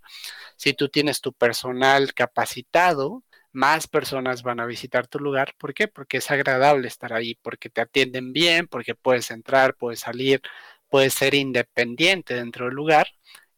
Si 0.56 0.74
tú 0.74 0.88
tienes 0.88 1.20
tu 1.20 1.32
personal 1.32 2.14
capacitado, 2.14 3.22
más 3.58 3.88
personas 3.88 4.44
van 4.44 4.60
a 4.60 4.66
visitar 4.66 5.08
tu 5.08 5.18
lugar. 5.18 5.52
¿Por 5.58 5.74
qué? 5.74 5.88
Porque 5.88 6.18
es 6.18 6.30
agradable 6.30 6.86
estar 6.86 7.12
ahí, 7.12 7.34
porque 7.42 7.68
te 7.68 7.80
atienden 7.80 8.32
bien, 8.32 8.68
porque 8.68 8.94
puedes 8.94 9.32
entrar, 9.32 9.74
puedes 9.74 9.98
salir, 9.98 10.40
puedes 10.88 11.12
ser 11.12 11.34
independiente 11.34 12.34
dentro 12.34 12.66
del 12.66 12.74
lugar 12.74 13.08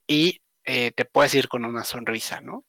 y 0.06 0.40
eh, 0.64 0.92
te 0.92 1.04
puedes 1.04 1.34
ir 1.34 1.48
con 1.48 1.66
una 1.66 1.84
sonrisa, 1.84 2.40
¿no? 2.40 2.64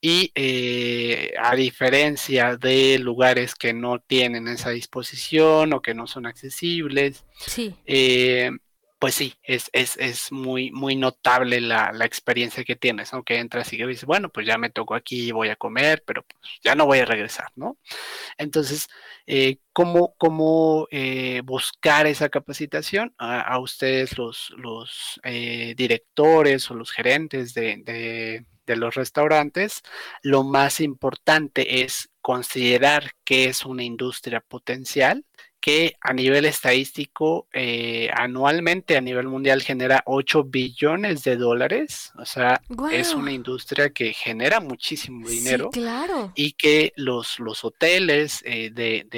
Y 0.00 0.30
eh, 0.36 1.34
a 1.42 1.56
diferencia 1.56 2.56
de 2.56 3.00
lugares 3.00 3.56
que 3.56 3.72
no 3.72 3.98
tienen 3.98 4.46
esa 4.46 4.70
disposición 4.70 5.72
o 5.72 5.82
que 5.82 5.92
no 5.94 6.06
son 6.06 6.26
accesibles, 6.26 7.24
sí. 7.36 7.74
Eh, 7.84 8.52
pues 8.98 9.14
sí, 9.14 9.34
es, 9.42 9.68
es, 9.72 9.96
es 9.98 10.32
muy, 10.32 10.70
muy 10.70 10.96
notable 10.96 11.60
la, 11.60 11.92
la, 11.92 12.06
experiencia 12.06 12.64
que 12.64 12.76
tienes, 12.76 13.12
aunque 13.12 13.38
entras 13.38 13.72
y 13.72 13.76
dices, 13.84 14.06
bueno, 14.06 14.30
pues 14.30 14.46
ya 14.46 14.56
me 14.56 14.70
tocó 14.70 14.94
aquí, 14.94 15.32
voy 15.32 15.48
a 15.50 15.56
comer, 15.56 16.02
pero 16.06 16.22
pues 16.22 16.40
ya 16.62 16.74
no 16.74 16.86
voy 16.86 17.00
a 17.00 17.04
regresar, 17.04 17.48
¿no? 17.56 17.76
Entonces, 18.38 18.88
eh, 19.26 19.58
¿cómo, 19.72 20.14
cómo 20.16 20.88
eh, 20.90 21.42
buscar 21.44 22.06
esa 22.06 22.30
capacitación? 22.30 23.14
A, 23.18 23.58
ustedes, 23.58 24.16
los, 24.18 24.50
los 24.56 25.20
eh, 25.24 25.74
directores 25.76 26.70
o 26.70 26.74
los 26.74 26.90
gerentes 26.90 27.52
de, 27.54 28.44
de 28.66 28.76
los 28.76 28.94
restaurantes, 28.94 29.82
lo 30.22 30.42
más 30.42 30.80
importante 30.80 31.82
es 31.82 32.10
considerar 32.20 33.12
que 33.24 33.46
es 33.46 33.64
una 33.64 33.84
industria 33.84 34.40
potencial 34.40 35.24
que 35.66 35.96
a 36.00 36.12
nivel 36.12 36.44
estadístico 36.44 37.48
eh, 37.52 38.08
anualmente 38.14 38.96
a 38.96 39.00
nivel 39.00 39.26
mundial 39.26 39.62
genera 39.62 40.00
8 40.06 40.44
billones 40.44 41.24
de 41.24 41.34
dólares. 41.34 42.12
O 42.16 42.24
sea, 42.24 42.62
es 42.92 43.14
una 43.14 43.32
industria 43.32 43.90
que 43.90 44.12
genera 44.12 44.60
muchísimo 44.60 45.28
dinero. 45.28 45.70
claro. 45.72 46.30
Y 46.36 46.52
que 46.52 46.92
los, 46.94 47.40
los 47.40 47.64
hoteles 47.64 48.44
eh, 48.44 48.70
de, 48.72 49.08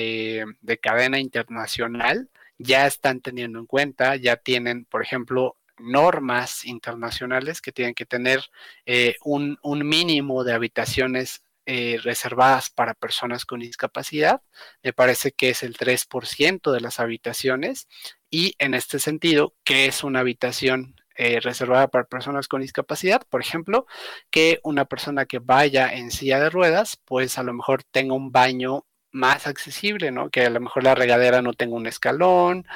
de, 0.62 0.78
cadena 0.78 1.20
internacional 1.20 2.30
ya 2.56 2.86
están 2.86 3.20
teniendo 3.20 3.58
en 3.58 3.66
cuenta, 3.66 4.16
ya 4.16 4.36
tienen, 4.36 4.86
por 4.86 5.02
ejemplo, 5.02 5.58
normas 5.78 6.64
internacionales 6.64 7.60
que 7.60 7.72
tienen 7.72 7.94
que 7.94 8.06
tener 8.06 8.40
eh, 8.86 9.16
un, 9.22 9.58
un 9.60 9.86
mínimo 9.86 10.44
de 10.44 10.54
habitaciones 10.54 11.42
eh, 11.70 12.00
reservadas 12.02 12.70
para 12.70 12.94
personas 12.94 13.44
con 13.44 13.60
discapacidad. 13.60 14.40
Me 14.82 14.94
parece 14.94 15.32
que 15.32 15.50
es 15.50 15.62
el 15.62 15.76
3% 15.76 16.72
de 16.72 16.80
las 16.80 16.98
habitaciones. 16.98 17.88
Y 18.30 18.54
en 18.58 18.72
este 18.72 18.98
sentido, 18.98 19.54
¿qué 19.64 19.84
es 19.84 20.02
una 20.02 20.20
habitación 20.20 20.96
eh, 21.14 21.40
reservada 21.40 21.88
para 21.88 22.06
personas 22.06 22.48
con 22.48 22.62
discapacidad? 22.62 23.20
Por 23.28 23.42
ejemplo, 23.42 23.86
que 24.30 24.60
una 24.62 24.86
persona 24.86 25.26
que 25.26 25.40
vaya 25.40 25.92
en 25.92 26.10
silla 26.10 26.40
de 26.40 26.48
ruedas, 26.48 26.96
pues 27.04 27.36
a 27.36 27.42
lo 27.42 27.52
mejor 27.52 27.82
tenga 27.84 28.14
un 28.14 28.32
baño 28.32 28.86
más 29.10 29.46
accesible, 29.46 30.10
¿no? 30.10 30.30
Que 30.30 30.46
a 30.46 30.50
lo 30.50 30.60
mejor 30.60 30.84
la 30.84 30.94
regadera 30.94 31.42
no 31.42 31.52
tenga 31.52 31.76
un 31.76 31.86
escalón, 31.86 32.66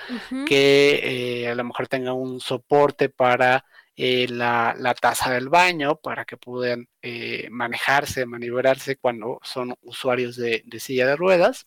que 0.47 1.45
eh, 1.45 1.49
a 1.49 1.55
lo 1.55 1.65
mejor 1.65 1.89
tenga 1.89 2.13
un 2.13 2.41
soporte 2.41 3.09
para 3.09 3.65
eh, 3.97 4.27
la, 4.29 4.75
la, 4.79 4.95
taza 4.95 5.31
del 5.33 5.51
baño 5.51 5.97
para 5.97 6.25
que 6.25 6.39
puedan 6.39 6.89
eh, 7.03 7.49
manejarse, 7.51 8.25
maniobrarse 8.25 8.97
cuando 8.97 9.39
son 9.43 9.75
usuarios 9.83 10.37
de, 10.37 10.65
silla 10.79 11.07
de 11.07 11.17
ruedas. 11.17 11.67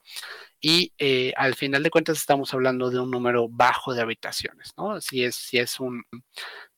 Y 0.59 0.93
eh, 0.97 1.33
al 1.37 1.53
final 1.53 1.83
de 1.83 1.91
cuentas 1.91 2.17
estamos 2.17 2.53
hablando 2.53 2.89
de 2.89 2.99
un 2.99 3.11
número 3.11 3.47
bajo 3.47 3.93
de 3.93 4.01
habitaciones, 4.01 4.71
¿no? 4.77 4.99
Si 5.01 5.23
es, 5.23 5.35
si 5.35 5.59
es 5.59 5.79
un 5.79 6.03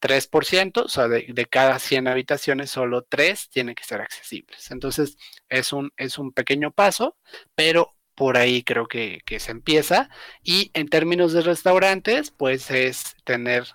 3%, 0.01 0.83
o 0.83 0.89
sea, 0.89 1.07
de, 1.07 1.45
cada 1.49 1.79
100 1.79 2.07
habitaciones, 2.09 2.69
solo 2.69 3.03
3 3.03 3.49
tienen 3.49 3.75
que 3.75 3.85
ser 3.85 4.01
accesibles. 4.01 4.69
Entonces, 4.71 5.17
es 5.47 5.71
un, 5.71 5.91
es 5.95 6.17
un 6.17 6.33
pequeño 6.33 6.71
paso, 6.71 7.15
pero 7.55 7.96
por 8.17 8.35
ahí 8.35 8.63
creo 8.63 8.87
que, 8.87 9.21
se 9.39 9.51
empieza. 9.51 10.09
Y 10.43 10.71
en 10.73 10.89
términos 10.89 11.33
de 11.33 11.41
restaurantes, 11.41 12.31
pues 12.31 12.71
es 12.71 13.15
tener 13.23 13.67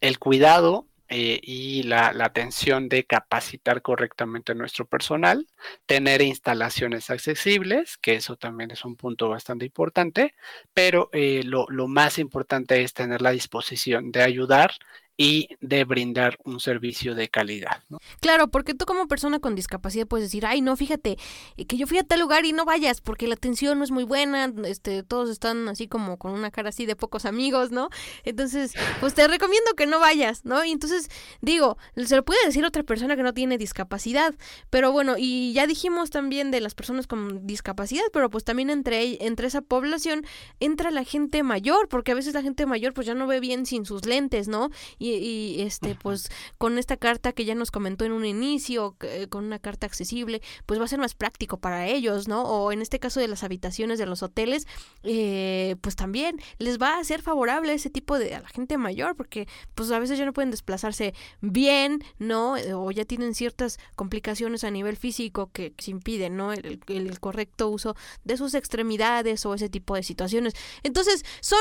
el 0.00 0.18
cuidado 0.20 0.86
eh, 1.08 1.40
y 1.42 1.82
la, 1.82 2.08
atención 2.20 2.88
de 2.88 3.04
capacitar 3.04 3.82
correctamente 3.82 4.52
a 4.52 4.54
nuestro 4.54 4.86
personal, 4.86 5.48
tener 5.86 6.22
instalaciones 6.22 7.10
accesibles, 7.10 7.98
que 7.98 8.14
eso 8.14 8.36
también 8.36 8.70
es 8.70 8.84
un 8.84 8.94
punto 8.94 9.28
bastante 9.28 9.66
importante, 9.66 10.34
pero 10.72 11.10
eh, 11.12 11.42
lo, 11.44 11.66
más 11.88 12.18
importante 12.20 12.82
es 12.82 12.94
tener 12.94 13.20
la 13.20 13.32
disposición 13.32 14.12
de 14.12 14.22
ayudar 14.22 14.72
y 15.16 15.48
de 15.60 15.84
brindar 15.84 16.38
un 16.44 16.58
servicio 16.60 17.14
de 17.14 17.28
calidad. 17.28 17.82
¿no? 17.88 17.98
Claro, 18.20 18.48
porque 18.48 18.74
tú 18.74 18.84
como 18.84 19.06
persona 19.06 19.38
con 19.38 19.54
discapacidad 19.54 20.06
puedes 20.06 20.26
decir, 20.26 20.44
ay, 20.44 20.60
no, 20.60 20.76
fíjate, 20.76 21.16
eh, 21.56 21.66
que 21.66 21.76
yo 21.76 21.86
fui 21.86 21.98
a 21.98 22.02
tal 22.02 22.20
lugar 22.20 22.44
y 22.44 22.52
no 22.52 22.64
vayas 22.64 23.00
porque 23.00 23.28
la 23.28 23.34
atención 23.34 23.78
no 23.78 23.84
es 23.84 23.90
muy 23.90 24.04
buena, 24.04 24.52
este, 24.64 25.02
todos 25.02 25.30
están 25.30 25.68
así 25.68 25.86
como 25.86 26.18
con 26.18 26.32
una 26.32 26.50
cara 26.50 26.70
así 26.70 26.86
de 26.86 26.96
pocos 26.96 27.24
amigos, 27.24 27.70
¿no? 27.70 27.90
Entonces, 28.24 28.72
pues 29.00 29.14
te 29.14 29.26
recomiendo 29.28 29.72
que 29.76 29.86
no 29.86 30.00
vayas, 30.00 30.44
¿no? 30.44 30.64
Y 30.64 30.72
entonces, 30.72 31.08
digo, 31.40 31.78
se 31.96 32.16
lo 32.16 32.24
puede 32.24 32.44
decir 32.44 32.64
otra 32.64 32.82
persona 32.82 33.16
que 33.16 33.22
no 33.22 33.34
tiene 33.34 33.56
discapacidad, 33.56 34.34
pero 34.70 34.90
bueno, 34.90 35.14
y 35.16 35.52
ya 35.52 35.66
dijimos 35.66 36.10
también 36.10 36.50
de 36.50 36.60
las 36.60 36.74
personas 36.74 37.06
con 37.06 37.46
discapacidad, 37.46 38.04
pero 38.12 38.30
pues 38.30 38.44
también 38.44 38.70
entre, 38.70 39.24
entre 39.24 39.46
esa 39.46 39.62
población 39.62 40.26
entra 40.58 40.90
la 40.90 41.04
gente 41.04 41.42
mayor, 41.44 41.88
porque 41.88 42.12
a 42.12 42.14
veces 42.16 42.34
la 42.34 42.42
gente 42.42 42.66
mayor 42.66 42.94
pues 42.94 43.06
ya 43.06 43.14
no 43.14 43.28
ve 43.28 43.38
bien 43.38 43.66
sin 43.66 43.86
sus 43.86 44.06
lentes, 44.06 44.48
¿no? 44.48 44.70
Este 45.12 45.94
pues 45.94 46.30
con 46.58 46.78
esta 46.78 46.96
carta 46.96 47.32
que 47.32 47.44
ya 47.44 47.54
nos 47.54 47.70
comentó 47.70 48.04
en 48.04 48.12
un 48.12 48.24
inicio, 48.24 48.96
eh, 49.02 49.26
con 49.28 49.44
una 49.44 49.58
carta 49.58 49.86
accesible, 49.86 50.42
pues 50.66 50.80
va 50.80 50.84
a 50.84 50.88
ser 50.88 50.98
más 50.98 51.14
práctico 51.14 51.58
para 51.58 51.86
ellos, 51.86 52.28
¿no? 52.28 52.42
O 52.42 52.72
en 52.72 52.82
este 52.82 52.98
caso 52.98 53.20
de 53.20 53.28
las 53.28 53.44
habitaciones 53.44 53.98
de 53.98 54.06
los 54.06 54.22
hoteles, 54.22 54.66
eh, 55.02 55.76
pues 55.80 55.96
también 55.96 56.40
les 56.58 56.80
va 56.80 56.98
a 56.98 57.04
ser 57.04 57.22
favorable 57.22 57.74
ese 57.74 57.90
tipo 57.90 58.18
de 58.18 58.34
a 58.34 58.40
la 58.40 58.48
gente 58.48 58.78
mayor, 58.78 59.16
porque 59.16 59.46
pues 59.74 59.90
a 59.90 59.98
veces 59.98 60.18
ya 60.18 60.24
no 60.24 60.32
pueden 60.32 60.50
desplazarse 60.50 61.14
bien, 61.40 62.02
¿no? 62.18 62.56
Eh, 62.56 62.74
o 62.74 62.90
ya 62.90 63.04
tienen 63.04 63.34
ciertas 63.34 63.78
complicaciones 63.96 64.64
a 64.64 64.70
nivel 64.70 64.96
físico 64.96 65.50
que, 65.52 65.74
se 65.78 65.90
impiden, 65.90 66.36
¿no? 66.36 66.52
El, 66.52 66.80
el, 66.88 67.20
correcto 67.20 67.68
uso 67.68 67.96
de 68.24 68.36
sus 68.36 68.54
extremidades 68.54 69.44
o 69.44 69.54
ese 69.54 69.68
tipo 69.68 69.94
de 69.94 70.02
situaciones. 70.02 70.54
Entonces, 70.82 71.24
son 71.40 71.60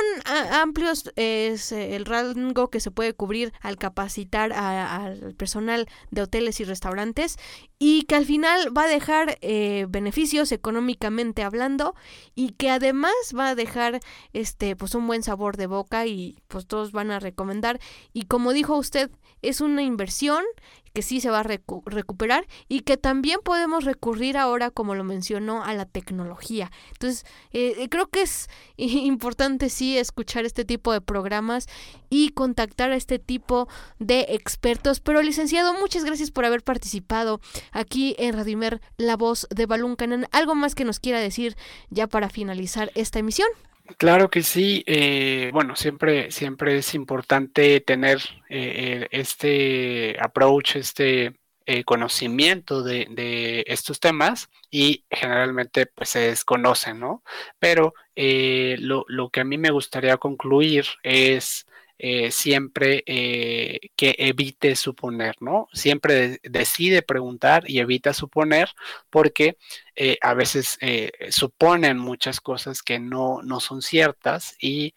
amplios 0.51 1.11
es, 1.15 1.71
el 1.71 2.05
rango 2.05 2.69
que 2.69 2.79
se 2.79 2.91
puede 2.91 3.13
cubrir 3.13 3.32
al 3.61 3.77
capacitar 3.77 4.53
al 4.53 5.33
personal 5.35 5.87
de 6.11 6.21
hoteles 6.21 6.59
y 6.59 6.63
restaurantes 6.63 7.37
y 7.79 8.03
que 8.03 8.15
al 8.15 8.25
final 8.25 8.75
va 8.75 8.83
a 8.83 8.87
dejar 8.87 9.37
eh, 9.41 9.85
beneficios 9.89 10.51
económicamente 10.51 11.43
hablando 11.43 11.95
y 12.35 12.51
que 12.51 12.69
además 12.69 13.13
va 13.37 13.49
a 13.49 13.55
dejar 13.55 13.99
este 14.33 14.75
pues 14.75 14.95
un 14.95 15.07
buen 15.07 15.23
sabor 15.23 15.57
de 15.57 15.67
boca 15.67 16.05
y 16.05 16.37
pues 16.47 16.67
todos 16.67 16.91
van 16.91 17.11
a 17.11 17.19
recomendar. 17.19 17.79
Y 18.13 18.23
como 18.23 18.53
dijo 18.53 18.77
usted 18.77 19.11
es 19.41 19.61
una 19.61 19.83
inversión 19.83 20.43
que 20.93 21.01
sí 21.01 21.19
se 21.19 21.29
va 21.29 21.39
a 21.39 21.43
recuperar 21.43 22.47
y 22.69 22.81
que 22.81 22.97
también 22.97 23.39
podemos 23.43 23.83
recurrir 23.83 24.37
ahora, 24.37 24.69
como 24.69 24.95
lo 24.95 25.03
mencionó, 25.03 25.63
a 25.63 25.73
la 25.73 25.85
tecnología. 25.85 26.71
Entonces, 26.91 27.25
eh, 27.51 27.75
eh, 27.77 27.89
creo 27.89 28.07
que 28.07 28.21
es 28.21 28.47
importante 28.77 29.69
sí 29.69 29.97
escuchar 29.97 30.45
este 30.45 30.65
tipo 30.65 30.93
de 30.93 31.01
programas 31.01 31.67
y 32.09 32.29
contactar 32.29 32.91
a 32.91 32.95
este 32.95 33.19
tipo 33.19 33.67
de 33.99 34.27
expertos. 34.29 34.99
Pero, 34.99 35.21
licenciado, 35.21 35.73
muchas 35.73 36.05
gracias 36.05 36.31
por 36.31 36.45
haber 36.45 36.63
participado 36.63 37.41
aquí 37.71 38.15
en 38.19 38.35
Radimer, 38.35 38.81
la 38.97 39.17
voz 39.17 39.47
de 39.49 39.65
Balún 39.65 39.95
Canan. 39.95 40.27
¿Algo 40.31 40.55
más 40.55 40.75
que 40.75 40.85
nos 40.85 40.99
quiera 40.99 41.19
decir 41.19 41.57
ya 41.89 42.07
para 42.07 42.29
finalizar 42.29 42.91
esta 42.93 43.19
emisión? 43.19 43.47
Claro 43.97 44.29
que 44.29 44.43
sí. 44.43 44.83
Eh, 44.87 45.49
bueno, 45.53 45.75
siempre, 45.75 46.31
siempre 46.31 46.77
es 46.77 46.93
importante 46.93 47.81
tener 47.81 48.19
eh, 48.49 49.07
este 49.11 50.17
approach, 50.21 50.77
este 50.77 51.35
eh, 51.65 51.83
conocimiento 51.83 52.81
de, 52.83 53.63
estos 53.67 53.99
temas 53.99 54.49
y 54.71 55.05
generalmente 55.09 55.85
pues 55.85 56.09
se 56.09 56.19
desconocen, 56.19 56.99
¿no? 56.99 57.23
Pero 57.59 57.93
lo, 58.15 59.05
lo, 59.07 59.29
que 59.29 59.41
a 59.41 59.45
mí 59.45 59.57
me 59.57 59.71
gustaría 59.71 60.17
concluir 60.17 60.85
es 61.03 61.65
eh, 61.97 62.31
siempre 62.31 63.03
eh, 63.05 63.79
que 63.95 64.15
evite 64.17 64.75
suponer, 64.75 65.35
¿no? 65.39 65.67
Siempre 65.73 66.39
decide 66.43 67.01
preguntar 67.01 67.69
y 67.69 67.79
evita 67.79 68.13
suponer 68.13 68.69
porque 69.09 69.57
eh, 69.95 70.17
a 70.21 70.33
veces 70.33 70.77
suponen 71.29 71.97
muchas 71.97 72.41
cosas 72.41 72.81
que 72.81 72.99
no, 72.99 73.41
no 73.43 73.59
son 73.59 73.81
ciertas 73.81 74.55
y 74.59 74.93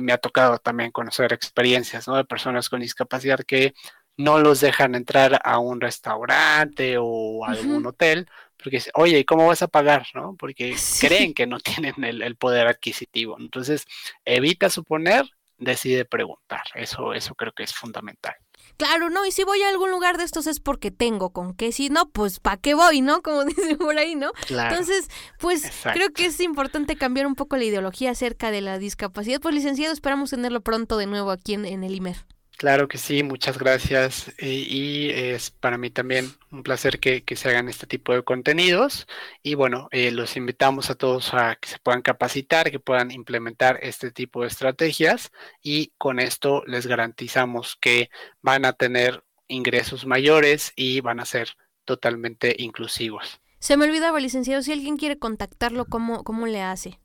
me 0.00 0.12
ha 0.12 0.18
tocado 0.18 0.58
también 0.58 0.92
conocer 0.92 1.32
experiencias, 1.32 2.06
¿no? 2.06 2.16
De 2.16 2.24
personas 2.24 2.68
con 2.68 2.80
discapacidad 2.80 3.40
que 3.40 3.74
no 4.16 4.38
los 4.38 4.60
dejan 4.60 4.94
entrar 4.94 5.40
a 5.42 5.58
un 5.58 5.80
restaurante 5.80 6.96
o 7.00 7.44
a 7.44 7.50
algún 7.50 7.84
hotel 7.86 8.28
porque, 8.62 8.80
oye, 8.94 9.18
¿y 9.18 9.24
cómo 9.24 9.46
vas 9.46 9.62
a 9.62 9.68
pagar? 9.68 10.06
¿no? 10.14 10.36
Porque 10.38 10.74
creen 11.00 11.34
que 11.34 11.46
no 11.46 11.58
tienen 11.60 12.04
el, 12.04 12.36
poder 12.36 12.66
adquisitivo. 12.66 13.36
Entonces, 13.38 13.86
evita 14.24 14.70
suponer 14.70 15.24
decide 15.62 16.04
preguntar. 16.04 16.62
Eso, 16.74 17.14
eso 17.14 17.34
creo 17.34 17.52
que 17.52 17.62
es 17.62 17.72
fundamental. 17.72 18.34
Claro, 18.76 19.10
no, 19.10 19.26
y 19.26 19.32
si 19.32 19.44
voy 19.44 19.62
a 19.62 19.68
algún 19.68 19.90
lugar 19.90 20.18
de 20.18 20.24
estos 20.24 20.46
es 20.46 20.60
porque 20.60 20.90
tengo 20.90 21.30
con 21.30 21.54
qué, 21.54 21.72
si 21.72 21.88
no, 21.88 22.08
pues 22.10 22.40
¿para 22.40 22.56
qué 22.56 22.74
voy, 22.74 23.00
no? 23.00 23.22
Como 23.22 23.44
dicen 23.44 23.78
por 23.78 23.96
ahí, 23.96 24.14
¿no? 24.14 24.32
Entonces, 24.48 25.08
pues 25.38 25.70
creo 25.92 26.12
que 26.12 26.26
es 26.26 26.40
importante 26.40 26.96
cambiar 26.96 27.26
un 27.26 27.34
poco 27.34 27.56
la 27.56 27.64
ideología 27.64 28.10
acerca 28.10 28.50
de 28.50 28.60
la 28.60 28.78
discapacidad. 28.78 29.40
Pues 29.40 29.54
licenciado, 29.54 29.92
esperamos 29.92 30.30
tenerlo 30.30 30.60
pronto 30.60 30.96
de 30.96 31.06
nuevo 31.06 31.30
aquí 31.30 31.54
en, 31.54 31.64
en 31.64 31.84
el 31.84 31.94
IMER. 31.94 32.16
Claro 32.62 32.86
que 32.86 32.96
sí, 32.96 33.24
muchas 33.24 33.58
gracias. 33.58 34.28
Eh, 34.38 34.64
y 34.68 35.10
es 35.10 35.50
para 35.50 35.78
mí 35.78 35.90
también 35.90 36.30
un 36.52 36.62
placer 36.62 37.00
que, 37.00 37.24
se 37.34 37.48
hagan 37.48 37.68
este 37.68 37.88
tipo 37.88 38.14
de 38.14 38.22
contenidos. 38.22 39.08
Y 39.42 39.56
bueno, 39.56 39.88
eh, 39.90 40.12
los 40.12 40.36
invitamos 40.36 40.88
a 40.88 40.94
todos 40.94 41.34
a 41.34 41.56
que 41.56 41.70
se 41.70 41.80
puedan 41.80 42.02
capacitar, 42.02 42.70
que 42.70 42.78
puedan 42.78 43.10
implementar 43.10 43.80
este 43.82 44.12
tipo 44.12 44.42
de 44.42 44.46
estrategias 44.46 45.32
y 45.60 45.92
con 45.98 46.20
esto 46.20 46.62
les 46.68 46.86
garantizamos 46.86 47.74
que 47.80 48.10
van 48.42 48.64
a 48.64 48.74
tener 48.74 49.24
ingresos 49.48 50.06
mayores 50.06 50.72
y 50.76 51.00
van 51.00 51.18
a 51.18 51.24
ser 51.24 51.56
totalmente 51.84 52.54
inclusivos. 52.58 53.40
Se 53.58 53.76
me 53.76 53.86
olvidaba, 53.86 54.20
licenciado, 54.20 54.62
si 54.62 54.70
alguien 54.70 54.98
quiere 54.98 55.18
contactarlo, 55.18 55.86
¿cómo, 55.86 56.22
cómo 56.22 56.46
le 56.46 56.62
hace? 56.62 57.00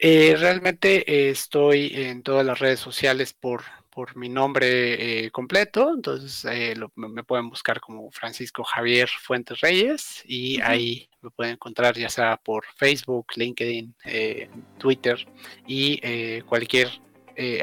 Eh, 0.00 0.34
realmente 0.36 1.30
estoy 1.30 1.92
en 1.94 2.24
todas 2.24 2.44
las 2.44 2.58
redes 2.58 2.80
sociales 2.80 3.32
por 3.32 3.62
por 3.90 4.16
mi 4.16 4.28
nombre 4.28 5.24
eh, 5.26 5.30
completo, 5.30 5.92
entonces 5.94 6.44
eh, 6.44 6.74
me 6.94 7.24
pueden 7.24 7.48
buscar 7.48 7.80
como 7.80 8.10
Francisco 8.10 8.64
Javier 8.64 9.08
Fuentes 9.08 9.60
Reyes 9.60 10.22
y 10.26 10.60
ahí 10.60 11.08
me 11.20 11.30
pueden 11.30 11.54
encontrar 11.54 11.96
ya 11.96 12.08
sea 12.08 12.36
por 12.36 12.64
Facebook, 12.76 13.26
LinkedIn, 13.34 13.94
eh, 14.04 14.50
Twitter 14.78 15.26
y 15.66 16.00
cualquier 16.42 16.88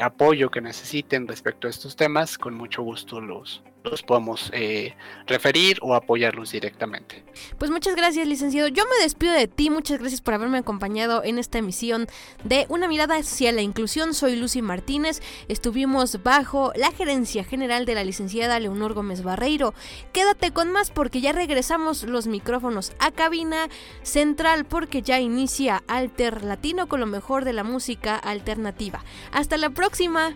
apoyo 0.01 0.49
que 0.49 0.61
necesiten 0.61 1.27
respecto 1.27 1.67
a 1.67 1.69
estos 1.69 1.95
temas, 1.95 2.37
con 2.37 2.53
mucho 2.53 2.81
gusto 2.81 3.19
los, 3.19 3.61
los 3.91 4.03
podemos 4.03 4.49
eh, 4.53 4.93
referir 5.27 5.77
o 5.81 5.95
apoyarlos 5.95 6.51
directamente. 6.51 7.23
Pues 7.57 7.71
muchas 7.71 7.95
gracias, 7.95 8.27
licenciado. 8.27 8.67
Yo 8.67 8.83
me 8.85 9.03
despido 9.03 9.33
de 9.33 9.47
ti. 9.47 9.69
Muchas 9.69 9.99
gracias 9.99 10.21
por 10.21 10.33
haberme 10.33 10.57
acompañado 10.57 11.23
en 11.23 11.39
esta 11.39 11.57
emisión 11.57 12.07
de 12.43 12.65
Una 12.69 12.87
mirada 12.87 13.15
hacia 13.15 13.51
la 13.51 13.61
inclusión. 13.61 14.13
Soy 14.13 14.35
Lucy 14.35 14.61
Martínez. 14.61 15.21
Estuvimos 15.47 16.23
bajo 16.23 16.71
la 16.75 16.91
gerencia 16.91 17.43
general 17.43 17.85
de 17.85 17.95
la 17.95 18.03
licenciada 18.03 18.59
Leonor 18.59 18.93
Gómez 18.93 19.23
Barreiro. 19.23 19.73
Quédate 20.13 20.51
con 20.51 20.71
más 20.71 20.91
porque 20.91 21.21
ya 21.21 21.31
regresamos 21.31 22.03
los 22.03 22.27
micrófonos 22.27 22.93
a 22.99 23.11
cabina 23.11 23.67
central 24.03 24.65
porque 24.65 25.01
ya 25.01 25.19
inicia 25.19 25.83
Alter 25.87 26.43
Latino 26.43 26.87
con 26.87 26.99
lo 26.99 27.05
mejor 27.05 27.45
de 27.45 27.53
la 27.53 27.63
música 27.63 28.15
alternativa. 28.15 29.03
Hasta 29.31 29.57
la 29.57 29.69
próxima. 29.69 30.35